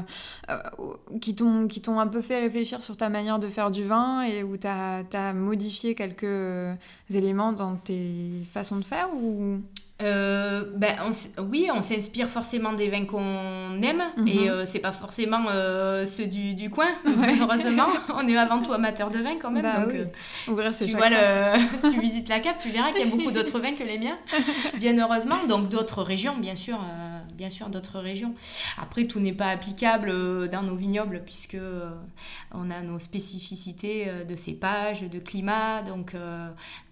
euh, 0.52 0.60
qui 1.20 1.34
t'ont 1.34 2.00
un 2.00 2.06
peu 2.06 2.22
fait 2.22 2.40
réfléchir 2.40 2.84
sur 2.84 2.96
ta 2.96 3.10
manière 3.10 3.40
de 3.40 3.50
faire 3.50 3.72
du 3.72 3.84
vin 3.84 4.22
et 4.22 4.44
où 4.44 4.58
tu 4.58 4.68
as, 4.68 5.34
modifié 5.34 5.96
quelques 5.96 6.78
éléments 7.10 7.52
dans 7.52 7.78
tes 7.78 8.44
façons 8.54 8.78
de 8.78 8.84
faire 8.84 9.10
ou? 9.16 9.62
Euh, 10.02 10.64
ben, 10.76 10.96
oui, 11.50 11.70
on 11.74 11.82
s'inspire 11.82 12.28
forcément 12.28 12.74
des 12.74 12.90
vins 12.90 13.06
qu'on 13.06 13.82
aime 13.82 14.04
et 14.26 14.40
mhm. 14.40 14.48
euh, 14.48 14.66
c'est 14.66 14.80
pas 14.80 14.92
forcément 14.92 15.46
euh, 15.50 16.06
ceux 16.06 16.28
du, 16.28 16.56
du 16.56 16.70
coin, 16.70 16.88
heureusement. 17.40 17.88
on 18.16 18.28
est 18.28 18.38
avant 18.38 18.62
tout 18.62 18.74
amateur 18.74 19.12
de 19.12 19.20
vin 19.20 19.36
quand 19.42 19.52
même. 19.52 19.64
Bah 19.64 19.86
donc, 19.86 20.74
si, 20.74 20.88
tu 20.88 20.96
vois 20.96 21.10
le... 21.10 21.60
si 21.78 21.94
tu 21.94 22.00
visites 22.00 22.30
la 22.30 22.40
cave, 22.40 22.56
tu 22.60 22.70
verras 22.70 22.92
qu'il 22.92 23.06
y 23.06 23.08
a 23.08 23.16
beaucoup 23.16 23.32
d'autres 23.32 23.60
vins 23.62 23.74
que 23.74 23.84
les 23.84 24.00
miens, 24.00 24.18
bien 24.76 24.98
heureusement. 24.98 25.46
Donc 25.48 25.70
d'autres 25.70 26.04
régions, 26.04 26.36
bien 26.38 26.56
sûr, 26.56 26.80
bien 27.36 27.50
sûr, 27.50 27.70
d'autres 27.70 28.00
régions. 28.00 28.36
Après, 28.78 29.06
tout 29.06 29.20
n'est 29.20 29.34
pas 29.34 29.50
applicable 29.50 30.50
dans 30.50 30.64
nos 30.64 30.76
vignobles 30.76 31.22
puisque 31.26 31.58
on 32.52 32.70
a 32.70 32.82
nos 32.82 33.00
spécificités 33.00 34.08
de 34.28 34.36
cépage, 34.36 35.02
de 35.02 35.20
climat, 35.20 35.82
donc 35.82 36.16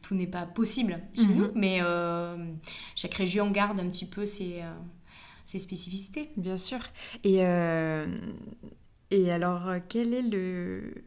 tout 0.10 0.16
n'est 0.16 0.28
pas 0.28 0.48
possible 0.48 1.00
chez 1.16 1.28
mhm. 1.28 1.36
nous, 1.36 1.52
mais 1.54 1.80
euh, 1.82 2.36
chaque 2.96 3.14
région 3.14 3.52
garde 3.52 3.80
un 3.80 3.88
petit 3.88 4.08
peu 4.08 4.26
ses, 4.26 4.62
euh, 4.62 4.74
ses 5.46 5.60
spécificités. 5.60 6.32
Bien 6.36 6.58
sûr. 6.58 6.80
Et, 7.24 7.46
euh, 7.46 8.08
et 9.12 9.32
alors, 9.32 9.70
quel 9.88 10.16
est 10.16 10.24
le... 10.24 11.04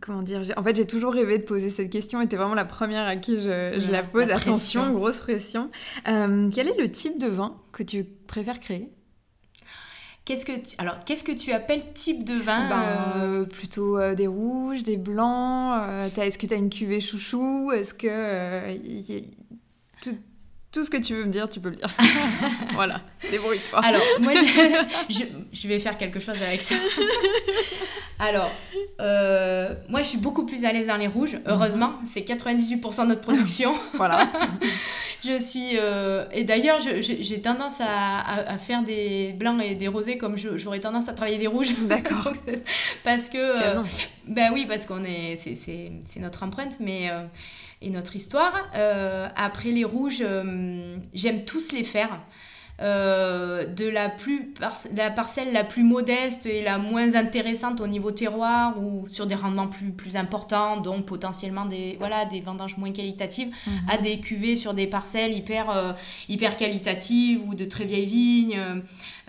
comment 0.00 0.22
dire 0.22 0.42
En 0.56 0.62
fait, 0.62 0.76
j'ai 0.76 0.86
toujours 0.86 1.12
rêvé 1.12 1.38
de 1.38 1.42
poser 1.42 1.70
cette 1.70 1.90
question 1.90 2.20
et 2.20 2.26
vraiment 2.26 2.54
la 2.54 2.64
première 2.64 3.06
à 3.06 3.16
qui 3.16 3.36
je, 3.36 3.78
je 3.78 3.92
la 3.92 4.02
pose. 4.02 4.30
Attention, 4.30 4.92
grosse 4.92 5.18
pression. 5.18 5.70
quel 6.04 6.68
est 6.68 6.78
le 6.78 6.90
type 6.90 7.18
de 7.18 7.26
vin 7.28 7.56
que 7.72 7.82
tu 7.82 8.04
préfères 8.04 8.60
créer? 8.60 8.90
Qu'est-ce 10.28 10.44
que 10.44 10.52
tu... 10.52 10.74
Alors, 10.76 11.04
qu'est-ce 11.06 11.24
que 11.24 11.32
tu 11.32 11.52
appelles 11.52 11.94
type 11.94 12.22
de 12.22 12.34
vin 12.34 12.68
ben, 12.68 13.14
euh, 13.16 13.44
Plutôt 13.44 13.96
euh, 13.96 14.14
des 14.14 14.26
rouges, 14.26 14.82
des 14.82 14.98
blancs. 14.98 15.80
Euh, 15.88 16.10
est-ce 16.18 16.36
que 16.36 16.46
tu 16.46 16.52
as 16.52 16.58
une 16.58 16.68
cuvée 16.68 17.00
chouchou? 17.00 17.72
Est-ce 17.72 17.94
que... 17.94 19.24
Tout, 20.02 20.18
ce 20.72 20.90
que 20.90 20.96
tu 20.96 21.14
veux 21.14 21.24
me 21.24 21.32
dire, 21.32 21.48
tu 21.48 21.60
peux 21.60 21.70
me 21.70 21.76
dire. 21.76 21.90
voilà, 22.74 23.00
débrouille-toi. 23.30 23.80
Alors, 23.80 24.02
moi, 24.20 24.32
je, 24.34 25.24
je, 25.52 25.68
vais 25.68 25.78
faire 25.78 25.96
quelque 25.96 26.20
chose 26.20 26.40
avec 26.42 26.62
ça. 26.62 26.74
Alors, 28.18 28.50
moi, 29.88 30.02
je 30.02 30.08
suis 30.08 30.18
beaucoup 30.18 30.44
plus 30.46 30.64
à 30.64 30.72
l'aise 30.72 30.86
dans 30.88 30.96
les 30.96 31.06
rouges, 31.06 31.38
heureusement. 31.46 31.94
C'est 32.04 32.20
98% 32.20 33.02
de 33.02 33.08
notre 33.08 33.22
production. 33.22 33.72
voilà. 33.94 34.28
je 35.24 35.38
suis. 35.38 35.70
Euh, 35.74 36.24
et 36.32 36.44
d'ailleurs, 36.44 36.78
j'ai 36.80 37.40
tendance 37.40 37.80
à, 37.80 38.50
à, 38.50 38.58
faire 38.58 38.82
des 38.82 39.32
blancs 39.32 39.60
et 39.62 39.74
des 39.74 39.88
rosés 39.88 40.18
comme 40.18 40.36
j'aurais 40.36 40.80
tendance 40.80 41.08
à 41.08 41.12
travailler 41.12 41.38
des 41.38 41.46
rouges. 41.46 41.72
D'accord. 41.82 42.32
parce 43.04 43.28
que. 43.28 43.38
Euh, 43.38 43.82
ben 44.26 44.50
oui, 44.52 44.66
parce 44.68 44.84
qu'on 44.84 45.04
est. 45.04 45.36
C'est 45.36 46.20
notre 46.20 46.42
empreinte, 46.42 46.78
mais. 46.80 47.10
Euh, 47.82 47.86
et 47.86 47.90
notre 47.90 48.16
histoire. 48.16 48.52
après 49.36 49.70
les 49.70 49.84
rouges, 49.84 50.24
j'aime 51.14 51.44
tous 51.44 51.72
les 51.72 51.84
faire. 51.84 52.20
euh, 52.80 53.66
de 53.66 53.88
la, 53.88 54.08
plus 54.08 54.54
la 54.94 55.10
parcelle 55.10 55.52
la 55.52 55.64
plus 55.64 55.82
modeste 55.82 56.46
et 56.46 56.62
la 56.62 56.78
moins 56.78 57.16
intéressante 57.16 57.80
au 57.80 57.88
niveau 57.88 58.12
terroir 58.12 58.80
ou 58.80 59.08
sur 59.08 59.26
des 59.26 59.34
rendements 59.34 59.66
plus, 59.66 59.90
plus 59.90 60.16
importants, 60.16 60.80
donc 60.80 61.04
potentiellement 61.04 61.64
des, 61.64 61.96
voilà, 61.98 62.24
des 62.24 62.40
vendanges 62.40 62.76
moins 62.76 62.92
qualitatives, 62.92 63.48
mhm. 63.48 63.72
à 63.88 63.98
des 63.98 64.20
cuvées 64.20 64.54
sur 64.54 64.74
des 64.74 64.86
parcelles 64.86 65.32
hyper, 65.32 65.70
euh, 65.70 65.92
hyper 66.28 66.56
qualitatives 66.56 67.40
ou 67.48 67.54
de 67.54 67.64
très 67.64 67.84
vieilles 67.84 68.06
vignes. 68.06 68.60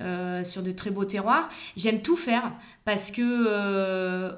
Euh, 0.01 0.45
sur 0.45 0.63
de 0.63 0.71
très 0.71 0.91
beaux 0.91 1.03
terroirs. 1.03 1.49
J'aime 1.75 2.01
tout 2.01 2.15
faire 2.15 2.53
parce 2.85 3.11
que 3.11 4.31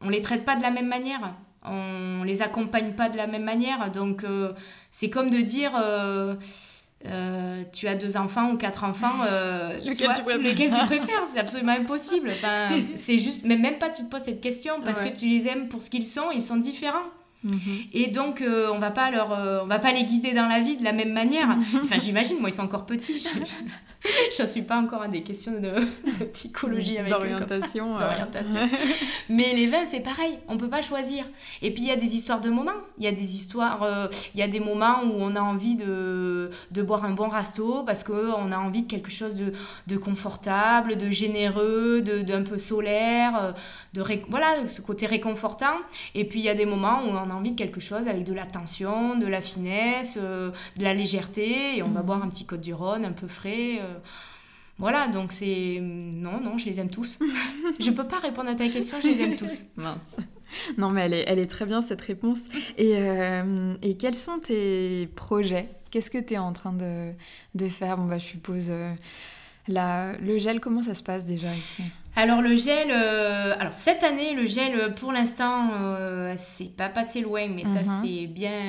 on, 0.00 0.06
ne 0.06 0.10
les 0.12 0.22
traite 0.22 0.44
pas 0.44 0.54
de 0.54 0.62
la 0.62 0.70
même 0.70 0.86
manière, 0.86 1.34
on 1.64 2.24
les 2.24 2.42
accompagne 2.42 2.92
pas 2.92 3.08
de 3.08 3.16
la 3.16 3.26
même 3.26 3.44
manière. 3.44 3.90
Donc 3.90 4.24
c'est 4.90 5.10
comme 5.10 5.30
de 5.30 5.40
dire 5.40 5.72
euh, 7.06 7.62
tu 7.72 7.86
as 7.86 7.96
deux 7.96 8.16
enfants 8.16 8.52
ou 8.52 8.56
quatre 8.56 8.82
enfants, 8.84 9.12
euh, 9.28 9.78
lequel, 9.84 10.70
tu 10.70 10.86
préfères 10.86 11.24
C'est 11.30 11.38
absolument 11.38 11.72
impossible. 11.72 12.30
Enfin, 12.30 12.70
c'est 12.94 13.18
juste, 13.18 13.44
mais 13.44 13.56
même 13.56 13.78
pas 13.78 13.90
tu 13.90 14.02
te 14.02 14.08
poses 14.08 14.22
cette 14.22 14.40
question 14.40 14.80
parce 14.82 15.00
que 15.00 15.10
tu 15.10 15.26
les 15.26 15.46
aimes 15.48 15.68
pour 15.68 15.82
ce 15.82 15.90
qu'ils 15.90 16.06
sont, 16.06 16.30
ils 16.32 16.42
sont 16.42 16.56
différents. 16.56 17.04
Mhm. 17.44 17.58
Et 17.92 18.08
donc, 18.08 18.40
euh, 18.40 18.70
on 18.72 18.78
va 18.78 18.90
pas 18.90 19.10
leur, 19.10 19.30
on 19.62 19.66
va 19.66 19.78
pas 19.78 19.92
les 19.92 20.04
guider 20.04 20.32
dans 20.32 20.46
la 20.46 20.60
vie 20.60 20.76
de 20.76 20.84
la 20.84 20.92
même 20.92 21.12
manière. 21.12 21.56
Enfin, 21.82 21.98
j'imagine, 21.98 22.38
moi, 22.40 22.48
ils 22.48 22.52
sont 22.52 22.62
encore 22.62 22.86
petits. 22.86 23.22
Je 24.32 24.42
ne 24.42 24.46
suis 24.48 24.62
pas 24.62 24.78
encore 24.78 25.02
à 25.02 25.08
des 25.08 25.22
questions 25.22 25.52
de, 25.60 26.24
psychologie 26.32 26.96
avec 26.96 27.12
d'orientation. 27.12 27.98
D'orientation. 27.98 28.68
Mais 29.28 29.52
les 29.54 29.66
vins, 29.66 29.84
c'est 29.84 30.00
pareil. 30.00 30.38
On 30.48 30.56
peut 30.56 30.68
pas 30.68 30.80
choisir. 30.80 31.24
Et 31.60 31.72
puis, 31.72 31.82
il 31.82 31.88
y 31.88 31.92
a 31.92 31.96
des 31.96 32.16
histoires 32.16 32.40
de 32.40 32.48
moments. 32.48 32.72
Il 32.98 33.04
y 33.04 33.06
a 33.06 33.12
des 33.12 33.36
histoires... 33.36 34.10
Il 34.34 34.40
y 34.40 34.42
a 34.42 34.48
des 34.48 34.60
moments 34.60 35.02
où 35.02 35.12
on 35.18 35.36
a 35.36 35.40
envie 35.40 35.76
de, 35.76 36.50
de 36.70 36.82
boire 36.82 37.04
un 37.04 37.12
bon 37.12 37.28
rasto 37.28 37.82
parce 37.84 38.02
qu'on 38.02 38.52
a 38.52 38.58
envie 38.58 38.82
de 38.82 38.90
quelque 38.90 39.10
chose 39.10 39.34
de, 39.34 39.52
de 39.86 39.96
confortable, 39.96 40.96
de 40.96 41.10
généreux, 41.10 42.00
d'un 42.00 42.42
peu 42.42 42.58
solaire, 42.58 43.54
de 43.92 44.02
voilà, 44.28 44.66
ce 44.66 44.80
côté 44.80 45.06
réconfortant. 45.06 45.76
Et 46.14 46.24
puis, 46.24 46.40
il 46.40 46.44
y 46.44 46.48
a 46.48 46.54
des 46.54 46.66
moments 46.66 47.02
où 47.04 47.10
on 47.10 47.30
a 47.30 47.33
envie 47.34 47.52
de 47.52 47.56
quelque 47.56 47.80
chose 47.80 48.08
avec 48.08 48.24
de 48.24 48.32
la 48.32 48.46
tension, 48.46 49.18
de 49.18 49.26
la 49.26 49.40
finesse, 49.40 50.16
de 50.16 50.52
la 50.78 50.94
légèreté. 50.94 51.76
Et 51.76 51.82
on 51.82 51.88
va 51.88 52.02
boire 52.02 52.22
un 52.22 52.28
petit 52.28 52.46
Côte 52.46 52.60
du 52.60 52.74
Rhône 52.74 53.04
un 53.04 53.12
peu 53.12 53.28
frais. 53.28 53.78
Euh, 53.80 53.98
voilà, 54.78 55.08
donc 55.08 55.32
c'est. 55.32 55.78
Non, 55.80 56.40
non, 56.40 56.58
je 56.58 56.66
les 56.66 56.80
aime 56.80 56.90
tous. 56.90 57.18
je 57.80 57.90
peux 57.90 58.06
pas 58.06 58.18
répondre 58.18 58.50
à 58.50 58.54
ta 58.54 58.68
question, 58.68 58.98
je 59.02 59.08
les 59.08 59.20
aime 59.20 59.36
tous. 59.36 59.66
Mince. 59.76 60.16
Non, 60.78 60.90
mais 60.90 61.02
elle 61.02 61.14
est, 61.14 61.24
elle 61.26 61.38
est 61.38 61.46
très 61.46 61.66
bien 61.66 61.82
cette 61.82 62.00
réponse. 62.00 62.40
Et, 62.76 62.96
euh, 62.96 63.74
et 63.82 63.96
quels 63.96 64.14
sont 64.14 64.38
tes 64.38 65.08
projets? 65.14 65.68
Qu'est-ce 65.90 66.10
que 66.10 66.18
tu 66.18 66.34
es 66.34 66.38
en 66.38 66.52
train 66.52 66.72
de, 66.72 67.12
de, 67.54 67.68
faire? 67.68 67.96
Bon, 67.96 68.06
bah, 68.06 68.18
je 68.18 68.26
suppose. 68.26 68.66
Euh, 68.68 68.92
le 69.68 70.38
gel, 70.38 70.60
comment 70.60 70.82
ça 70.82 70.94
se 70.94 71.02
passe 71.02 71.24
déjà 71.24 71.52
ici? 71.54 71.84
Alors 72.16 72.42
le 72.42 72.54
gel, 72.54 72.90
euh, 72.90 73.54
alors 73.58 73.76
cette 73.76 74.04
année 74.04 74.34
le 74.34 74.46
gel 74.46 74.94
pour 74.94 75.10
l'instant 75.10 75.70
euh, 75.74 76.34
c'est 76.38 76.74
pas 76.76 76.88
passé 76.88 77.20
loin 77.20 77.48
mais 77.48 77.64
ça 77.64 77.82
mhm. 77.82 78.02
c'est 78.02 78.26
bien, 78.26 78.60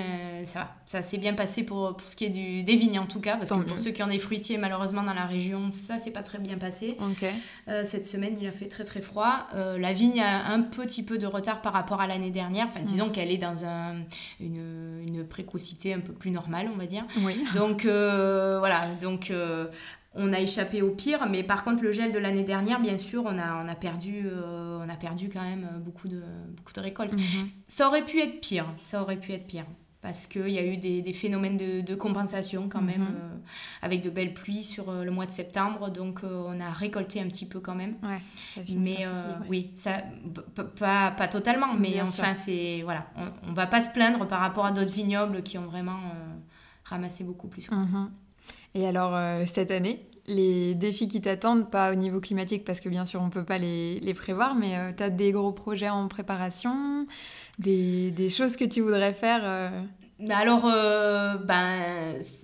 ça 0.45 0.71
ça 0.85 1.03
s'est 1.03 1.17
bien 1.17 1.33
passé 1.33 1.63
pour, 1.63 1.95
pour 1.95 2.07
ce 2.07 2.15
qui 2.15 2.25
est 2.25 2.29
du, 2.29 2.63
des 2.63 2.75
vignes 2.75 2.99
en 2.99 3.05
tout 3.05 3.19
cas 3.19 3.37
parce 3.37 3.51
que 3.51 3.63
pour 3.63 3.77
ceux 3.77 3.91
qui 3.91 4.01
ont 4.01 4.07
des 4.07 4.19
fruitiers 4.19 4.57
malheureusement 4.57 5.03
dans 5.03 5.13
la 5.13 5.25
région 5.25 5.69
ça 5.69 5.99
c'est 5.99 6.11
pas 6.11 6.23
très 6.23 6.39
bien 6.39 6.57
passé. 6.57 6.97
Euh, 7.67 7.83
cette 7.83 8.05
semaine 8.05 8.35
il 8.39 8.47
a 8.47 8.51
fait 8.51 8.67
très 8.67 8.83
très 8.83 9.01
froid. 9.01 9.47
la 9.53 9.93
vigne 9.93 10.21
a 10.21 10.51
un 10.51 10.61
petit 10.61 11.03
peu 11.03 11.17
de 11.17 11.27
retard 11.27 11.61
par 11.61 11.73
rapport 11.73 12.01
à 12.01 12.07
l'année 12.07 12.31
dernière. 12.31 12.67
Enfin 12.67 12.81
disons 12.81 13.07
mhm. 13.07 13.11
qu'elle 13.11 13.31
est 13.31 13.37
dans 13.37 13.63
un, 13.63 13.95
une, 14.39 15.01
une, 15.07 15.25
précocité 15.25 15.93
un 15.93 15.99
peu 15.99 16.13
plus 16.13 16.31
normale 16.31 16.69
on 16.73 16.77
va 16.77 16.87
dire. 16.87 17.05
Donc 17.53 17.85
voilà 17.85 18.87
donc 18.99 19.31
on 20.15 20.33
a 20.33 20.39
échappé 20.39 20.81
au 20.81 20.91
pire, 20.91 21.27
mais 21.29 21.43
par 21.43 21.63
contre 21.63 21.83
le 21.83 21.91
gel 21.91 22.11
de 22.11 22.19
l'année 22.19 22.43
dernière, 22.43 22.79
bien 22.79 22.97
sûr, 22.97 23.23
on 23.25 23.37
a, 23.37 23.63
on 23.63 23.67
a, 23.67 23.75
perdu, 23.75 24.23
euh, 24.25 24.79
on 24.83 24.89
a 24.89 24.95
perdu 24.95 25.29
quand 25.29 25.41
même 25.41 25.67
beaucoup 25.83 26.07
de, 26.07 26.21
beaucoup 26.55 26.73
de 26.73 26.79
récoltes. 26.79 27.15
Mhm. 27.15 27.49
Ça 27.67 27.87
aurait 27.87 28.05
pu 28.05 28.19
être 28.21 28.39
pire, 28.39 28.65
ça 28.83 29.01
aurait 29.01 29.19
pu 29.19 29.33
être 29.33 29.45
pire, 29.45 29.65
parce 30.01 30.25
qu'il 30.25 30.49
y 30.49 30.57
a 30.57 30.65
eu 30.65 30.77
des, 30.77 31.13
phénomènes 31.13 31.57
de, 31.57 31.95
compensation 31.95 32.69
quand 32.69 32.81
même, 32.81 33.01
mhm. 33.01 33.15
euh, 33.19 33.35
avec 33.81 34.01
de 34.01 34.09
belles 34.09 34.33
pluies 34.33 34.63
sur 34.63 34.89
euh, 34.89 35.03
le 35.03 35.11
mois 35.11 35.25
de 35.25 35.31
septembre, 35.31 35.89
donc 35.91 36.21
on 36.23 36.59
a 36.61 36.71
récolté 36.71 37.19
un 37.19 37.27
petit 37.27 37.47
peu 37.47 37.59
quand 37.59 37.75
même. 37.75 37.95
Ouais, 38.01 38.21
mais 38.77 39.05
oui, 39.49 39.71
ça, 39.75 40.01
pas, 40.77 41.11
pas 41.11 41.27
totalement, 41.27 41.73
mais 41.73 42.01
enfin 42.01 42.35
c'est 42.35 42.81
voilà, 42.83 43.07
on, 43.17 43.49
on, 43.49 43.53
va 43.53 43.67
pas 43.67 43.81
se 43.81 43.91
plaindre 43.91 44.27
par 44.27 44.39
rapport 44.39 44.65
à 44.65 44.71
d'autres 44.71 44.93
vignobles 44.93 45.43
qui 45.43 45.57
ont 45.57 45.65
vraiment 45.65 45.99
ramassé 46.85 47.23
beaucoup 47.25 47.47
plus. 47.47 47.69
Et 48.75 48.85
alors, 48.85 49.15
euh, 49.15 49.43
cette 49.45 49.71
année, 49.71 50.05
les 50.27 50.75
défis 50.75 51.07
qui 51.07 51.21
t'attendent, 51.21 51.71
pas 51.71 51.93
au 51.93 51.95
niveau 51.95 52.19
climatique, 52.19 52.65
parce 52.65 52.81
que 52.81 52.89
bien 52.89 53.05
sûr, 53.05 53.21
on 53.21 53.27
ne 53.27 53.31
peut 53.31 53.45
pas 53.45 53.57
les, 53.57 54.01
les, 54.01 54.13
prévoir, 54.13 54.53
mais 54.53 54.77
euh, 54.77 54.91
tu 54.95 55.01
as 55.01 55.09
des 55.09 55.31
gros 55.31 55.53
projets 55.53 55.89
en 55.89 56.07
préparation, 56.09 57.07
des, 57.57 58.11
des 58.11 58.29
choses 58.29 58.57
que 58.57 58.65
tu 58.65 58.81
voudrais 58.81 59.13
faire 59.13 59.41
euh 59.43 59.69
alors, 60.29 60.61
ben, 60.61 61.73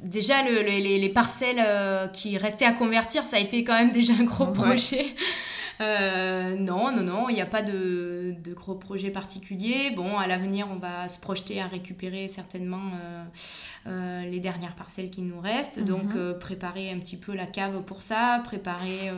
déjà, 0.03 0.43
le, 0.43 0.61
les, 0.61 0.99
les, 0.99 1.09
parcelles 1.09 2.11
qui 2.11 2.37
restaient 2.37 2.65
à 2.65 2.73
convertir, 2.73 3.23
ça 3.23 3.37
a 3.37 3.39
été 3.39 3.63
quand 3.63 3.75
même 3.75 3.91
déjà 3.91 4.11
un 4.19 4.25
gros 4.25 4.47
projet. 4.47 5.05
Euh, 5.81 6.55
non, 6.57 6.91
non, 6.91 7.03
non, 7.03 7.29
il 7.29 7.35
n'y 7.35 7.41
a 7.41 7.45
pas 7.45 7.61
de, 7.61 8.35
gros 8.53 8.75
projets 8.75 9.09
particuliers. 9.09 9.91
Bon, 9.95 10.17
à 10.17 10.27
l'avenir, 10.27 10.67
on 10.71 10.75
va 10.75 11.09
se 11.09 11.19
projeter 11.19 11.59
à 11.59 11.67
récupérer 11.67 12.27
certainement 12.27 12.91
euh, 12.93 13.23
euh, 13.87 14.25
les 14.25 14.39
dernières 14.39 14.75
parcelles 14.75 15.09
qui 15.09 15.21
nous 15.21 15.39
restent. 15.39 15.79
Mhm. 15.79 15.85
Donc, 15.85 16.37
préparer 16.39 16.91
un 16.91 16.99
petit 16.99 17.17
peu 17.17 17.33
la 17.33 17.47
cave 17.47 17.81
pour 17.83 18.01
ça, 18.01 18.41
préparer 18.43 19.09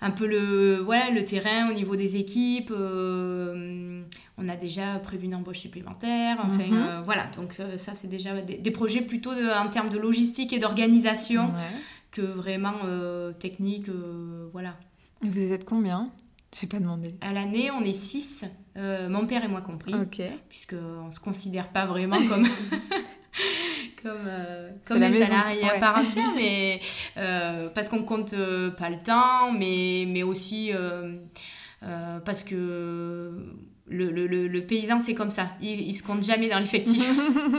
un 0.00 0.10
peu 0.10 0.26
le, 0.26 0.76
voilà, 0.76 1.10
le 1.10 1.24
terrain 1.24 1.70
au 1.70 1.74
niveau 1.74 1.96
des 1.96 2.16
équipes. 2.16 2.72
on 2.72 4.48
a 4.48 4.56
déjà 4.56 4.98
prévu 4.98 5.24
une 5.24 5.34
embauche 5.34 5.60
supplémentaire. 5.60 6.36
Enfin, 6.40 6.66
mhm. 6.66 7.02
voilà, 7.04 7.28
donc 7.36 7.56
ça, 7.76 7.94
c'est 7.94 8.08
déjà 8.08 8.40
des, 8.42 8.70
projets 8.70 9.00
plutôt 9.00 9.32
en 9.32 9.68
termes 9.68 9.88
de 9.88 9.98
logistique 9.98 10.52
et 10.52 10.58
d'organisation 10.58 11.50
que 12.10 12.20
vraiment 12.20 12.74
technique. 13.38 13.88
voilà. 14.52 14.74
Vous 15.22 15.52
êtes 15.52 15.64
combien? 15.64 16.10
Je 16.54 16.62
n'ai 16.62 16.68
pas 16.68 16.78
demandé. 16.78 17.14
À 17.20 17.32
l'année, 17.32 17.70
on 17.70 17.82
est 17.82 17.94
6, 17.94 18.44
euh, 18.76 19.08
mon 19.08 19.26
père 19.26 19.44
et 19.44 19.48
moi 19.48 19.60
compris. 19.62 19.94
Ok. 19.94 20.20
Puisqu'on 20.48 21.06
ne 21.06 21.10
se 21.10 21.20
considère 21.20 21.68
pas 21.68 21.86
vraiment 21.86 22.18
comme, 22.28 22.46
comme, 24.02 24.26
euh, 24.26 24.70
comme 24.84 25.00
des 25.00 25.12
salariés 25.24 25.70
à 25.70 25.78
part 25.78 25.98
entière, 25.98 26.32
mais 26.36 26.80
euh, 27.16 27.70
parce 27.70 27.88
qu'on 27.88 28.02
compte 28.02 28.34
pas 28.76 28.90
le 28.90 29.02
temps, 29.02 29.52
mais, 29.52 30.04
mais 30.08 30.22
aussi 30.22 30.72
parce 31.80 32.42
que 32.42 33.32
le, 33.88 34.10
le, 34.10 34.26
le, 34.26 34.60
paysan, 34.62 35.00
c'est 35.00 35.14
comme 35.14 35.30
ça. 35.30 35.48
Il, 35.60 35.94
se 35.94 36.02
compte 36.02 36.22
jamais 36.22 36.48
dans 36.48 36.58
l'effectif. 36.58 37.10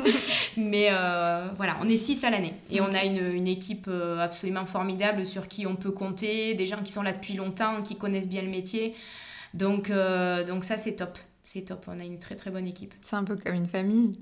Mais 0.58 0.88
euh, 0.92 1.48
voilà, 1.58 1.78
on 1.82 1.90
est 1.90 1.98
six 1.98 2.24
à 2.24 2.30
l'année. 2.30 2.54
Et 2.70 2.82
on 2.82 2.94
a 2.94 3.04
une, 3.04 3.34
une, 3.34 3.48
équipe 3.48 3.88
euh, 3.88 4.20
absolument 4.20 4.66
formidable 4.66 5.26
sur 5.26 5.48
qui 5.48 5.68
on 5.68 5.76
peut 5.76 5.92
compter, 5.92 6.54
des 6.56 6.66
gens 6.66 6.82
qui 6.84 6.92
sont 6.92 7.04
là 7.04 7.12
depuis 7.12 7.34
longtemps, 7.34 7.82
qui 7.84 7.96
connaissent 7.96 8.28
bien 8.28 8.42
le 8.42 8.50
métier. 8.50 8.96
Donc, 9.54 9.90
euh, 9.90 10.44
donc 10.44 10.64
ça, 10.64 10.78
c'est 10.78 10.94
top 10.94 11.18
c'est 11.46 11.62
top, 11.62 11.86
on 11.88 12.00
a 12.00 12.04
une 12.06 12.18
très 12.18 12.36
très 12.36 12.52
bonne 12.52 12.66
équipe. 12.66 12.94
C'est 13.02 13.18
un 13.18 13.26
peu 13.26 13.36
comme 13.36 13.54
une 13.54 13.68
famille. 13.68 14.18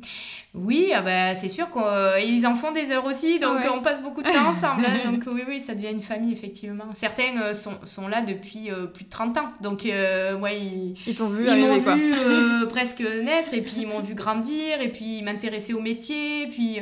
Oui, 0.56 0.92
ah 0.94 1.02
bah, 1.02 1.36
c'est 1.36 1.50
sûr 1.50 1.68
qu'ils 1.70 2.48
en 2.48 2.56
font 2.56 2.72
des 2.72 2.92
heures 2.92 3.06
aussi, 3.06 3.38
donc 3.38 3.58
on 3.72 3.82
passe 3.82 4.02
beaucoup 4.02 4.24
de 4.24 4.32
temps 4.32 4.50
ensemble. 4.50 4.86
Hein. 4.86 5.12
donc 5.12 5.24
oui, 5.32 5.44
oui, 5.48 5.60
ça 5.60 5.76
devient 5.76 5.92
une 5.92 6.02
famille, 6.02 6.34
effectivement. 6.34 6.86
Certains 6.94 7.40
euh, 7.40 7.54
sont, 7.54 7.74
sont, 7.86 8.08
là 8.08 8.24
depuis 8.24 8.72
euh, 8.72 8.88
plus 8.88 9.06
de 9.06 9.10
30 9.10 9.38
ans, 9.38 9.54
donc 9.62 9.86
euh, 9.86 10.36
moi, 10.38 10.52
ils, 10.52 10.96
ils 11.06 11.14
t'ont 11.14 11.30
vu, 11.30 11.46
ils 11.48 11.58
m'ont 11.58 11.78
vu 11.78 12.68
presque 12.70 13.02
naître, 13.02 13.54
et 13.54 13.62
puis 13.62 13.82
ils 13.82 13.88
m'ont 13.88 14.02
vu 14.02 14.16
grandir, 14.16 14.82
et 14.82 14.90
puis 14.90 15.22
m'intéresser 15.22 15.74
au 15.74 15.82
métier, 15.82 16.48
puis 16.48 16.80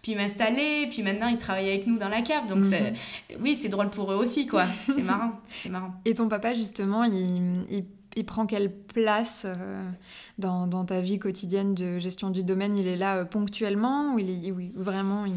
puis 0.00 0.16
m'installer, 0.16 0.88
puis 0.90 1.04
maintenant 1.04 1.28
ils 1.28 1.38
travaillent 1.38 1.68
avec 1.68 1.86
nous 1.86 1.96
dans 1.96 2.08
la 2.08 2.22
cave. 2.22 2.48
Donc 2.48 2.64
mhm. 2.64 2.94
oui, 3.40 3.54
c'est 3.54 3.68
drôle 3.68 3.88
pour 3.88 4.10
eux 4.10 4.16
aussi, 4.16 4.48
quoi. 4.48 4.64
C'est 4.86 5.02
marrant, 5.02 5.40
c'est 5.62 5.68
marrant. 5.68 5.94
Et 6.04 6.14
ton 6.14 6.28
papa, 6.28 6.54
justement, 6.54 7.04
il, 7.04 7.64
il 7.70 7.84
il 8.16 8.24
prend 8.24 8.46
quelle 8.46 8.70
place 8.70 9.46
euh, 9.46 9.82
dans, 10.38 10.66
dans, 10.66 10.84
ta 10.84 11.00
vie 11.00 11.18
quotidienne 11.18 11.74
de 11.74 11.98
gestion 11.98 12.30
du 12.30 12.44
domaine? 12.44 12.76
Il 12.76 12.86
est 12.86 12.96
là 12.96 13.16
euh, 13.16 13.24
ponctuellement 13.24 14.14
ou 14.14 14.18
il 14.18 14.30
est 14.30 14.52
vraiment 14.74 15.26
il... 15.26 15.34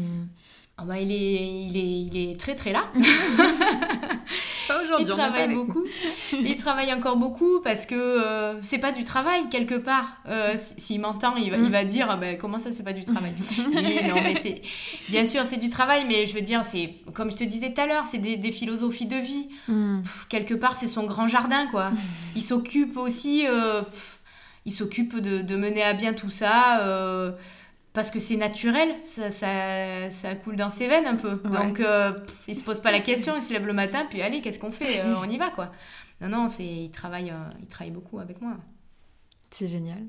Ah 0.78 0.84
bah, 0.84 1.00
il, 1.00 1.10
est, 1.10 1.66
il, 1.68 1.76
est, 1.76 2.00
il 2.02 2.30
est 2.30 2.38
très 2.38 2.54
très 2.54 2.72
là. 2.72 2.84
pas 4.66 4.82
aujourd'hui. 4.82 5.06
Il 5.06 5.12
travaille 5.12 5.54
beaucoup. 5.54 5.84
il 6.32 6.56
travaille 6.56 6.92
encore 6.92 7.16
beaucoup 7.16 7.60
parce 7.60 7.86
que 7.86 7.94
euh, 7.94 8.60
c'est 8.62 8.78
pas 8.78 8.92
du 8.92 9.04
travail 9.04 9.48
quelque 9.50 9.74
part. 9.74 10.22
S'il 10.56 11.00
m'entend, 11.00 11.36
il 11.36 11.50
va, 11.50 11.56
il 11.56 11.70
va 11.70 11.84
mm. 11.84 11.88
dire 11.88 12.06
ah 12.10 12.16
bah, 12.16 12.34
comment 12.34 12.58
ça 12.58 12.72
c'est 12.72 12.82
pas 12.82 12.92
du 12.92 13.04
travail? 13.04 13.32
non 13.58 14.20
mais 14.22 14.34
c'est 14.40 14.62
bien 15.08 15.24
sûr 15.24 15.44
c'est 15.44 15.58
du 15.58 15.70
travail, 15.70 16.04
mais 16.06 16.26
je 16.26 16.34
veux 16.34 16.40
dire 16.40 16.64
c'est 16.64 16.94
comme 17.14 17.30
je 17.30 17.36
te 17.36 17.44
disais 17.44 17.72
tout 17.72 17.80
à 17.80 17.86
l'heure, 17.86 18.06
c'est 18.06 18.18
des, 18.18 18.36
des, 18.36 18.52
philosophies 18.52 19.06
de 19.06 19.16
vie. 19.16 19.48
Mm. 19.68 20.02
quelque 20.28 20.54
part 20.54 20.76
c'est 20.76 20.86
son 20.86 21.04
grand 21.04 21.28
jardin 21.28 21.66
quoi. 21.66 21.92
Il 22.34 22.42
s'occupe 22.42 22.96
aussi, 22.96 23.44
il 24.64 24.72
s'occupe 24.72 25.20
de, 25.20 25.42
de, 25.42 25.56
mener 25.56 25.82
à 25.82 25.92
bien 25.92 26.12
tout 26.12 26.30
ça 26.30 27.34
parce 27.96 28.10
que 28.10 28.20
c'est 28.20 28.36
naturel, 28.36 28.90
ça, 29.00 29.30
ça, 29.30 30.10
ça, 30.10 30.34
coule 30.34 30.56
dans 30.56 30.68
ses 30.68 30.86
veines 30.86 31.06
un 31.06 31.16
peu. 31.16 31.36
Donc, 31.48 31.80
euh, 31.80 32.12
il 32.46 32.54
se 32.54 32.62
pose 32.62 32.78
pas 32.80 32.92
la 32.92 33.00
question, 33.00 33.34
il 33.36 33.42
se 33.42 33.54
lève 33.54 33.66
le 33.66 33.72
matin, 33.72 34.06
puis 34.10 34.20
allez, 34.20 34.42
qu'est-ce 34.42 34.58
qu'on 34.58 34.70
fait 34.70 35.00
euh, 35.00 35.14
On 35.16 35.24
y 35.24 35.38
va, 35.38 35.48
quoi. 35.48 35.72
Non, 36.20 36.28
non, 36.28 36.48
c'est, 36.48 36.66
il, 36.66 36.90
travaille, 36.90 37.30
euh, 37.30 37.48
il 37.58 37.66
travaille 37.68 37.92
beaucoup 37.92 38.18
avec 38.18 38.42
moi. 38.42 38.58
C'est 39.50 39.66
génial. 39.66 40.02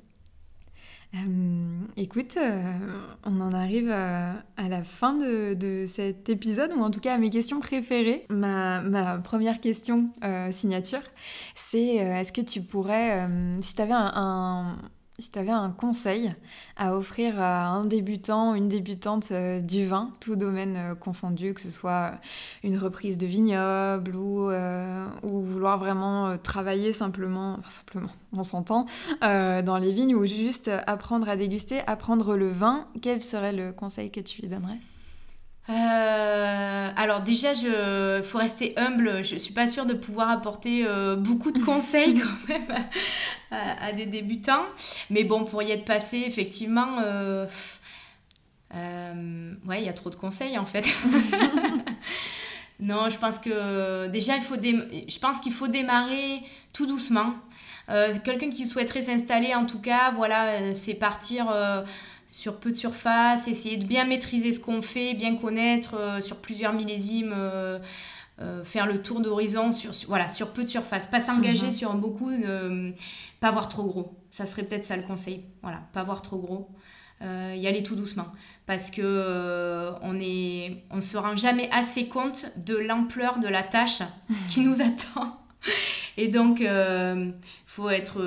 écoute, 1.96 2.38
on 3.24 3.40
en 3.40 3.54
arrive 3.54 3.90
à, 3.90 4.44
la 4.58 4.84
fin 4.84 5.14
de, 5.14 5.54
de, 5.54 5.86
cet 5.86 6.28
épisode, 6.28 6.74
ou 6.74 6.82
en 6.82 6.92
tout 6.92 7.00
cas 7.00 7.14
à 7.14 7.18
mes 7.18 7.30
questions 7.30 7.62
préférées. 7.62 8.26
Ma, 8.28 8.82
ma 8.82 9.18
première 9.20 9.62
question 9.62 10.10
signature, 10.52 11.04
c'est 11.56 11.96
est-ce 11.96 12.34
que 12.34 12.42
tu 12.42 12.62
pourrais, 12.62 13.30
si 13.62 13.76
tu 13.76 13.82
avais 13.82 13.94
un 13.96 14.78
si 15.20 15.32
tu 15.32 15.39
avais 15.39 15.49
un 15.49 15.72
conseil 15.72 16.36
à 16.76 16.95
offrir 16.95 17.41
à 17.41 17.65
un 17.65 17.86
débutant, 17.86 18.53
une 18.53 18.70
débutante 18.70 19.30
euh, 19.32 19.61
du 19.61 19.88
vin, 19.88 20.11
tout 20.20 20.36
domaine 20.36 20.76
euh, 20.78 20.95
confondu, 20.95 21.55
que 21.55 21.61
ce 21.61 21.72
soit 21.72 22.13
une 22.63 22.78
reprise 22.78 23.18
de 23.18 23.26
vignoble 23.26 24.15
ou, 24.15 24.51
euh, 24.51 25.07
ou 25.24 25.41
vouloir 25.41 25.80
vraiment 25.80 26.38
travailler 26.38 26.93
simplement, 26.93 27.55
enfin 27.57 27.72
simplement, 27.72 28.11
on 28.32 28.43
s'entend, 28.43 28.86
dans 29.22 29.78
les 29.82 29.91
vignes 29.91 30.13
ou 30.13 30.26
juste 30.28 30.70
apprendre 30.86 31.28
à 31.30 31.36
déguster, 31.36 31.82
apprendre 31.88 32.36
le 32.36 32.49
vin, 32.49 32.86
quel 33.01 33.24
serait 33.24 33.53
le 33.53 33.72
conseil 33.72 34.11
que 34.11 34.20
tu 34.20 34.41
lui 34.41 34.49
donnerais? 34.49 34.78
Euh, 35.70 36.89
alors 36.95 37.22
déjà, 37.22 37.53
il 37.53 38.24
faut 38.24 38.38
rester 38.38 38.74
humble. 38.78 39.24
Je 39.24 39.36
suis 39.36 39.53
pas 39.53 39.68
sûre 39.68 39.86
de 39.86 39.93
pouvoir 39.93 40.30
apporter 40.30 40.86
euh, 40.86 41.15
beaucoup 41.15 41.51
de 41.51 41.59
conseils 41.59 42.20
quand 42.20 42.47
même 42.47 42.86
à, 43.51 43.91
des 43.91 44.05
débutants. 44.05 44.65
Mais 45.09 45.24
bon, 45.24 45.43
pour 45.45 45.61
y 45.61 45.72
être 45.72 45.86
passé, 45.86 46.24
effectivement, 46.26 46.99
euh, 46.99 47.45
ouais, 48.74 49.82
il 49.82 49.86
y 49.86 49.89
a 49.89 49.93
trop 49.93 50.09
de 50.09 50.15
conseils 50.15 50.57
en 50.57 50.65
fait. 50.65 50.88
non, 52.80 53.09
je 53.09 53.18
pense 53.18 53.39
que 53.39 54.07
déjà, 54.07 54.38
il 54.38 54.41
faut 54.41 54.55
je 54.55 55.20
pense 55.20 55.39
qu'il 55.39 55.53
faut 55.53 55.68
démarrer 55.68 56.41
tout 56.74 56.86
doucement. 56.86 57.34
Quelqu'un 58.26 58.49
qui 58.49 58.68
souhaiterait 58.68 59.01
s'installer, 59.01 59.55
en 59.55 59.65
tout 59.65 59.80
cas, 59.80 60.11
voilà, 60.11 60.76
c'est 60.76 60.95
partir 60.95 61.47
sur 62.28 62.57
peu 62.57 62.71
de 62.71 62.75
surface, 62.75 63.47
essayer 63.47 63.78
de 63.78 63.86
bien 63.86 64.05
maîtriser 64.05 64.51
ce 64.51 64.59
qu'on 64.59 64.82
fait, 64.82 65.13
bien 65.13 65.36
connaître 65.38 65.95
euh, 65.95 66.21
sur 66.21 66.38
plusieurs 66.38 66.73
millésimes, 66.73 67.34
euh, 67.34 67.80
euh, 68.41 68.63
faire 68.65 68.86
le 68.86 69.01
tour 69.01 69.21
d'horizon 69.21 69.71
sur, 69.71 69.91
voilà, 70.07 70.28
sur 70.28 70.51
peu 70.51 70.63
de 70.63 70.67
surface. 70.67 71.07
Pas 71.07 71.21
s'engager 71.21 71.67
mhm. 71.67 71.71
sur 71.71 71.93
beaucoup, 71.95 72.32
pas 73.39 73.51
voir 73.51 73.69
trop 73.69 73.84
gros. 73.84 74.17
Ça 74.30 74.45
serait 74.45 74.63
peut-être 74.63 74.84
ça 74.84 74.97
le 74.97 75.03
conseil. 75.03 75.45
Voilà, 75.63 75.80
pas 75.93 76.03
voir 76.03 76.21
trop 76.21 76.38
gros. 76.38 76.69
y 77.21 77.65
aller 77.65 77.82
tout 77.82 77.95
doucement. 77.95 78.28
Parce 78.67 78.91
que 78.91 79.93
on 80.03 80.13
ne 80.13 80.75
on 80.91 81.01
se 81.01 81.17
rend 81.17 81.36
jamais 81.36 81.69
assez 81.71 82.07
compte 82.07 82.51
de 82.57 82.75
l'ampleur 82.75 83.39
de 83.39 83.47
la 83.47 83.63
tâche 83.63 84.03
qui 84.49 84.59
nous 84.67 84.82
attend. 84.82 85.39
Et 86.17 86.28
donc, 86.28 86.59
il 86.59 87.34
faut 87.65 87.89
être... 87.89 88.21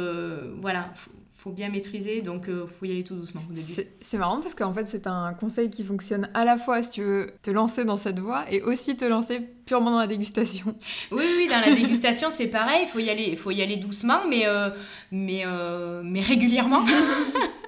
voilà, 0.61 0.90
faut 0.94 1.12
bien 1.49 1.70
maîtriser, 1.70 2.20
donc 2.20 2.45
il 2.49 2.53
euh, 2.53 2.66
faut 2.66 2.84
y 2.84 2.91
aller 2.91 3.03
tout 3.03 3.14
doucement 3.14 3.41
au 3.49 3.53
début. 3.53 3.72
C'est 4.03 4.18
marrant 4.18 4.41
parce 4.43 4.55
qu'en 4.55 4.74
fait 4.74 4.86
c'est 4.91 5.07
un 5.07 5.32
conseil 5.32 5.70
qui 5.70 5.82
fonctionne 5.82 6.28
à 6.34 6.45
la 6.45 6.59
fois 6.59 6.82
si 6.82 6.91
tu 6.91 7.03
veux 7.03 7.30
te 7.41 7.51
lancer 7.51 7.86
dans 7.86 7.97
cette 7.97 8.18
voie 8.18 8.45
et 8.51 8.61
aussi 8.61 8.97
te 8.97 9.07
lancer 9.07 9.41
purement 9.64 9.93
dans 9.93 9.99
la 9.99 10.07
dégustation. 10.07 10.74
Oui, 11.11 11.24
oui, 11.38 11.49
dans 11.49 11.61
la 11.61 11.74
dégustation 11.80 12.28
c'est 12.30 12.49
pareil, 12.49 12.82
il 12.82 12.88
faut 12.88 12.99
y 12.99 13.09
aller, 13.09 13.34
faut 13.36 13.51
y 13.51 13.62
aller 13.62 13.76
doucement, 13.76 14.20
mais, 14.28 14.47
euh, 14.47 14.68
mais, 15.11 15.43
euh, 15.47 16.03
mais 16.05 16.20
régulièrement. 16.20 16.82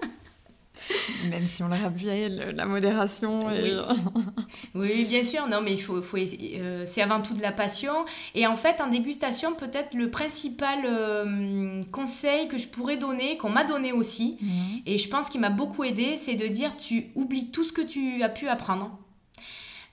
Même 1.30 1.47
si 1.47 1.62
on 1.62 1.68
l'a 1.68 1.76
rappelé, 1.76 2.28
la 2.28 2.66
modération. 2.66 3.47
Oui. 4.74 5.05
bien 5.09 5.24
sûr. 5.24 5.47
Non, 5.49 5.61
mais 5.62 5.72
il 5.72 5.82
faut, 5.82 6.03
faut 6.03 6.16
euh, 6.16 6.84
c'est 6.86 7.03
avant 7.03 7.20
tout 7.20 7.34
de 7.34 7.43
la 7.43 7.53
passion. 7.53 7.93
Et 8.34 8.47
en 8.47 8.57
fait, 8.57 8.80
en 8.80 8.88
dégustation, 8.88 9.55
peut-être 9.55 9.95
le 9.95 10.11
principal 10.11 10.80
euh, 10.84 11.82
conseil 11.90 12.49
que 12.49 12.59
je 12.59 12.68
pourrais 12.68 12.97
donner, 12.97 13.36
qu'on 13.36 13.51
m'a 13.51 13.64
donné 13.64 13.93
aussi, 13.93 14.38
mhm. 14.40 14.82
et 14.86 14.99
je 14.99 15.09
pense 15.09 15.28
qu'il 15.28 15.40
m'a 15.40 15.51
beaucoup 15.51 15.84
aidé, 15.84 16.16
c'est 16.16 16.34
de 16.34 16.47
dire 16.47 16.76
tu 16.76 17.11
oublies 17.14 17.51
tout 17.51 17.64
ce 17.64 17.72
que 17.72 17.82
tu 17.82 18.22
as 18.22 18.28
pu 18.28 18.49
apprendre 18.49 18.99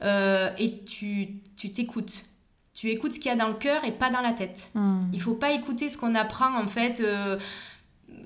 euh, 0.03 0.49
et 0.57 0.83
tu 0.83 1.41
t'écoutes. 1.73 2.25
Tu 2.73 2.89
écoutes 2.89 3.13
ce 3.13 3.19
qu'il 3.19 3.29
y 3.29 3.33
a 3.33 3.37
dans 3.37 3.49
le 3.49 3.55
cœur 3.55 3.83
et 3.83 3.91
pas 3.91 4.09
dans 4.09 4.21
la 4.21 4.31
tête. 4.31 4.71
Mhm. 4.75 5.09
Il 5.13 5.21
faut 5.21 5.33
pas 5.33 5.51
écouter 5.51 5.89
ce 5.89 5.97
qu'on 5.97 6.15
apprend 6.15 6.57
en 6.57 6.67
fait 6.67 7.03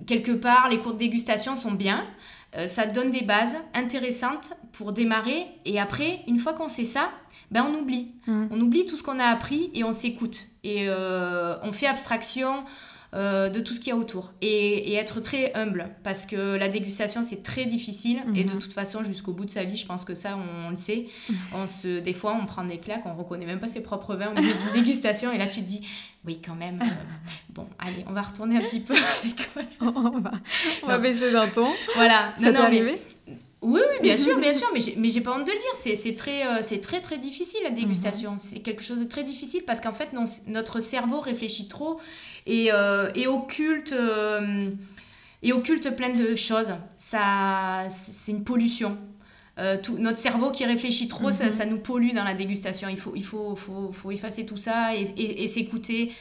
quelque 0.05 0.31
part, 0.31 0.69
les 0.69 0.79
cours 0.79 0.93
de 0.93 0.99
dégustation 0.99 1.55
sont 1.55 1.71
bien, 1.71 2.05
euh, 2.55 2.67
ça 2.67 2.85
donne 2.85 3.11
des 3.11 3.23
bases 3.23 3.55
intéressantes 3.73 4.53
pour 4.73 4.93
démarrer. 4.93 5.45
Et 5.65 5.79
après, 5.79 6.21
une 6.27 6.39
fois 6.39 6.53
qu'on 6.53 6.67
sait 6.67 6.85
ça, 6.85 7.09
ben 7.51 7.65
on 7.69 7.79
oublie. 7.79 8.11
Mmh. 8.27 8.47
On 8.51 8.61
oublie 8.61 8.85
tout 8.85 8.97
ce 8.97 9.03
qu'on 9.03 9.19
a 9.19 9.25
appris 9.25 9.71
et 9.73 9.83
on 9.83 9.93
s'écoute. 9.93 10.45
Et 10.63 10.85
euh, 10.87 11.55
on 11.63 11.71
fait 11.71 11.87
abstraction 11.87 12.63
euh, 13.13 13.49
de 13.49 13.59
tout 13.59 13.73
ce 13.73 13.79
qu'il 13.79 13.89
y 13.89 13.91
a 13.91 13.95
autour. 13.95 14.33
Et, 14.41 14.93
être 14.95 15.19
très 15.19 15.53
humble, 15.53 15.89
parce 16.03 16.25
que 16.25 16.55
la 16.55 16.67
dégustation, 16.67 17.23
c'est 17.23 17.43
très 17.43 17.65
difficile. 17.65 18.23
Et 18.35 18.43
de 18.43 18.53
mhm. 18.53 18.59
toute 18.59 18.73
façon, 18.73 19.03
jusqu'au 19.03 19.33
bout 19.33 19.45
de 19.45 19.51
sa 19.51 19.63
vie, 19.63 19.77
je 19.77 19.85
pense 19.85 20.05
que 20.05 20.15
ça, 20.15 20.37
on, 20.65 20.69
le 20.69 20.75
sait. 20.75 21.07
On 21.53 21.67
se, 21.67 21.99
des 21.99 22.13
fois, 22.13 22.37
on 22.39 22.45
prend 22.45 22.63
des 22.63 22.77
claques, 22.77 23.03
on 23.05 23.13
reconnaît 23.13 23.45
même 23.45 23.59
pas 23.59 23.67
ses 23.67 23.83
propres 23.83 24.15
vins 24.15 24.31
au 24.31 24.33
milieu 24.33 24.53
d'une 24.53 24.81
dégustation. 24.83 25.31
Et 25.31 25.37
là, 25.37 25.47
tu 25.47 25.61
te 25.61 25.65
dis, 25.65 25.85
oui, 26.25 26.39
quand 26.43 26.55
même. 26.55 26.81
Euh, 26.81 26.85
bon, 27.49 27.67
allez, 27.79 28.03
on 28.07 28.13
va 28.13 28.21
retourner 28.21 28.57
un 28.57 28.61
petit 28.61 28.79
peu 28.79 28.95
à 28.95 29.25
l'école. 29.25 29.65
on 29.81 30.19
va, 30.19 30.31
on 30.83 30.87
va 30.87 30.97
baisser 30.97 31.31
d'un 31.31 31.47
ton. 31.47 31.67
Voilà. 31.95 32.33
Ça 32.39 32.51
t'est 32.51 32.59
arrivé? 32.59 33.01
Oui, 33.63 33.79
oui, 33.89 33.97
bien 34.01 34.17
sûr, 34.17 34.37
bien 34.39 34.53
sûr, 34.53 34.67
mais 34.73 35.09
j'ai, 35.09 35.21
pas 35.21 35.31
honte 35.35 35.47
de 35.47 35.51
le 35.51 35.57
dire. 35.57 35.95
C'est, 35.95 36.15
très, 36.15 36.45
euh, 36.45 36.59
c'est 36.61 36.79
très, 36.79 37.01
très 37.01 37.17
difficile 37.17 37.61
la 37.63 37.71
dégustation. 37.71 38.33
Mhm. 38.33 38.39
C'est 38.39 38.59
quelque 38.59 38.83
chose 38.83 38.99
de 38.99 39.05
très 39.05 39.23
difficile 39.23 39.63
parce 39.65 39.79
qu'en 39.79 39.93
fait, 39.93 40.09
notre 40.47 40.79
cerveau 40.79 41.19
réfléchit 41.21 41.67
trop 41.67 41.99
et, 42.45 42.71
euh, 42.73 43.09
et 43.15 43.25
occulte, 43.27 43.93
euh, 43.93 44.69
et 45.41 45.53
occulte 45.53 45.95
plein 45.95 46.09
de 46.09 46.35
choses. 46.35 46.73
Ça, 46.97 47.87
c'est 47.89 48.31
une 48.33 48.43
pollution. 48.43 48.97
tout, 49.81 49.97
notre 49.97 50.17
cerveau 50.17 50.51
qui 50.51 50.65
réfléchit 50.65 51.07
trop, 51.07 51.31
ça, 51.31 51.45
mhm. 51.45 51.51
ça, 51.51 51.65
nous 51.65 51.79
pollue 51.79 52.13
dans 52.13 52.25
la 52.25 52.33
dégustation. 52.33 52.89
Il 52.89 52.97
faut, 52.97 53.13
il 53.15 53.23
faut, 53.23 53.55
faut, 53.55 53.91
faut 53.91 54.11
effacer 54.11 54.45
tout 54.45 54.57
ça 54.57 54.93
et, 54.95 55.03
et 55.17 55.47
s'écouter 55.47 56.11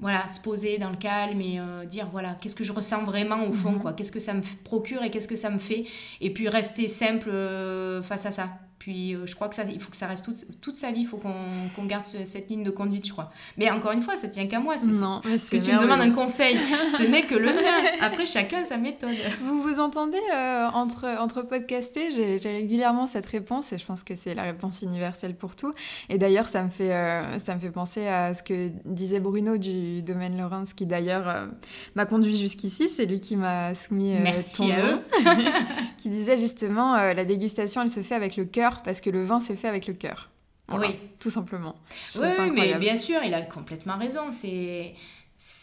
voilà, 0.00 0.28
se 0.28 0.38
poser 0.38 0.78
dans 0.78 0.90
le 0.90 0.96
calme 0.96 1.40
et 1.40 1.58
euh, 1.58 1.84
dire 1.84 2.08
voilà, 2.10 2.36
qu'est-ce 2.40 2.54
que 2.54 2.64
je 2.64 2.72
ressens 2.72 3.04
vraiment 3.04 3.46
au 3.46 3.52
fond, 3.52 3.72
mhm. 3.72 3.80
quoi, 3.80 3.92
qu'est-ce 3.92 4.12
que 4.12 4.20
ça 4.20 4.34
me 4.34 4.42
procure 4.64 5.02
et 5.02 5.10
qu'est-ce 5.10 5.28
que 5.28 5.36
ça 5.36 5.50
me 5.50 5.58
fait, 5.58 5.84
et 6.20 6.32
puis 6.32 6.48
rester 6.48 6.88
simple 6.88 7.30
euh, 7.30 8.02
face 8.02 8.26
à 8.26 8.30
ça. 8.30 8.48
Puis 8.78 9.14
euh, 9.14 9.26
je 9.26 9.34
crois 9.34 9.48
que 9.48 9.54
ça, 9.54 9.64
il 9.64 9.80
faut 9.80 9.90
que 9.90 9.96
ça 9.96 10.06
reste 10.06 10.24
toute, 10.24 10.60
toute 10.60 10.76
sa 10.76 10.92
vie, 10.92 11.00
il 11.00 11.06
faut 11.06 11.16
qu'on 11.16 11.84
garde 11.84 12.04
cette 12.24 12.48
ligne 12.48 12.62
de 12.62 12.70
conduite, 12.70 13.06
je 13.06 13.12
crois. 13.12 13.32
Mais 13.56 13.70
encore 13.70 13.92
une 13.92 14.02
fois, 14.02 14.16
ça 14.16 14.28
tient 14.28 14.46
qu'à 14.46 14.60
moi. 14.60 14.76
Non, 14.86 15.20
parce 15.22 15.50
que 15.50 15.56
tu 15.56 15.72
me 15.72 15.80
demandes 15.80 16.00
un 16.00 16.12
conseil, 16.12 16.56
ce 16.96 17.02
n'est 17.02 17.26
que 17.26 17.34
le 17.34 17.52
mien. 17.52 17.90
Après, 18.00 18.24
chacun 18.24 18.64
sa 18.64 18.76
méthode. 18.76 19.16
Vous 19.42 19.62
vous 19.62 19.80
entendez 19.80 20.20
euh, 20.32 20.68
entre, 20.72 21.06
entre 21.18 21.42
podcaster? 21.42 22.10
J'ai 22.12 22.50
régulièrement 22.50 23.06
cette 23.06 23.26
réponse 23.26 23.72
et 23.72 23.78
je 23.78 23.84
pense 23.84 24.04
que 24.04 24.14
c'est 24.14 24.34
la 24.34 24.44
réponse 24.44 24.82
universelle 24.82 25.34
pour 25.34 25.56
tout. 25.56 25.72
Et 26.08 26.18
d'ailleurs, 26.18 26.48
ça, 26.48 26.62
me 26.62 26.68
fait, 26.68 26.94
euh, 26.94 27.38
ça 27.40 27.56
me 27.56 27.60
fait 27.60 27.70
penser 27.70 28.06
à 28.06 28.34
ce 28.34 28.44
que 28.44 28.70
disait 28.84 29.20
Bruno 29.20 29.56
du 29.56 30.02
domaine 30.02 30.38
Laurence, 30.38 30.72
qui 30.72 30.86
d'ailleurs 30.86 31.48
m'a 31.96 32.06
conduit 32.06 32.38
jusqu'ici. 32.38 32.88
C'est 32.88 33.06
lui 33.06 33.20
qui 33.20 33.34
m'a 33.34 33.74
soumis 33.74 34.14
Merci 34.22 34.70
à 34.70 34.86
eux. 34.86 34.98
qui 35.98 36.10
disait 36.10 36.38
justement 36.38 36.96
la 36.96 37.24
dégustation, 37.24 37.82
elle 37.82 37.90
se 37.90 38.00
fait 38.00 38.14
avec 38.14 38.36
le 38.36 38.44
cœur 38.44 38.67
parce 38.84 39.00
que 39.00 39.10
le 39.10 39.24
vin 39.24 39.40
c'est 39.40 39.56
fait 39.56 39.68
avec 39.68 39.86
le 39.86 39.94
cœur. 39.94 40.30
oui. 40.72 40.96
Tout 41.18 41.30
simplement. 41.30 41.74
oui, 42.16 42.28
mais 42.54 42.74
bien 42.74 42.96
sûr, 42.96 43.20
il 43.24 43.34
a 43.34 43.42
complètement 43.42 43.96
raison. 43.96 44.30
C'est. 44.30 44.94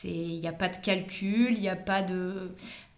Il 0.06 0.40
n'y 0.40 0.48
a 0.48 0.54
pas 0.54 0.70
de 0.70 0.78
calcul, 0.78 1.52
il 1.52 1.60
n'y 1.60 1.70
a 1.70 1.76
pas 1.76 2.02
de. 2.02 2.52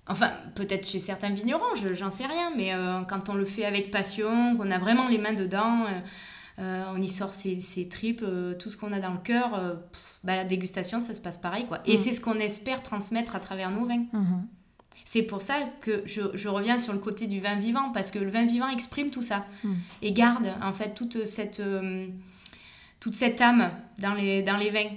Enfin, 0.10 0.32
peut-être 0.56 0.88
chez 0.88 1.00
certains 1.00 1.30
vignerons, 1.30 1.76
j'en 1.94 2.12
sais 2.12 2.26
rien, 2.26 2.52
mais 2.56 2.74
euh, 2.74 3.02
quand 3.02 3.30
on 3.30 3.34
le 3.34 3.46
fait 3.46 3.66
avec 3.66 3.92
passion, 3.92 4.56
qu'on 4.56 4.72
a 4.72 4.78
vraiment 4.78 5.08
les 5.08 5.18
mains 5.18 5.34
dedans, 5.34 5.84
euh, 5.84 6.00
euh, 6.60 6.84
on 6.96 7.02
y 7.02 7.10
sort 7.10 7.34
ses, 7.34 7.90
tripes, 7.90 8.24
tout 8.58 8.70
ce 8.70 8.78
qu'on 8.78 8.94
a 8.94 9.00
dans 9.00 9.12
le 9.12 9.20
cœur, 9.20 9.78
bah, 10.24 10.36
la 10.36 10.46
dégustation, 10.46 11.02
ça 11.02 11.14
se 11.14 11.20
passe 11.20 11.38
pareil. 11.38 11.66
quoi. 11.68 11.80
Et 11.86 11.96
mm. 11.96 11.98
c'est 11.98 12.14
ce 12.14 12.22
qu'on 12.22 12.40
espère 12.40 12.82
transmettre 12.84 13.36
à 13.36 13.40
travers 13.40 13.70
nos 13.70 13.86
vins. 13.86 14.06
Mm-hmm. 14.14 14.44
C'est 15.10 15.24
pour 15.24 15.42
ça 15.42 15.56
que 15.80 16.04
je, 16.06 16.50
reviens 16.50 16.78
sur 16.80 16.92
le 16.92 17.00
côté 17.00 17.28
du 17.28 17.40
vin 17.40 17.56
vivant, 17.56 17.94
parce 17.94 18.12
que 18.12 18.20
le 18.20 18.30
vin 18.30 18.46
vivant 18.46 18.68
exprime 18.68 19.10
tout 19.10 19.22
ça 19.22 19.46
hmm. 19.64 19.76
et 20.02 20.12
garde 20.12 20.50
en 20.62 20.74
fait 20.74 20.96
toute 20.96 21.24
cette, 21.24 21.62
euh, 21.62 22.08
toute 23.00 23.14
cette 23.14 23.40
âme 23.40 23.72
dans 24.00 24.14
les, 24.14 24.44
dans 24.44 24.58
les 24.58 24.70
vins. 24.70 24.90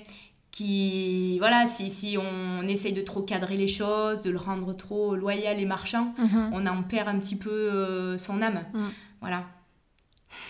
Qui, 0.50 1.38
voilà, 1.38 1.64
si, 1.68 1.90
si 1.90 2.18
on 2.18 2.66
essaye 2.66 2.92
de 2.92 3.02
trop 3.02 3.22
cadrer 3.22 3.56
les 3.56 3.68
choses, 3.68 4.22
de 4.22 4.30
le 4.30 4.38
rendre 4.38 4.72
trop 4.74 5.14
loyal 5.14 5.60
et 5.60 5.64
marchand, 5.64 6.12
mhm. 6.18 6.50
on 6.54 6.66
en 6.66 6.82
perd 6.82 7.06
un 7.06 7.20
petit 7.20 7.36
peu 7.36 7.48
euh, 7.48 8.18
son 8.18 8.42
âme. 8.42 8.64
Hmm. 8.74 8.88
Voilà. 9.20 9.44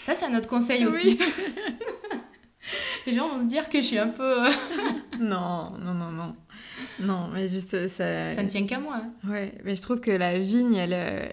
Ça, 0.05 0.15
c'est 0.15 0.25
un 0.25 0.39
autre 0.39 0.49
conseil 0.49 0.87
aussi. 0.87 1.19
les 3.07 3.15
gens 3.15 3.29
vont 3.29 3.41
se 3.41 3.45
dire 3.45 3.69
que 3.69 3.83
je 3.83 3.87
suis 3.87 3.99
un 3.99 4.09
peu. 4.09 4.47
Euh, 4.47 4.51
non, 5.21 5.71
non, 5.79 5.93
non, 5.93 6.11
non. 6.13 6.35
Non, 7.01 7.29
mais 7.33 7.49
juste 7.49 7.89
ça. 7.89 8.29
Ça 8.29 8.43
ne 8.43 8.49
tient 8.49 8.67
qu'à 8.67 8.79
moi. 8.79 9.03
Hein. 9.03 9.29
Ouais, 9.29 9.53
mais 9.65 9.75
je 9.75 9.83
trouve 9.83 10.01
que 10.01 10.11
la 10.11 10.39
vigne, 10.39 10.75
elle. 10.75 10.95
Euh, 10.95 11.29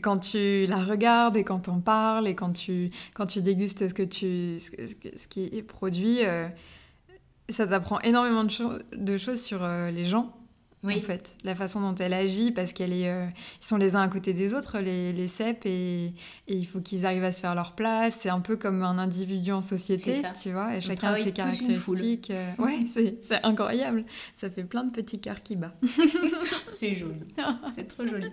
quand 0.00 0.18
tu 0.18 0.66
la 0.66 0.84
regardes 0.84 1.36
et 1.36 1.44
quand 1.44 1.68
on 1.68 1.80
parle 1.80 2.28
et 2.28 2.34
quand 2.34 2.52
tu, 2.52 2.90
quand 3.12 3.26
tu 3.26 3.42
dégustes 3.42 3.88
ce, 3.88 3.94
que 3.94 4.02
tu, 4.02 4.60
ce, 4.60 5.26
qui 5.26 5.44
est 5.44 5.62
produit, 5.62 6.24
euh, 6.24 6.46
ça 7.48 7.66
t'apprend 7.66 8.00
énormément 8.00 8.44
de, 8.44 8.84
de, 8.96 9.18
choses 9.18 9.42
sur 9.42 9.64
euh, 9.64 9.90
les 9.90 10.04
gens 10.04 10.32
oui. 10.82 10.96
en 10.96 11.02
fait, 11.02 11.32
la 11.44 11.54
façon 11.54 11.80
dont 11.80 11.94
elle 11.96 12.14
agit, 12.14 12.52
parce 12.52 12.72
qu'elle 12.72 12.94
est, 12.94 13.08
euh, 13.08 13.26
ils 13.60 13.64
sont 13.64 13.76
les 13.76 13.96
uns 13.96 14.00
à 14.00 14.08
côté 14.08 14.32
des 14.32 14.54
autres, 14.54 14.78
les, 14.78 15.12
les 15.12 15.28
CEP, 15.28 15.66
et, 15.66 16.14
il 16.48 16.66
faut 16.66 16.80
qu'ils 16.80 17.04
arrivent 17.04 17.24
à 17.24 17.32
se 17.32 17.40
faire 17.40 17.54
leur 17.54 17.72
place. 17.72 18.18
C'est 18.20 18.30
un 18.30 18.40
peu 18.40 18.56
comme 18.56 18.82
un 18.82 18.96
individu 18.96 19.52
en 19.52 19.60
société, 19.60 20.22
tu 20.40 20.52
vois, 20.52 20.76
et 20.76 20.80
chacun 20.80 21.12
a 21.12 21.16
ses 21.16 21.32
caractéristiques. 21.32 22.30
Euh, 22.30 22.52
ouais, 22.58 22.78
c'est 23.22 23.44
incroyable. 23.44 24.04
Ça 24.36 24.48
fait 24.48 24.64
plein 24.64 24.84
de 24.84 24.90
petits 24.90 25.20
cœurs 25.20 25.42
qui 25.42 25.56
battent. 25.56 25.78
c'est 26.66 26.94
joli, 26.94 27.26
c'est 27.70 27.86
trop 27.86 28.06
joli. 28.06 28.30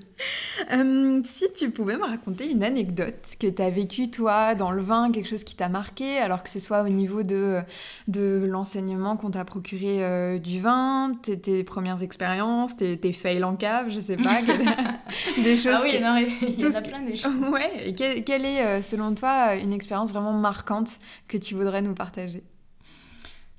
Euh, 0.71 1.21
si 1.25 1.45
tu 1.53 1.69
pouvais 1.69 1.97
me 1.97 2.05
raconter 2.05 2.49
une 2.49 2.63
anecdote 2.63 3.35
que 3.39 3.47
tu 3.47 3.61
as 3.61 3.69
vécue, 3.69 4.09
toi, 4.09 4.55
dans 4.55 4.71
le 4.71 4.81
vin, 4.81 5.11
quelque 5.11 5.29
chose 5.29 5.43
qui 5.43 5.55
t'a 5.55 5.67
marqué, 5.67 6.17
alors 6.19 6.43
que 6.43 6.49
ce 6.49 6.59
soit 6.59 6.83
au 6.83 6.89
niveau 6.89 7.23
de, 7.23 7.59
de 8.07 8.45
l'enseignement 8.47 9.17
qu'on 9.17 9.31
t'a 9.31 9.43
procuré 9.43 10.39
du 10.39 10.61
vin, 10.61 11.13
tes, 11.21 11.37
tes 11.37 11.65
premières 11.65 12.01
expériences 12.01 12.36
tes, 12.77 12.97
tes 12.97 13.13
fails 13.13 13.43
en 13.43 13.55
cave, 13.55 13.89
je 13.89 13.99
sais 13.99 14.17
pas, 14.17 14.41
des 15.43 15.57
choses. 15.57 15.73
Ah 15.75 15.81
oui, 15.83 15.91
il 15.93 16.01
y 16.01 16.65
en 16.65 16.75
a 16.75 16.81
plein 16.81 17.01
des 17.01 17.15
choses. 17.15 17.31
Ouais, 17.51 17.89
et 17.89 17.93
quelle, 17.93 18.45
est, 18.45 18.65
euh, 18.65 18.81
selon 18.81 19.13
toi, 19.15 19.55
une 19.55 19.73
expérience 19.73 20.11
vraiment 20.11 20.33
marquante 20.33 20.89
que 21.27 21.37
tu 21.37 21.55
voudrais 21.55 21.81
nous 21.81 21.93
partager? 21.93 22.43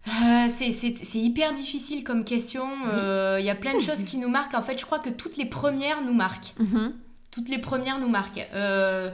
Euh, 0.07 0.49
c'est 0.49 1.18
hyper 1.18 1.53
difficile 1.53 2.05
comme 2.05 2.24
question. 2.24 2.66
Euh, 2.93 3.37
il 3.41 3.47
y 3.47 3.51
a 3.51 3.55
plein 3.55 3.74
de 3.74 3.81
choses 3.81 4.05
qui 4.05 4.18
nous 4.18 4.29
marquent. 4.29 4.55
En 4.55 4.62
fait, 4.62 4.79
je 4.79 4.87
crois 4.87 4.99
que 4.99 5.11
toutes 5.11 5.37
les 5.37 5.45
premières 5.45 6.03
nous 6.03 6.14
marquent. 6.14 6.55
Mm-hmm. 6.61 6.93
Toutes 7.31 7.49
les 7.49 7.59
premières 7.59 7.99
nous 7.99 8.09
marquent. 8.09 8.47
Euh, 8.55 9.11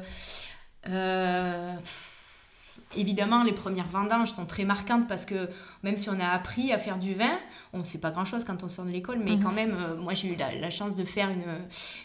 Évidemment, 2.96 3.42
les 3.44 3.52
premières 3.52 3.88
vendanges 3.88 4.30
sont 4.30 4.46
très 4.46 4.64
marquantes 4.64 5.06
parce 5.08 5.24
que 5.24 5.48
même 5.82 5.96
si 5.96 6.08
on 6.10 6.18
a 6.20 6.28
appris 6.28 6.72
à 6.72 6.78
faire 6.78 6.98
du 6.98 7.14
vin, 7.14 7.38
on 7.72 7.78
ne 7.78 7.84
sait 7.84 7.98
pas 7.98 8.10
grand-chose 8.10 8.44
quand 8.44 8.62
on 8.62 8.68
sort 8.68 8.84
de 8.84 8.90
l'école, 8.90 9.18
mais 9.18 9.38
quand 9.38 9.50
mhm. 9.50 9.54
même, 9.54 9.76
euh, 9.78 9.96
moi 9.96 10.14
j'ai 10.14 10.28
eu 10.32 10.36
la, 10.36 10.70
chance 10.70 10.96
de 10.96 11.04
faire 11.04 11.30
une, 11.30 11.44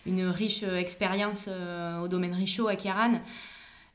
une 0.05 0.25
riche 0.27 0.63
expérience 0.63 1.45
euh, 1.47 1.99
au 1.99 2.07
domaine 2.07 2.33
Richaud 2.33 2.67
à 2.67 2.75
Kéran. 2.75 3.19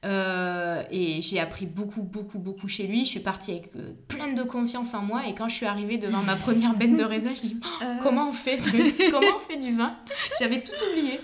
Euh, 0.04 0.82
et 0.90 1.22
j'ai 1.22 1.40
appris 1.40 1.66
beaucoup, 1.66 2.02
beaucoup, 2.02 2.38
beaucoup 2.38 2.68
chez 2.68 2.86
lui. 2.86 3.04
Je 3.04 3.10
suis 3.10 3.20
partie 3.20 3.52
avec 3.52 3.70
euh, 3.76 3.92
plein 4.08 4.32
de 4.32 4.42
confiance 4.42 4.92
en 4.94 5.02
moi. 5.02 5.22
Et 5.26 5.34
quand 5.34 5.48
je 5.48 5.54
suis 5.54 5.66
arrivée 5.66 5.96
devant 5.96 6.22
ma 6.22 6.36
première 6.36 6.74
benne 6.74 6.94
de 6.94 7.04
raisin, 7.04 7.32
je 7.34 7.40
dis 7.40 7.56
oh, 7.64 7.84
euh. 7.84 7.94
comment, 8.02 8.28
on 8.28 8.32
fait 8.32 8.58
comment 9.10 9.36
on 9.36 9.38
fait 9.38 9.56
du 9.56 9.74
vin? 9.74 9.96
J'avais 10.38 10.62
tout 10.62 10.72
oublié, 10.90 11.20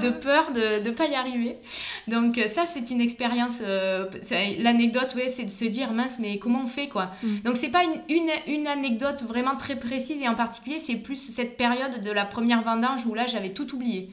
de 0.00 0.10
peur 0.10 0.52
de 0.52 0.82
ne 0.82 0.90
pas 0.90 1.06
y 1.06 1.14
arriver. 1.14 1.56
Donc, 2.08 2.40
ça, 2.48 2.64
c'est 2.66 2.90
une 2.90 3.00
expérience. 3.00 3.62
L'anecdote, 4.58 5.14
ouais, 5.14 5.28
c'est 5.28 5.44
de 5.44 5.50
se 5.50 5.64
dire 5.66 5.92
mince, 5.92 6.18
mais 6.18 6.38
comment 6.38 6.62
on 6.64 6.66
fait 6.66 6.88
quoi? 6.88 7.10
Mm. 7.22 7.38
Donc, 7.44 7.56
c'est 7.56 7.70
pas 7.70 7.84
une, 7.84 8.00
une, 8.08 8.30
une, 8.46 8.66
anecdote 8.66 9.22
vraiment 9.24 9.56
très 9.56 9.76
précise 9.76 10.22
et 10.22 10.28
en 10.28 10.34
particulier, 10.34 10.78
c'est 10.78 10.96
plus 10.96 11.16
cette 11.16 11.56
période 11.56 12.02
de 12.02 12.10
la 12.10 12.24
première 12.24 12.62
vendange 12.62 13.04
où 13.06 13.14
là, 13.14 13.26
j'avais 13.26 13.50
tout 13.50 13.74
oublié 13.74 14.10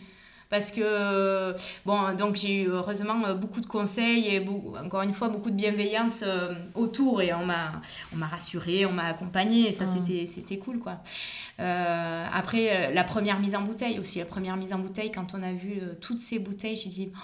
parce 0.49 0.71
que 0.71 1.53
bon 1.85 2.13
donc 2.15 2.35
j'ai 2.35 2.63
eu 2.63 2.69
heureusement 2.69 3.35
beaucoup 3.35 3.61
de 3.61 3.67
conseils 3.67 4.27
et 4.27 4.45
encore 4.83 5.03
une 5.03 5.13
fois 5.13 5.29
beaucoup 5.29 5.51
de 5.51 5.55
bienveillance 5.55 6.23
euh, 6.25 6.53
autour 6.73 7.21
et 7.21 7.33
on 7.33 7.45
m'a 7.45 7.81
on 8.13 8.17
m'a 8.17 8.27
rassuré 8.27 8.85
on 8.85 8.91
m'a 8.91 9.05
accompagné 9.05 9.69
et 9.69 9.73
ça 9.73 9.85
ah. 9.87 9.91
c'était 9.91 10.25
c'était 10.25 10.57
cool 10.57 10.79
quoi 10.79 11.01
euh, 11.59 12.25
après 12.33 12.89
euh, 12.89 12.93
la 12.93 13.03
première 13.03 13.39
mise 13.39 13.55
en 13.55 13.61
bouteille 13.61 13.99
aussi 13.99 14.19
la 14.19 14.25
première 14.25 14.57
mise 14.57 14.73
en 14.73 14.79
bouteille 14.79 15.11
quand 15.11 15.35
on 15.35 15.43
a 15.43 15.53
vu 15.53 15.81
toutes 16.01 16.19
ces 16.19 16.39
bouteilles 16.39 16.77
j'ai 16.77 16.89
dit 16.89 17.11
oh, 17.15 17.19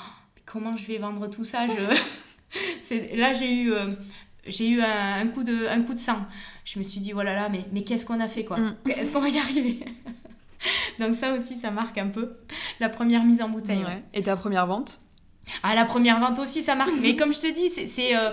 comment 0.45 0.77
je 0.77 0.85
vais 0.85 0.99
vendre 0.99 1.27
tout 1.27 1.43
ça? 1.43 1.65
Je 1.67 3.15
là 3.17 3.33
j'ai 3.33 3.53
eu 3.53 3.73
j'ai 4.47 4.69
eu 4.69 4.81
un, 4.81 5.27
coup 5.27 5.43
de, 5.43 5.67
un 5.67 5.81
coup 5.81 5.93
de 5.93 5.99
sang. 5.99 6.19
Je 6.63 6.79
me 6.79 6.83
suis 6.83 6.99
dit, 6.99 7.11
voilà, 7.11 7.31
oh 7.31 7.35
là, 7.35 7.49
mais, 7.49 7.65
mais 7.71 7.83
qu'est-ce 7.83 8.05
qu'on 8.05 8.19
a 8.19 8.27
fait, 8.27 8.45
quoi? 8.45 8.59
Mm. 8.59 8.75
Est-ce 8.95 9.11
qu'on 9.11 9.21
va 9.21 9.29
y 9.29 9.39
arriver? 9.39 9.79
Donc 10.99 11.13
ça 11.13 11.33
aussi, 11.33 11.55
ça 11.55 11.71
marque 11.71 11.97
un 11.97 12.07
peu 12.07 12.37
la 12.79 12.89
première 12.89 13.23
mise 13.23 13.41
en 13.41 13.49
bouteille. 13.49 13.85
Et 14.13 14.23
ta 14.23 14.35
première 14.35 14.67
vente? 14.67 14.99
Ah, 15.63 15.75
la 15.75 15.85
première 15.85 16.19
vente 16.19 16.39
aussi, 16.39 16.61
ça 16.61 16.75
marque. 16.75 16.93
Mais 17.01 17.15
comme 17.15 17.33
je 17.33 17.41
te 17.41 17.53
dis, 17.53 17.69
c'est 17.69 18.15
euh, 18.15 18.31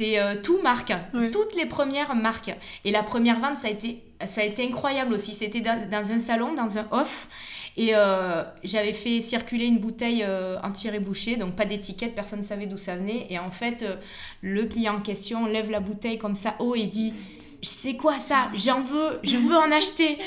euh, 0.00 0.36
tout 0.42 0.60
marque. 0.62 0.92
Toutes 1.32 1.54
les 1.54 1.66
premières 1.66 2.14
marques. 2.14 2.54
Et 2.84 2.90
la 2.90 3.02
première 3.02 3.38
vente, 3.38 3.56
ça 3.56 3.68
a 3.68 3.70
été, 3.70 4.02
ça 4.26 4.40
a 4.40 4.44
été 4.44 4.64
incroyable 4.64 5.14
aussi. 5.14 5.34
C'était 5.34 5.60
dans, 5.60 6.10
un 6.10 6.18
salon, 6.18 6.54
dans 6.54 6.78
un 6.78 6.86
off. 6.90 7.28
Et 7.76 7.92
euh, 7.94 8.42
j'avais 8.64 8.92
fait 8.92 9.20
circuler 9.20 9.66
une 9.66 9.78
bouteille 9.78 10.26
en 10.26 10.72
tiré 10.72 10.98
bouché, 10.98 11.36
donc 11.36 11.54
pas 11.54 11.64
d'étiquette, 11.64 12.16
personne 12.16 12.40
ne 12.40 12.44
savait 12.44 12.66
d'où 12.66 12.76
ça 12.76 12.96
venait. 12.96 13.28
Et 13.30 13.38
en 13.38 13.52
fait, 13.52 13.84
le 14.42 14.64
client 14.64 14.96
en 14.96 15.00
question 15.00 15.46
lève 15.46 15.70
la 15.70 15.78
bouteille 15.78 16.18
comme 16.18 16.34
ça 16.34 16.56
haut 16.58 16.74
et 16.74 16.86
dit 16.86 17.12
c'est 17.62 17.96
quoi 17.96 18.18
ça? 18.18 18.50
J'en 18.54 18.82
veux, 18.82 19.18
je 19.22 19.36
veux 19.36 19.56
en 19.56 19.70
acheter. 19.72 20.18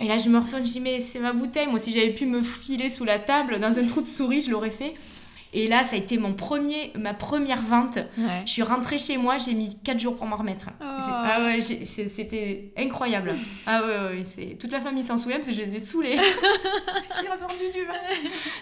Et 0.00 0.08
là, 0.08 0.18
je 0.18 0.28
me 0.28 0.38
retourne, 0.38 0.66
je 0.66 0.72
dis, 0.72 0.80
mais 0.80 1.00
c'est 1.00 1.20
ma 1.20 1.32
bouteille. 1.32 1.68
Moi, 1.68 1.78
si 1.78 1.92
j'avais 1.92 2.12
pu 2.12 2.26
me 2.26 2.42
filer 2.42 2.90
sous 2.90 3.04
la 3.04 3.18
table 3.18 3.60
dans 3.60 3.78
un 3.78 3.86
trou 3.86 4.00
de 4.00 4.06
souris, 4.06 4.40
je 4.42 4.50
l'aurais 4.50 4.70
fait. 4.70 4.94
Et 5.54 5.68
là, 5.68 5.84
ça 5.84 5.96
a 5.96 5.98
été 5.98 6.16
mon 6.16 6.32
premier, 6.32 6.92
ma 6.98 7.12
première 7.12 7.60
vente. 7.60 7.98
Je 8.46 8.50
suis 8.50 8.62
rentrée 8.62 8.98
chez 8.98 9.18
moi, 9.18 9.36
j'ai 9.36 9.52
mis 9.52 9.76
4 9.82 10.00
jours 10.00 10.16
pour 10.16 10.26
m'en 10.26 10.36
remettre. 10.36 10.70
Oh. 10.80 10.84
Ah 10.84 11.42
ouais, 11.44 11.60
c'était 11.60 12.72
incroyable. 12.76 13.34
Ah 13.66 13.82
ouais, 13.84 14.16
ouais, 14.16 14.24
c'est... 14.24 14.56
toute 14.58 14.72
la 14.72 14.80
famille 14.80 15.04
s'en 15.04 15.18
souvient 15.18 15.36
parce 15.36 15.48
que 15.48 15.54
je 15.54 15.60
les 15.60 15.76
ai 15.76 15.80
saoulés. 15.80 16.16
j'ai 17.20 17.28
revendu 17.28 17.70
du 17.72 17.84
vin. 17.84 17.92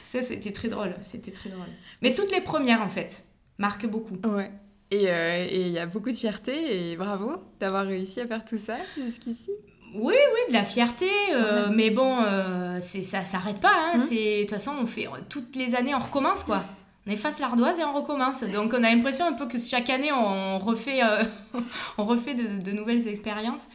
Ça, 0.02 0.20
c'était 0.20 0.50
très 0.50 0.68
drôle. 0.68 0.96
C'était 1.02 1.30
très 1.30 1.48
drôle. 1.48 1.68
Mais 2.02 2.12
toutes 2.12 2.32
les 2.32 2.40
premières, 2.40 2.82
en 2.82 2.90
fait, 2.90 3.24
marquent 3.58 3.86
beaucoup. 3.86 4.16
Ouais. 4.24 4.50
Euh, 4.92 5.46
et 5.48 5.60
il 5.60 5.72
y 5.72 5.78
a 5.78 5.86
beaucoup 5.86 6.10
de 6.10 6.16
fierté 6.16 6.90
et 6.90 6.96
bravo 6.96 7.36
d'avoir 7.60 7.86
réussi 7.86 8.20
à 8.20 8.26
faire 8.26 8.44
tout 8.44 8.58
ça 8.58 8.76
jusqu'ici. 8.96 9.50
Oui, 9.94 10.14
oui, 10.14 10.40
de 10.48 10.52
la 10.52 10.64
fierté, 10.64 11.08
euh, 11.32 11.68
mais 11.72 11.90
bon, 11.90 12.18
euh, 12.22 12.78
c'est 12.80 13.02
ça 13.02 13.24
s'arrête 13.24 13.60
pas. 13.60 13.72
Hein, 13.72 13.98
hum. 13.98 14.00
De 14.00 14.40
toute 14.42 14.50
façon, 14.50 14.72
on 14.80 14.86
fait 14.86 15.08
toutes 15.28 15.56
les 15.56 15.74
années, 15.74 15.94
on 15.94 16.00
recommence 16.00 16.44
quoi. 16.44 16.64
On 17.06 17.10
efface 17.10 17.40
l'ardoise 17.40 17.78
et 17.78 17.84
on 17.84 17.94
recommence. 17.94 18.42
Donc 18.42 18.72
on 18.72 18.84
a 18.84 18.90
l'impression 18.94 19.26
un 19.26 19.32
peu 19.32 19.46
que 19.46 19.58
chaque 19.58 19.90
année, 19.90 20.12
on 20.12 20.58
refait, 20.58 21.00
on 21.98 22.04
refait 22.04 22.34
de, 22.34 22.62
de 22.62 22.72
nouvelles 22.72 23.08
expériences 23.08 23.66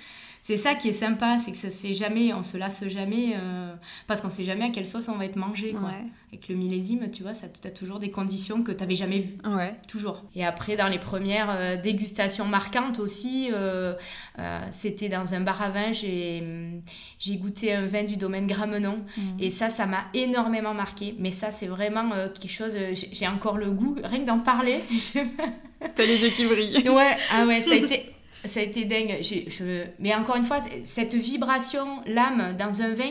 c'est 0.46 0.58
ça 0.58 0.76
qui 0.76 0.89
est 0.89 0.93
sympa, 0.93 1.39
c'est 1.39 1.52
que 1.52 1.58
ça 1.58 1.72
c'est 1.72 1.96
jamais, 1.96 2.32
on 2.32 2.43
se 2.43 2.56
lasse 2.56 2.88
jamais, 2.88 3.34
euh, 3.36 3.74
parce 4.06 4.22
qu'on 4.22 4.30
sait 4.30 4.43
jamais 4.43 4.66
à 4.66 4.70
quelle 4.70 4.86
sauce 4.86 5.10
on 5.10 5.16
va 5.16 5.26
être 5.26 5.38
mangé. 5.38 5.72
Quoi. 5.72 5.89
Avec 6.32 6.50
le 6.50 6.56
millésime, 6.56 7.10
tu 7.10 7.24
vois, 7.24 7.34
ça 7.34 7.48
as 7.64 7.72
toujours 7.72 7.98
des 7.98 8.12
conditions 8.12 8.62
que 8.62 8.72
tu 8.72 8.78
n'avais 8.78 8.93
jamais 8.93 9.22
vues. 9.22 9.38
Ouais. 9.43 9.74
Toujours. 9.88 10.24
Et 10.36 10.46
après, 10.46 10.76
dans 10.76 10.88
les 10.88 11.00
premières 11.00 11.50
euh, 11.50 11.78
dégustations 11.78 12.46
marquantes 12.46 13.00
aussi, 13.00 13.50
euh, 13.52 13.96
c'était 14.70 15.10
dans 15.10 15.34
un 15.34 15.41
bar 15.41 15.64
à 15.64 15.72
vin, 15.72 15.93
j'ai, 15.93 16.43
j'ai 17.18 17.38
goûté 17.38 17.74
un 17.74 17.88
vin 17.88 18.04
du 18.04 18.16
domaine 18.16 18.46
Gramenon. 18.46 19.00
Mmh. 19.18 19.22
Et 19.39 19.50
ça, 19.50 19.72
ça 19.72 19.88
m'a 19.88 20.06
énormément 20.14 20.76
marqué. 20.76 21.16
Mais 21.18 21.32
ça, 21.32 21.50
c'est 21.50 21.66
vraiment 21.66 22.12
quelque 22.39 22.52
chose, 22.52 22.78
j'ai 22.93 23.28
encore 23.28 23.58
le 23.58 23.72
goût, 23.72 23.96
rien 24.04 24.20
que 24.20 24.28
d'en 24.28 24.39
parler. 24.41 24.82
T'as 25.96 26.06
les 26.06 26.22
yeux 26.22 26.30
qui 26.30 26.46
brillent. 26.46 26.88
Ouais, 26.88 27.18
ah 27.32 27.48
ouais, 27.48 27.62
ça 27.62 27.72
a 27.72 27.78
été 27.78 28.12
ça 28.48 28.60
a 28.60 28.64
été 28.64 28.86
dingue. 28.86 29.22
Mais 30.00 30.14
encore 30.16 30.36
une 30.36 30.43
fois, 30.43 30.60
cette 30.84 31.16
vibration, 31.16 32.02
l'âme 32.06 32.56
dans 32.58 32.82
un 32.82 32.93
vin, 32.93 33.04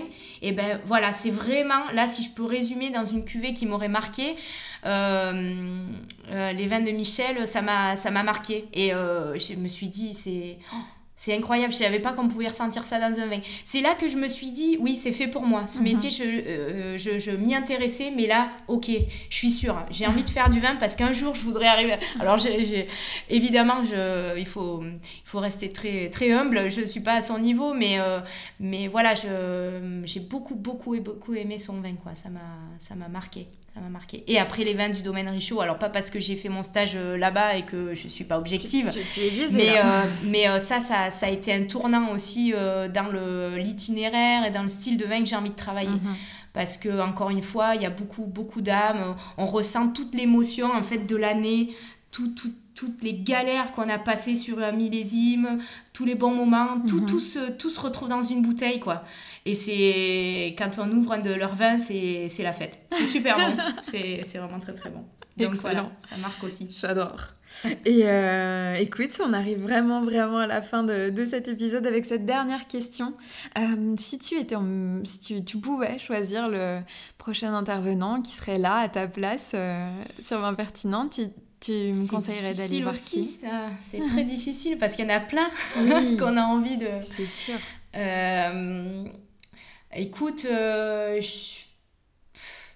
et 0.43 0.49
eh 0.49 0.53
ben 0.53 0.81
voilà, 0.87 1.13
c'est 1.13 1.31
vraiment, 1.31 1.91
là, 1.93 2.07
si 2.09 2.25
je 2.25 2.31
peux 2.31 2.45
résumer 2.45 2.91
dans 2.91 3.05
une 3.05 3.25
cuvée 3.25 3.55
qui 3.55 3.67
m'aurait 3.67 3.89
marqué, 3.89 4.37
euh, 4.85 5.87
euh, 6.31 6.53
les 6.53 6.67
vins 6.67 6.81
de 6.81 6.91
Michel, 6.91 7.47
ça 7.47 7.63
m'a 7.63 8.23
marqué. 8.23 8.67
Et 8.73 8.93
euh, 8.93 9.39
je 9.39 9.55
me 9.55 9.69
suis 9.69 9.89
dit, 9.89 10.15
c'est... 10.15 10.59
Oh, 10.73 10.77
c'est 11.17 11.35
incroyable, 11.35 11.73
je 11.73 11.79
savais 11.79 12.01
pas 12.01 12.13
qu'on 12.13 12.29
pouvait 12.29 12.49
ressentir 12.49 12.85
ça 12.85 12.99
dans 12.99 13.19
un 13.19 13.27
vin. 13.27 13.39
C'est 13.65 13.81
là 13.81 13.95
que 13.95 14.09
je 14.09 14.17
me 14.17 14.27
suis 14.27 14.51
dit, 14.51 14.77
oui, 14.81 14.97
c'est 14.97 15.13
fait 15.13 15.29
pour 15.29 15.43
moi. 15.43 15.67
Ce 15.67 15.79
mhm. 15.79 15.85
métier, 15.85 16.11
euh, 16.21 16.99
je, 16.99 17.19
je, 17.19 17.31
m'y 17.31 17.55
intéressais, 17.55 18.13
mais 18.15 18.27
là, 18.27 18.51
ok, 18.69 18.91
je 19.31 19.37
suis 19.37 19.51
sûre. 19.51 19.77
J'ai 19.91 20.07
envie 20.07 20.25
de 20.25 20.29
faire 20.29 20.51
du 20.51 20.61
vin 20.61 20.75
parce 20.77 20.97
qu'un 20.97 21.13
jour, 21.13 21.35
je 21.35 21.43
voudrais 21.43 21.69
arriver. 21.69 21.95
Alors, 22.21 22.39
évidemment, 23.31 23.85
je, 23.85 24.39
il, 24.39 24.47
faut, 24.47 24.83
il 24.83 24.99
faut 25.25 25.39
rester 25.39 25.71
très, 25.71 26.11
très 26.11 26.33
humble. 26.33 26.71
Je 26.71 26.81
ne 26.81 26.87
suis 26.87 27.01
pas 27.01 27.15
à 27.15 27.21
son 27.21 27.39
niveau, 27.39 27.75
mais, 27.75 28.01
euh, 28.01 28.19
mais 28.59 28.89
voilà, 28.89 29.15
j'ai 29.15 30.21
beaucoup, 30.21 30.57
beaucoup, 30.57 30.95
et 30.95 31.01
beaucoup 31.01 31.35
aimé 31.35 31.59
son 31.59 31.81
vin. 31.81 31.95
Quoi. 31.95 32.15
Ça, 32.17 32.29
m'a, 32.29 32.41
ça 32.79 32.97
m'a 32.97 33.09
marqué 33.09 33.47
ça 33.75 33.81
m'a 33.81 33.89
marqué. 33.89 34.23
Et 34.29 34.39
après 34.39 34.63
les 34.63 34.75
vins 34.75 34.89
du 34.89 35.03
domaine 35.03 35.29
Richaud, 35.29 35.61
alors 35.61 35.79
pas 35.79 35.89
parce 35.89 36.09
que 36.09 36.21
j'ai 36.21 36.37
fait 36.37 36.49
mon 36.49 36.63
stage 36.63 36.93
euh, 36.95 37.17
là-bas 37.17 37.57
et 37.57 37.63
que 37.63 37.93
je 37.93 38.07
suis 38.07 38.23
pas 38.23 38.39
objective, 38.39 38.89
mais, 39.51 39.79
euh, 39.79 40.03
mais 40.23 40.49
euh, 40.49 40.61
ça, 40.61 40.79
ça, 40.79 41.11
ça, 41.11 41.27
a 41.27 41.31
été 41.31 41.53
un 41.53 41.65
tournant 41.65 42.13
aussi 42.13 42.53
dans 42.53 43.11
l'itinéraire 43.57 44.47
et 44.47 44.51
dans 44.51 44.63
le 44.63 44.69
style 44.69 44.97
de 44.97 45.05
vin 45.05 45.21
que 45.21 45.27
j'ai 45.27 45.37
envie 45.37 45.51
de 45.51 45.57
travailler. 45.57 45.91
Mhm. 45.91 46.15
Parce 46.53 46.77
que, 46.77 47.03
encore 47.03 47.31
une 47.31 47.43
fois, 47.43 47.75
il 47.75 47.83
y 47.83 47.87
a 47.87 47.91
beaucoup, 47.91 48.27
beaucoup 48.27 48.61
d'âmes. 48.61 49.17
On 49.39 49.47
ressent 49.47 49.89
toute 49.89 50.15
l'émotion 50.15 50.71
en 50.73 50.85
fait 50.85 50.99
de 50.99 51.17
l'année, 51.17 51.71
tout, 52.13 52.29
tout, 52.29 52.53
toutes 52.75 53.03
les 53.03 53.15
galères 53.15 53.73
qu'on 53.73 53.89
a 53.89 53.99
passées 53.99 54.37
sur 54.37 54.59
un 54.61 54.73
millésime, 54.73 55.59
tous 55.93 56.05
les 56.05 56.15
bons 56.15 56.35
moments, 56.35 56.81
tout, 56.87 57.01
mhm. 57.01 57.07
tout, 57.07 57.21
se, 57.21 57.51
tout 57.53 57.71
se 57.71 57.81
retrouve 57.81 58.09
dans 58.09 58.23
une 58.23 58.43
bouteille, 58.43 58.81
quoi. 58.81 59.05
Et 59.47 59.55
c'est 59.55 60.55
quand 60.59 60.79
on 60.79 60.91
ouvre 60.91 61.13
un 61.13 61.19
de 61.19 61.33
leurs 61.33 61.55
vins, 61.55 61.79
c'est 61.79 62.31
la 62.39 62.53
fête. 62.53 62.81
C'est 62.91 63.07
super 63.07 63.37
bon. 63.37 63.57
c'est 63.83 64.39
vraiment 64.39 64.59
très 64.59 64.75
très 64.75 64.91
bon. 64.91 65.05
Donc 65.37 65.55
voilà, 65.55 65.91
ça 66.09 66.17
marque 66.17 66.43
aussi. 66.45 66.69
J'adore. 66.71 67.33
Et 67.85 68.03
euh, 68.05 68.75
écoute, 68.77 69.11
on 69.25 69.33
arrive 69.33 69.61
vraiment 69.61 70.03
vraiment 70.03 70.39
à 70.39 70.47
la 70.47 70.63
fin 70.63 70.83
de, 70.85 71.11
de 71.11 71.25
cet 71.25 71.49
épisode 71.49 71.87
avec 71.87 72.05
cette 72.05 72.25
dernière 72.25 72.67
question. 72.67 73.15
Euh, 73.59 73.95
si 73.99 74.19
tu 74.19 74.39
étais, 74.39 74.57
si 75.05 75.21
tu, 75.21 75.45
tu, 75.45 75.59
pouvais 75.59 75.99
choisir 75.99 76.49
le 76.49 76.81
prochain 77.19 77.55
intervenant 77.55 78.23
qui 78.23 78.33
serait 78.33 78.59
là 78.59 78.77
à 78.77 78.89
ta 78.89 79.09
place 79.09 79.53
euh, 79.55 79.87
sur 80.23 80.41
l'impertinent, 80.41 81.09
tu, 81.09 81.23
tu 81.65 81.73
me 81.73 82.09
conseillerais 82.09 82.55
d'aller 82.55 82.83
voir 82.83 82.95
qui 82.95 83.39
C'est 83.79 84.05
très 84.07 84.25
difficile 84.25 84.77
parce 84.79 84.97
qu'il 84.97 85.05
y 85.05 85.13
en 85.13 85.17
a 85.17 85.21
plein 85.21 85.51
qu'on 86.19 86.37
a 86.37 86.43
envie 86.43 86.77
de. 86.77 86.89
C'est 87.17 87.27
sûr. 87.27 87.59
écoute, 89.95 90.47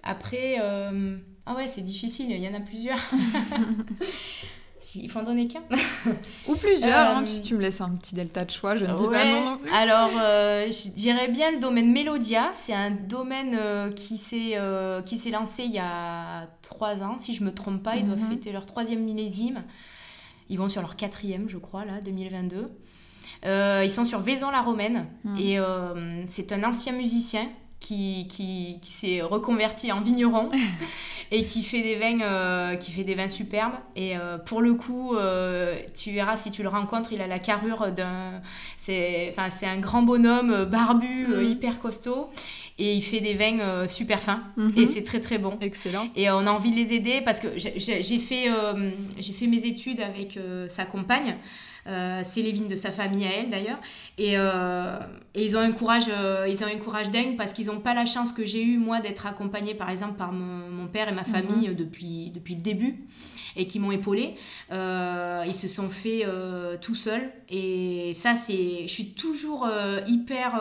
après. 0.03 0.59
Ah 1.51 1.55
ouais, 1.55 1.67
c'est 1.67 1.81
difficile, 1.81 2.31
il 2.31 2.37
y 2.37 2.49
en 2.49 2.53
a 2.55 2.61
plusieurs. 2.61 3.01
Il 4.95 5.11
faut 5.11 5.19
en 5.19 5.23
donner 5.23 5.47
qu'un. 5.49 5.63
Ou 6.49 6.55
plusieurs, 6.57 7.17
hein, 7.17 7.27
si 7.27 7.43
tu 7.43 7.55
me 7.55 7.61
laisses 7.61 7.81
un 7.81 7.91
petit 7.91 8.15
delta 8.15 8.45
de 8.45 8.51
choix, 8.51 8.77
je 8.77 8.85
ne 8.85 8.97
dis 8.97 9.07
pas 9.07 9.25
non 9.25 9.45
non 9.45 9.59
plus. 9.59 9.71
Alors, 9.71 10.11
euh, 10.21 10.67
je 10.71 10.91
dirais 10.91 11.29
bien 11.29 11.51
le 11.51 11.59
domaine 11.59 11.93
Melodia. 11.93 12.51
C'est 12.53 12.73
un 12.73 12.91
domaine 12.91 13.57
euh, 13.59 13.91
qui 13.91 14.17
s'est 14.19 14.53
euh, 14.55 15.03
lancé 15.33 15.65
il 15.65 15.73
y 15.73 15.79
a 15.79 16.49
trois 16.63 17.03
ans, 17.03 17.19
si 17.19 17.35
je 17.35 17.45
me 17.45 17.53
trompe 17.53 17.83
pas. 17.83 17.97
Ils 17.97 18.07
doivent 18.07 18.23
mhm. 18.23 18.31
fêter 18.31 18.53
leur 18.53 18.67
troisième 18.67 19.03
millésime. 19.03 19.63
Ils 20.49 20.59
vont 20.59 20.69
sur 20.69 20.81
leur 20.81 20.97
quatrième, 20.97 21.49
je 21.49 21.59
crois, 21.59 21.85
là, 21.85 22.01
2022. 22.05 22.71
ils 23.45 23.91
sont 23.91 24.05
sur 24.05 24.21
Vaison-la-Romaine. 24.21 25.07
Mhm. 25.25 25.37
Et 25.39 25.59
c'est 26.29 26.53
un 26.53 26.65
ancien 26.65 26.93
musicien 26.93 27.49
qui, 27.81 28.27
qui, 28.29 28.79
qui 28.83 28.91
s'est 28.91 29.23
reconverti 29.23 29.93
en 29.93 30.01
vigneron 30.01 30.51
et 31.31 31.45
qui 31.45 31.63
fait 31.63 31.83
des 31.83 31.97
vins, 31.97 32.21
euh, 32.21 32.75
qui 32.75 32.91
fait 32.93 33.05
des 33.05 33.15
vins 33.15 33.29
superbes. 33.29 33.75
Et 33.95 34.17
euh, 34.17 34.39
pour 34.39 34.63
le 34.63 34.75
coup, 34.75 35.15
euh, 35.15 35.79
tu 35.95 36.11
verras 36.11 36.37
si 36.37 36.51
tu 36.51 36.63
le 36.63 36.69
rencontres, 36.69 37.13
il 37.13 37.21
a 37.21 37.27
la 37.27 37.39
carrure 37.39 37.93
d'un. 37.93 38.41
C'est, 38.77 39.29
enfin, 39.31 39.51
c'est 39.51 39.67
un 39.67 39.79
grand 39.79 40.03
bonhomme 40.03 40.65
barbu, 40.65 41.27
mhm. 41.29 41.45
hyper 41.45 41.81
costaud. 41.81 42.31
Et 42.81 42.95
il 42.95 43.03
fait 43.03 43.21
des 43.21 43.35
vins 43.35 43.89
super 43.89 44.23
fins. 44.23 44.45
Mhm. 44.57 44.73
Et 44.77 44.87
c'est 44.87 45.03
très 45.03 45.21
très 45.21 45.39
bon. 45.39 45.59
Excellent. 45.61 46.07
Et 46.15 46.31
on 46.31 46.47
a 46.47 46.51
envie 46.51 46.71
de 46.71 46.77
les 46.77 46.93
aider 46.93 47.21
parce 47.25 47.41
que 47.41 47.49
j'ai 47.57 48.19
fait, 48.21 48.47
j'ai 49.19 49.33
fait 49.33 49.47
mes 49.49 49.67
études 49.67 50.01
avec 50.01 50.39
sa 50.69 50.85
compagne. 50.85 51.37
Euh, 51.89 52.21
c'est 52.23 52.43
vignes 52.43 52.69
de 52.69 52.77
sa 52.77 52.91
famille 52.91 53.25
à 53.25 53.35
elle 53.39 53.51
d'ailleurs. 53.51 53.79
Et, 54.19 54.33
euh, 54.37 54.99
ils 55.35 55.57
ont 55.57 55.61
un 55.61 55.73
courage, 55.73 56.05
euh, 56.09 56.47
ils 56.49 56.63
ont 56.63 56.67
un 56.67 56.79
courage 56.79 57.11
dingue 57.11 57.37
parce 57.37 57.53
qu'ils 57.53 57.67
n'ont 57.67 57.81
pas 57.81 57.95
la 57.95 58.05
chance 58.05 58.33
que 58.33 58.45
j'ai 58.45 58.63
eu 58.63 58.79
moi 58.79 59.01
d'être 59.01 59.27
accompagnée 59.27 59.75
par 59.75 59.89
exemple 59.91 60.15
par 60.15 60.33
mon, 60.33 60.87
père 60.89 61.09
et 61.09 61.13
ma 61.13 61.25
famille 61.25 61.69
mhm. 61.69 61.75
depuis, 61.75 62.31
depuis 62.35 62.55
le 62.55 62.63
début 62.63 62.97
et 63.57 63.67
qui 63.67 63.79
m'ont 63.79 63.93
épaulé. 63.93 64.35
ils 64.71 65.55
se 65.55 65.69
sont 65.69 65.89
fait 65.91 66.25
tout 66.81 66.95
seuls 66.95 67.31
et 67.49 68.13
ça 68.15 68.37
c'est, 68.37 68.83
je 68.83 68.93
suis 68.93 69.11
toujours 69.11 69.69
hyper 70.07 70.55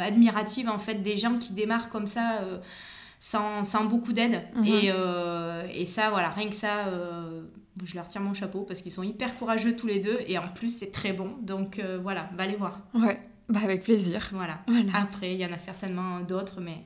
admirative 0.00 0.68
en 0.68 0.78
fait 0.78 0.96
des 0.96 1.16
gens 1.16 1.38
qui 1.38 1.52
démarrent 1.52 1.90
comme 1.90 2.06
ça. 2.06 2.40
Sans, 3.24 3.62
sans, 3.62 3.84
beaucoup 3.84 4.12
d'aide. 4.12 4.42
Mhm. 4.56 4.66
Et, 4.66 5.80
et, 5.80 5.86
ça, 5.86 6.10
voilà, 6.10 6.30
rien 6.30 6.48
que 6.48 6.56
ça, 6.56 6.86
je 7.84 7.94
leur 7.94 8.06
tire 8.06 8.20
mon 8.20 8.34
chapeau 8.34 8.62
parce 8.62 8.82
qu'ils 8.82 8.92
sont 8.92 9.02
hyper 9.02 9.36
courageux 9.38 9.74
tous 9.74 9.86
les 9.86 10.00
deux 10.00 10.18
et 10.26 10.38
en 10.38 10.48
plus 10.48 10.76
c'est 10.76 10.90
très 10.90 11.12
bon. 11.12 11.36
Donc 11.40 11.78
euh, 11.78 11.98
voilà, 12.02 12.28
va 12.36 12.46
les 12.46 12.56
voir. 12.56 12.80
Ouais, 12.94 13.20
bah 13.48 13.60
avec 13.64 13.84
plaisir. 13.84 14.30
Voilà. 14.32 14.60
Après, 14.94 15.32
il 15.34 15.40
y 15.40 15.46
en 15.46 15.52
a 15.52 15.58
certainement 15.58 16.20
d'autres, 16.20 16.60
mais. 16.60 16.84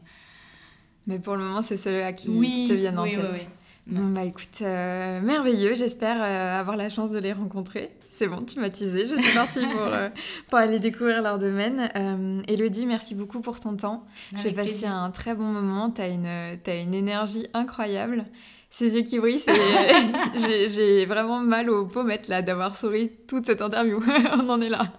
Mais 1.06 1.20
pour 1.20 1.36
le 1.36 1.44
moment, 1.44 1.62
c'est 1.62 1.76
ceux-là 1.76 2.12
qui, 2.12 2.26
te 2.26 2.72
viennent 2.72 2.98
en 2.98 3.04
tête. 3.04 3.18
Oui, 3.18 3.26
oui. 3.34 3.46
Bon, 3.86 4.08
bah 4.08 4.24
écoute, 4.24 4.58
euh, 4.62 5.20
merveilleux. 5.20 5.76
J'espère 5.76 6.20
euh, 6.20 6.58
avoir 6.60 6.76
la 6.76 6.88
chance 6.88 7.12
de 7.12 7.18
les 7.20 7.32
rencontrer. 7.32 7.92
C'est 8.10 8.26
bon, 8.26 8.42
tu 8.44 8.58
m'as 8.58 8.70
teasé. 8.70 9.06
Je 9.06 9.14
suis 9.14 9.34
partie 9.34 9.60
pour, 9.72 9.92
pour 10.48 10.58
aller 10.58 10.80
découvrir 10.80 11.22
leur 11.22 11.38
domaine. 11.38 11.88
Elodie, 12.48 12.86
merci 12.86 13.14
beaucoup 13.14 13.40
pour 13.40 13.60
ton 13.60 13.76
temps. 13.76 14.04
J'ai 14.42 14.52
passé 14.52 14.86
un 14.86 15.10
très 15.10 15.36
bon 15.36 15.44
moment. 15.44 15.90
Tu 15.90 16.00
as 16.00 16.08
une, 16.08 16.26
as 16.26 16.74
une 16.74 16.94
énergie 16.94 17.46
incroyable 17.54 18.24
ses 18.70 18.94
yeux 18.94 19.02
qui 19.02 19.18
brillent, 19.18 19.42
j'ai 20.36 21.06
vraiment 21.06 21.40
mal 21.40 21.70
aux 21.70 21.86
pommettes 21.86 22.28
là 22.28 22.42
d'avoir 22.42 22.74
souri 22.76 23.12
toute 23.26 23.46
cette 23.46 23.62
interview. 23.62 24.02
On 24.34 24.48
en 24.48 24.60
est 24.60 24.68
là. 24.68 24.92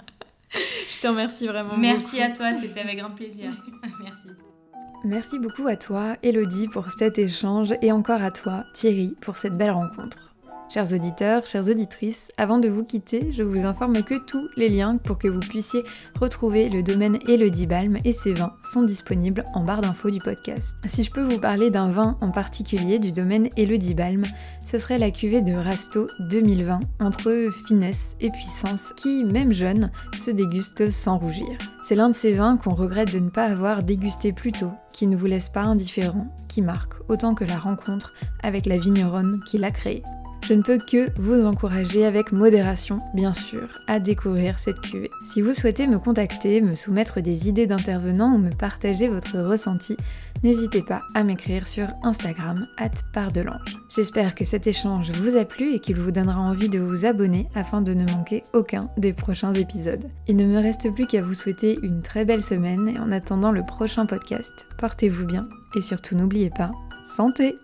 Je 0.52 1.00
te 1.00 1.08
remercie 1.08 1.48
vraiment. 1.48 1.78
Merci 1.78 2.22
à 2.22 2.30
toi, 2.30 2.54
c'était 2.54 2.80
avec 2.80 2.98
grand 2.98 3.12
plaisir. 3.12 3.52
Merci. 4.02 4.28
Merci 5.04 5.40
beaucoup 5.40 5.68
à 5.68 5.76
toi, 5.76 6.16
Elodie, 6.24 6.68
pour 6.68 6.90
cet 6.92 7.20
échange 7.20 7.74
et 7.82 7.92
encore 7.92 8.22
à 8.22 8.32
toi, 8.32 8.64
Thierry, 8.74 9.16
pour 9.22 9.38
cette 9.38 9.56
belle 9.56 9.72
rencontre. 9.72 10.27
Chers 10.70 10.92
auditeurs, 10.92 11.46
chères 11.46 11.70
auditrices, 11.70 12.28
avant 12.36 12.58
de 12.58 12.68
vous 12.68 12.84
quitter, 12.84 13.32
je 13.32 13.42
vous 13.42 13.66
informe 13.66 14.04
que 14.04 14.16
tous 14.16 14.50
les 14.58 14.68
liens 14.68 14.98
pour 14.98 15.18
que 15.18 15.30
vous 15.30 15.40
puissiez 15.40 15.82
retrouver 16.20 16.68
le 16.68 16.84
domaine 16.84 17.20
Elodie 17.26 17.68
Balm 17.68 17.98
et 18.04 18.12
ses 18.12 18.34
vins 18.34 18.52
sont 18.70 18.84
disponibles 18.84 19.46
en 19.54 19.64
barre 19.64 19.80
d'infos 19.80 20.10
du 20.10 20.20
podcast. 20.20 20.76
Si 20.84 21.06
je 21.06 21.12
peux 21.12 21.24
vous 21.24 21.40
parler 21.40 21.72
d'un 21.72 21.90
vin 21.90 22.18
en 22.20 22.32
particulier 22.32 23.00
du 23.00 23.14
domaine 23.14 23.48
Elodie 23.56 23.94
Balm, 23.94 24.24
ce 24.66 24.78
serait 24.78 24.98
la 24.98 25.10
cuvée 25.10 25.42
de 25.42 25.54
Rasto 25.54 26.10
2020 26.20 26.82
entre 27.00 27.50
finesse 27.66 28.18
et 28.20 28.30
puissance 28.30 28.92
qui, 28.98 29.24
même 29.24 29.54
jeune, 29.54 29.90
se 30.22 30.32
déguste 30.32 30.92
sans 30.92 31.18
rougir. 31.18 31.58
C'est 31.82 31.96
l'un 31.96 32.10
de 32.10 32.16
ces 32.16 32.34
vins 32.34 32.58
qu'on 32.58 32.76
regrette 32.76 33.14
de 33.14 33.20
ne 33.20 33.30
pas 33.30 33.46
avoir 33.46 33.84
dégusté 33.84 34.34
plus 34.34 34.52
tôt, 34.52 34.74
qui 34.92 35.08
ne 35.08 35.16
vous 35.16 35.28
laisse 35.28 35.48
pas 35.48 35.62
indifférent, 35.62 36.28
qui 36.50 36.62
marque 36.62 36.96
autant 37.08 37.36
que 37.36 37.46
la 37.46 37.58
rencontre 37.58 38.14
avec 38.44 38.66
la 38.66 38.78
vigneronne 38.78 39.40
qui 39.46 39.58
l'a 39.58 39.72
créé. 39.72 40.04
Je 40.48 40.54
ne 40.54 40.62
peux 40.62 40.78
que 40.78 41.10
vous 41.20 41.46
encourager 41.46 42.06
avec 42.06 42.32
modération, 42.32 43.00
bien 43.14 43.34
sûr, 43.34 43.68
à 43.86 44.00
découvrir 44.00 44.60
cette 44.60 44.80
cuvée. 44.80 45.12
Si 45.26 45.42
vous 45.42 45.52
souhaitez 45.52 45.88
me 45.88 46.00
contacter, 46.00 46.62
me 46.62 46.74
soumettre 46.74 47.20
des 47.20 47.50
idées 47.50 47.68
d'intervenants 47.68 48.34
ou 48.34 48.38
me 48.38 48.52
partager 48.52 49.10
votre 49.10 49.40
ressenti, 49.40 49.98
n'hésitez 50.44 50.82
pas 50.84 51.02
à 51.16 51.26
m'écrire 51.26 51.68
sur 51.68 51.88
Instagram, 52.02 52.66
pardelange. 53.14 53.78
J'espère 53.94 54.36
que 54.36 54.46
cet 54.46 54.68
échange 54.68 55.12
vous 55.12 55.36
a 55.36 55.44
plu 55.44 55.74
et 55.74 55.80
qu'il 55.80 55.98
vous 55.98 56.12
donnera 56.12 56.40
envie 56.40 56.70
de 56.70 56.80
vous 56.80 57.06
abonner 57.06 57.50
afin 57.54 57.82
de 57.82 57.94
ne 57.94 58.10
manquer 58.10 58.44
aucun 58.54 58.90
des 58.96 59.12
prochains 59.12 59.52
épisodes. 59.52 60.08
Il 60.30 60.38
ne 60.38 60.46
me 60.46 60.62
reste 60.62 60.90
plus 60.96 61.08
qu'à 61.08 61.22
vous 61.22 61.34
souhaiter 61.34 61.78
une 61.84 62.02
très 62.02 62.24
belle 62.24 62.44
semaine 62.44 62.88
et 62.88 63.00
en 63.00 63.12
attendant 63.12 63.52
le 63.52 63.66
prochain 63.66 64.06
podcast, 64.06 64.66
portez-vous 64.78 65.26
bien 65.26 65.50
et 65.76 65.82
surtout 65.82 66.16
n'oubliez 66.16 66.52
pas, 66.52 66.72
santé 67.18 67.58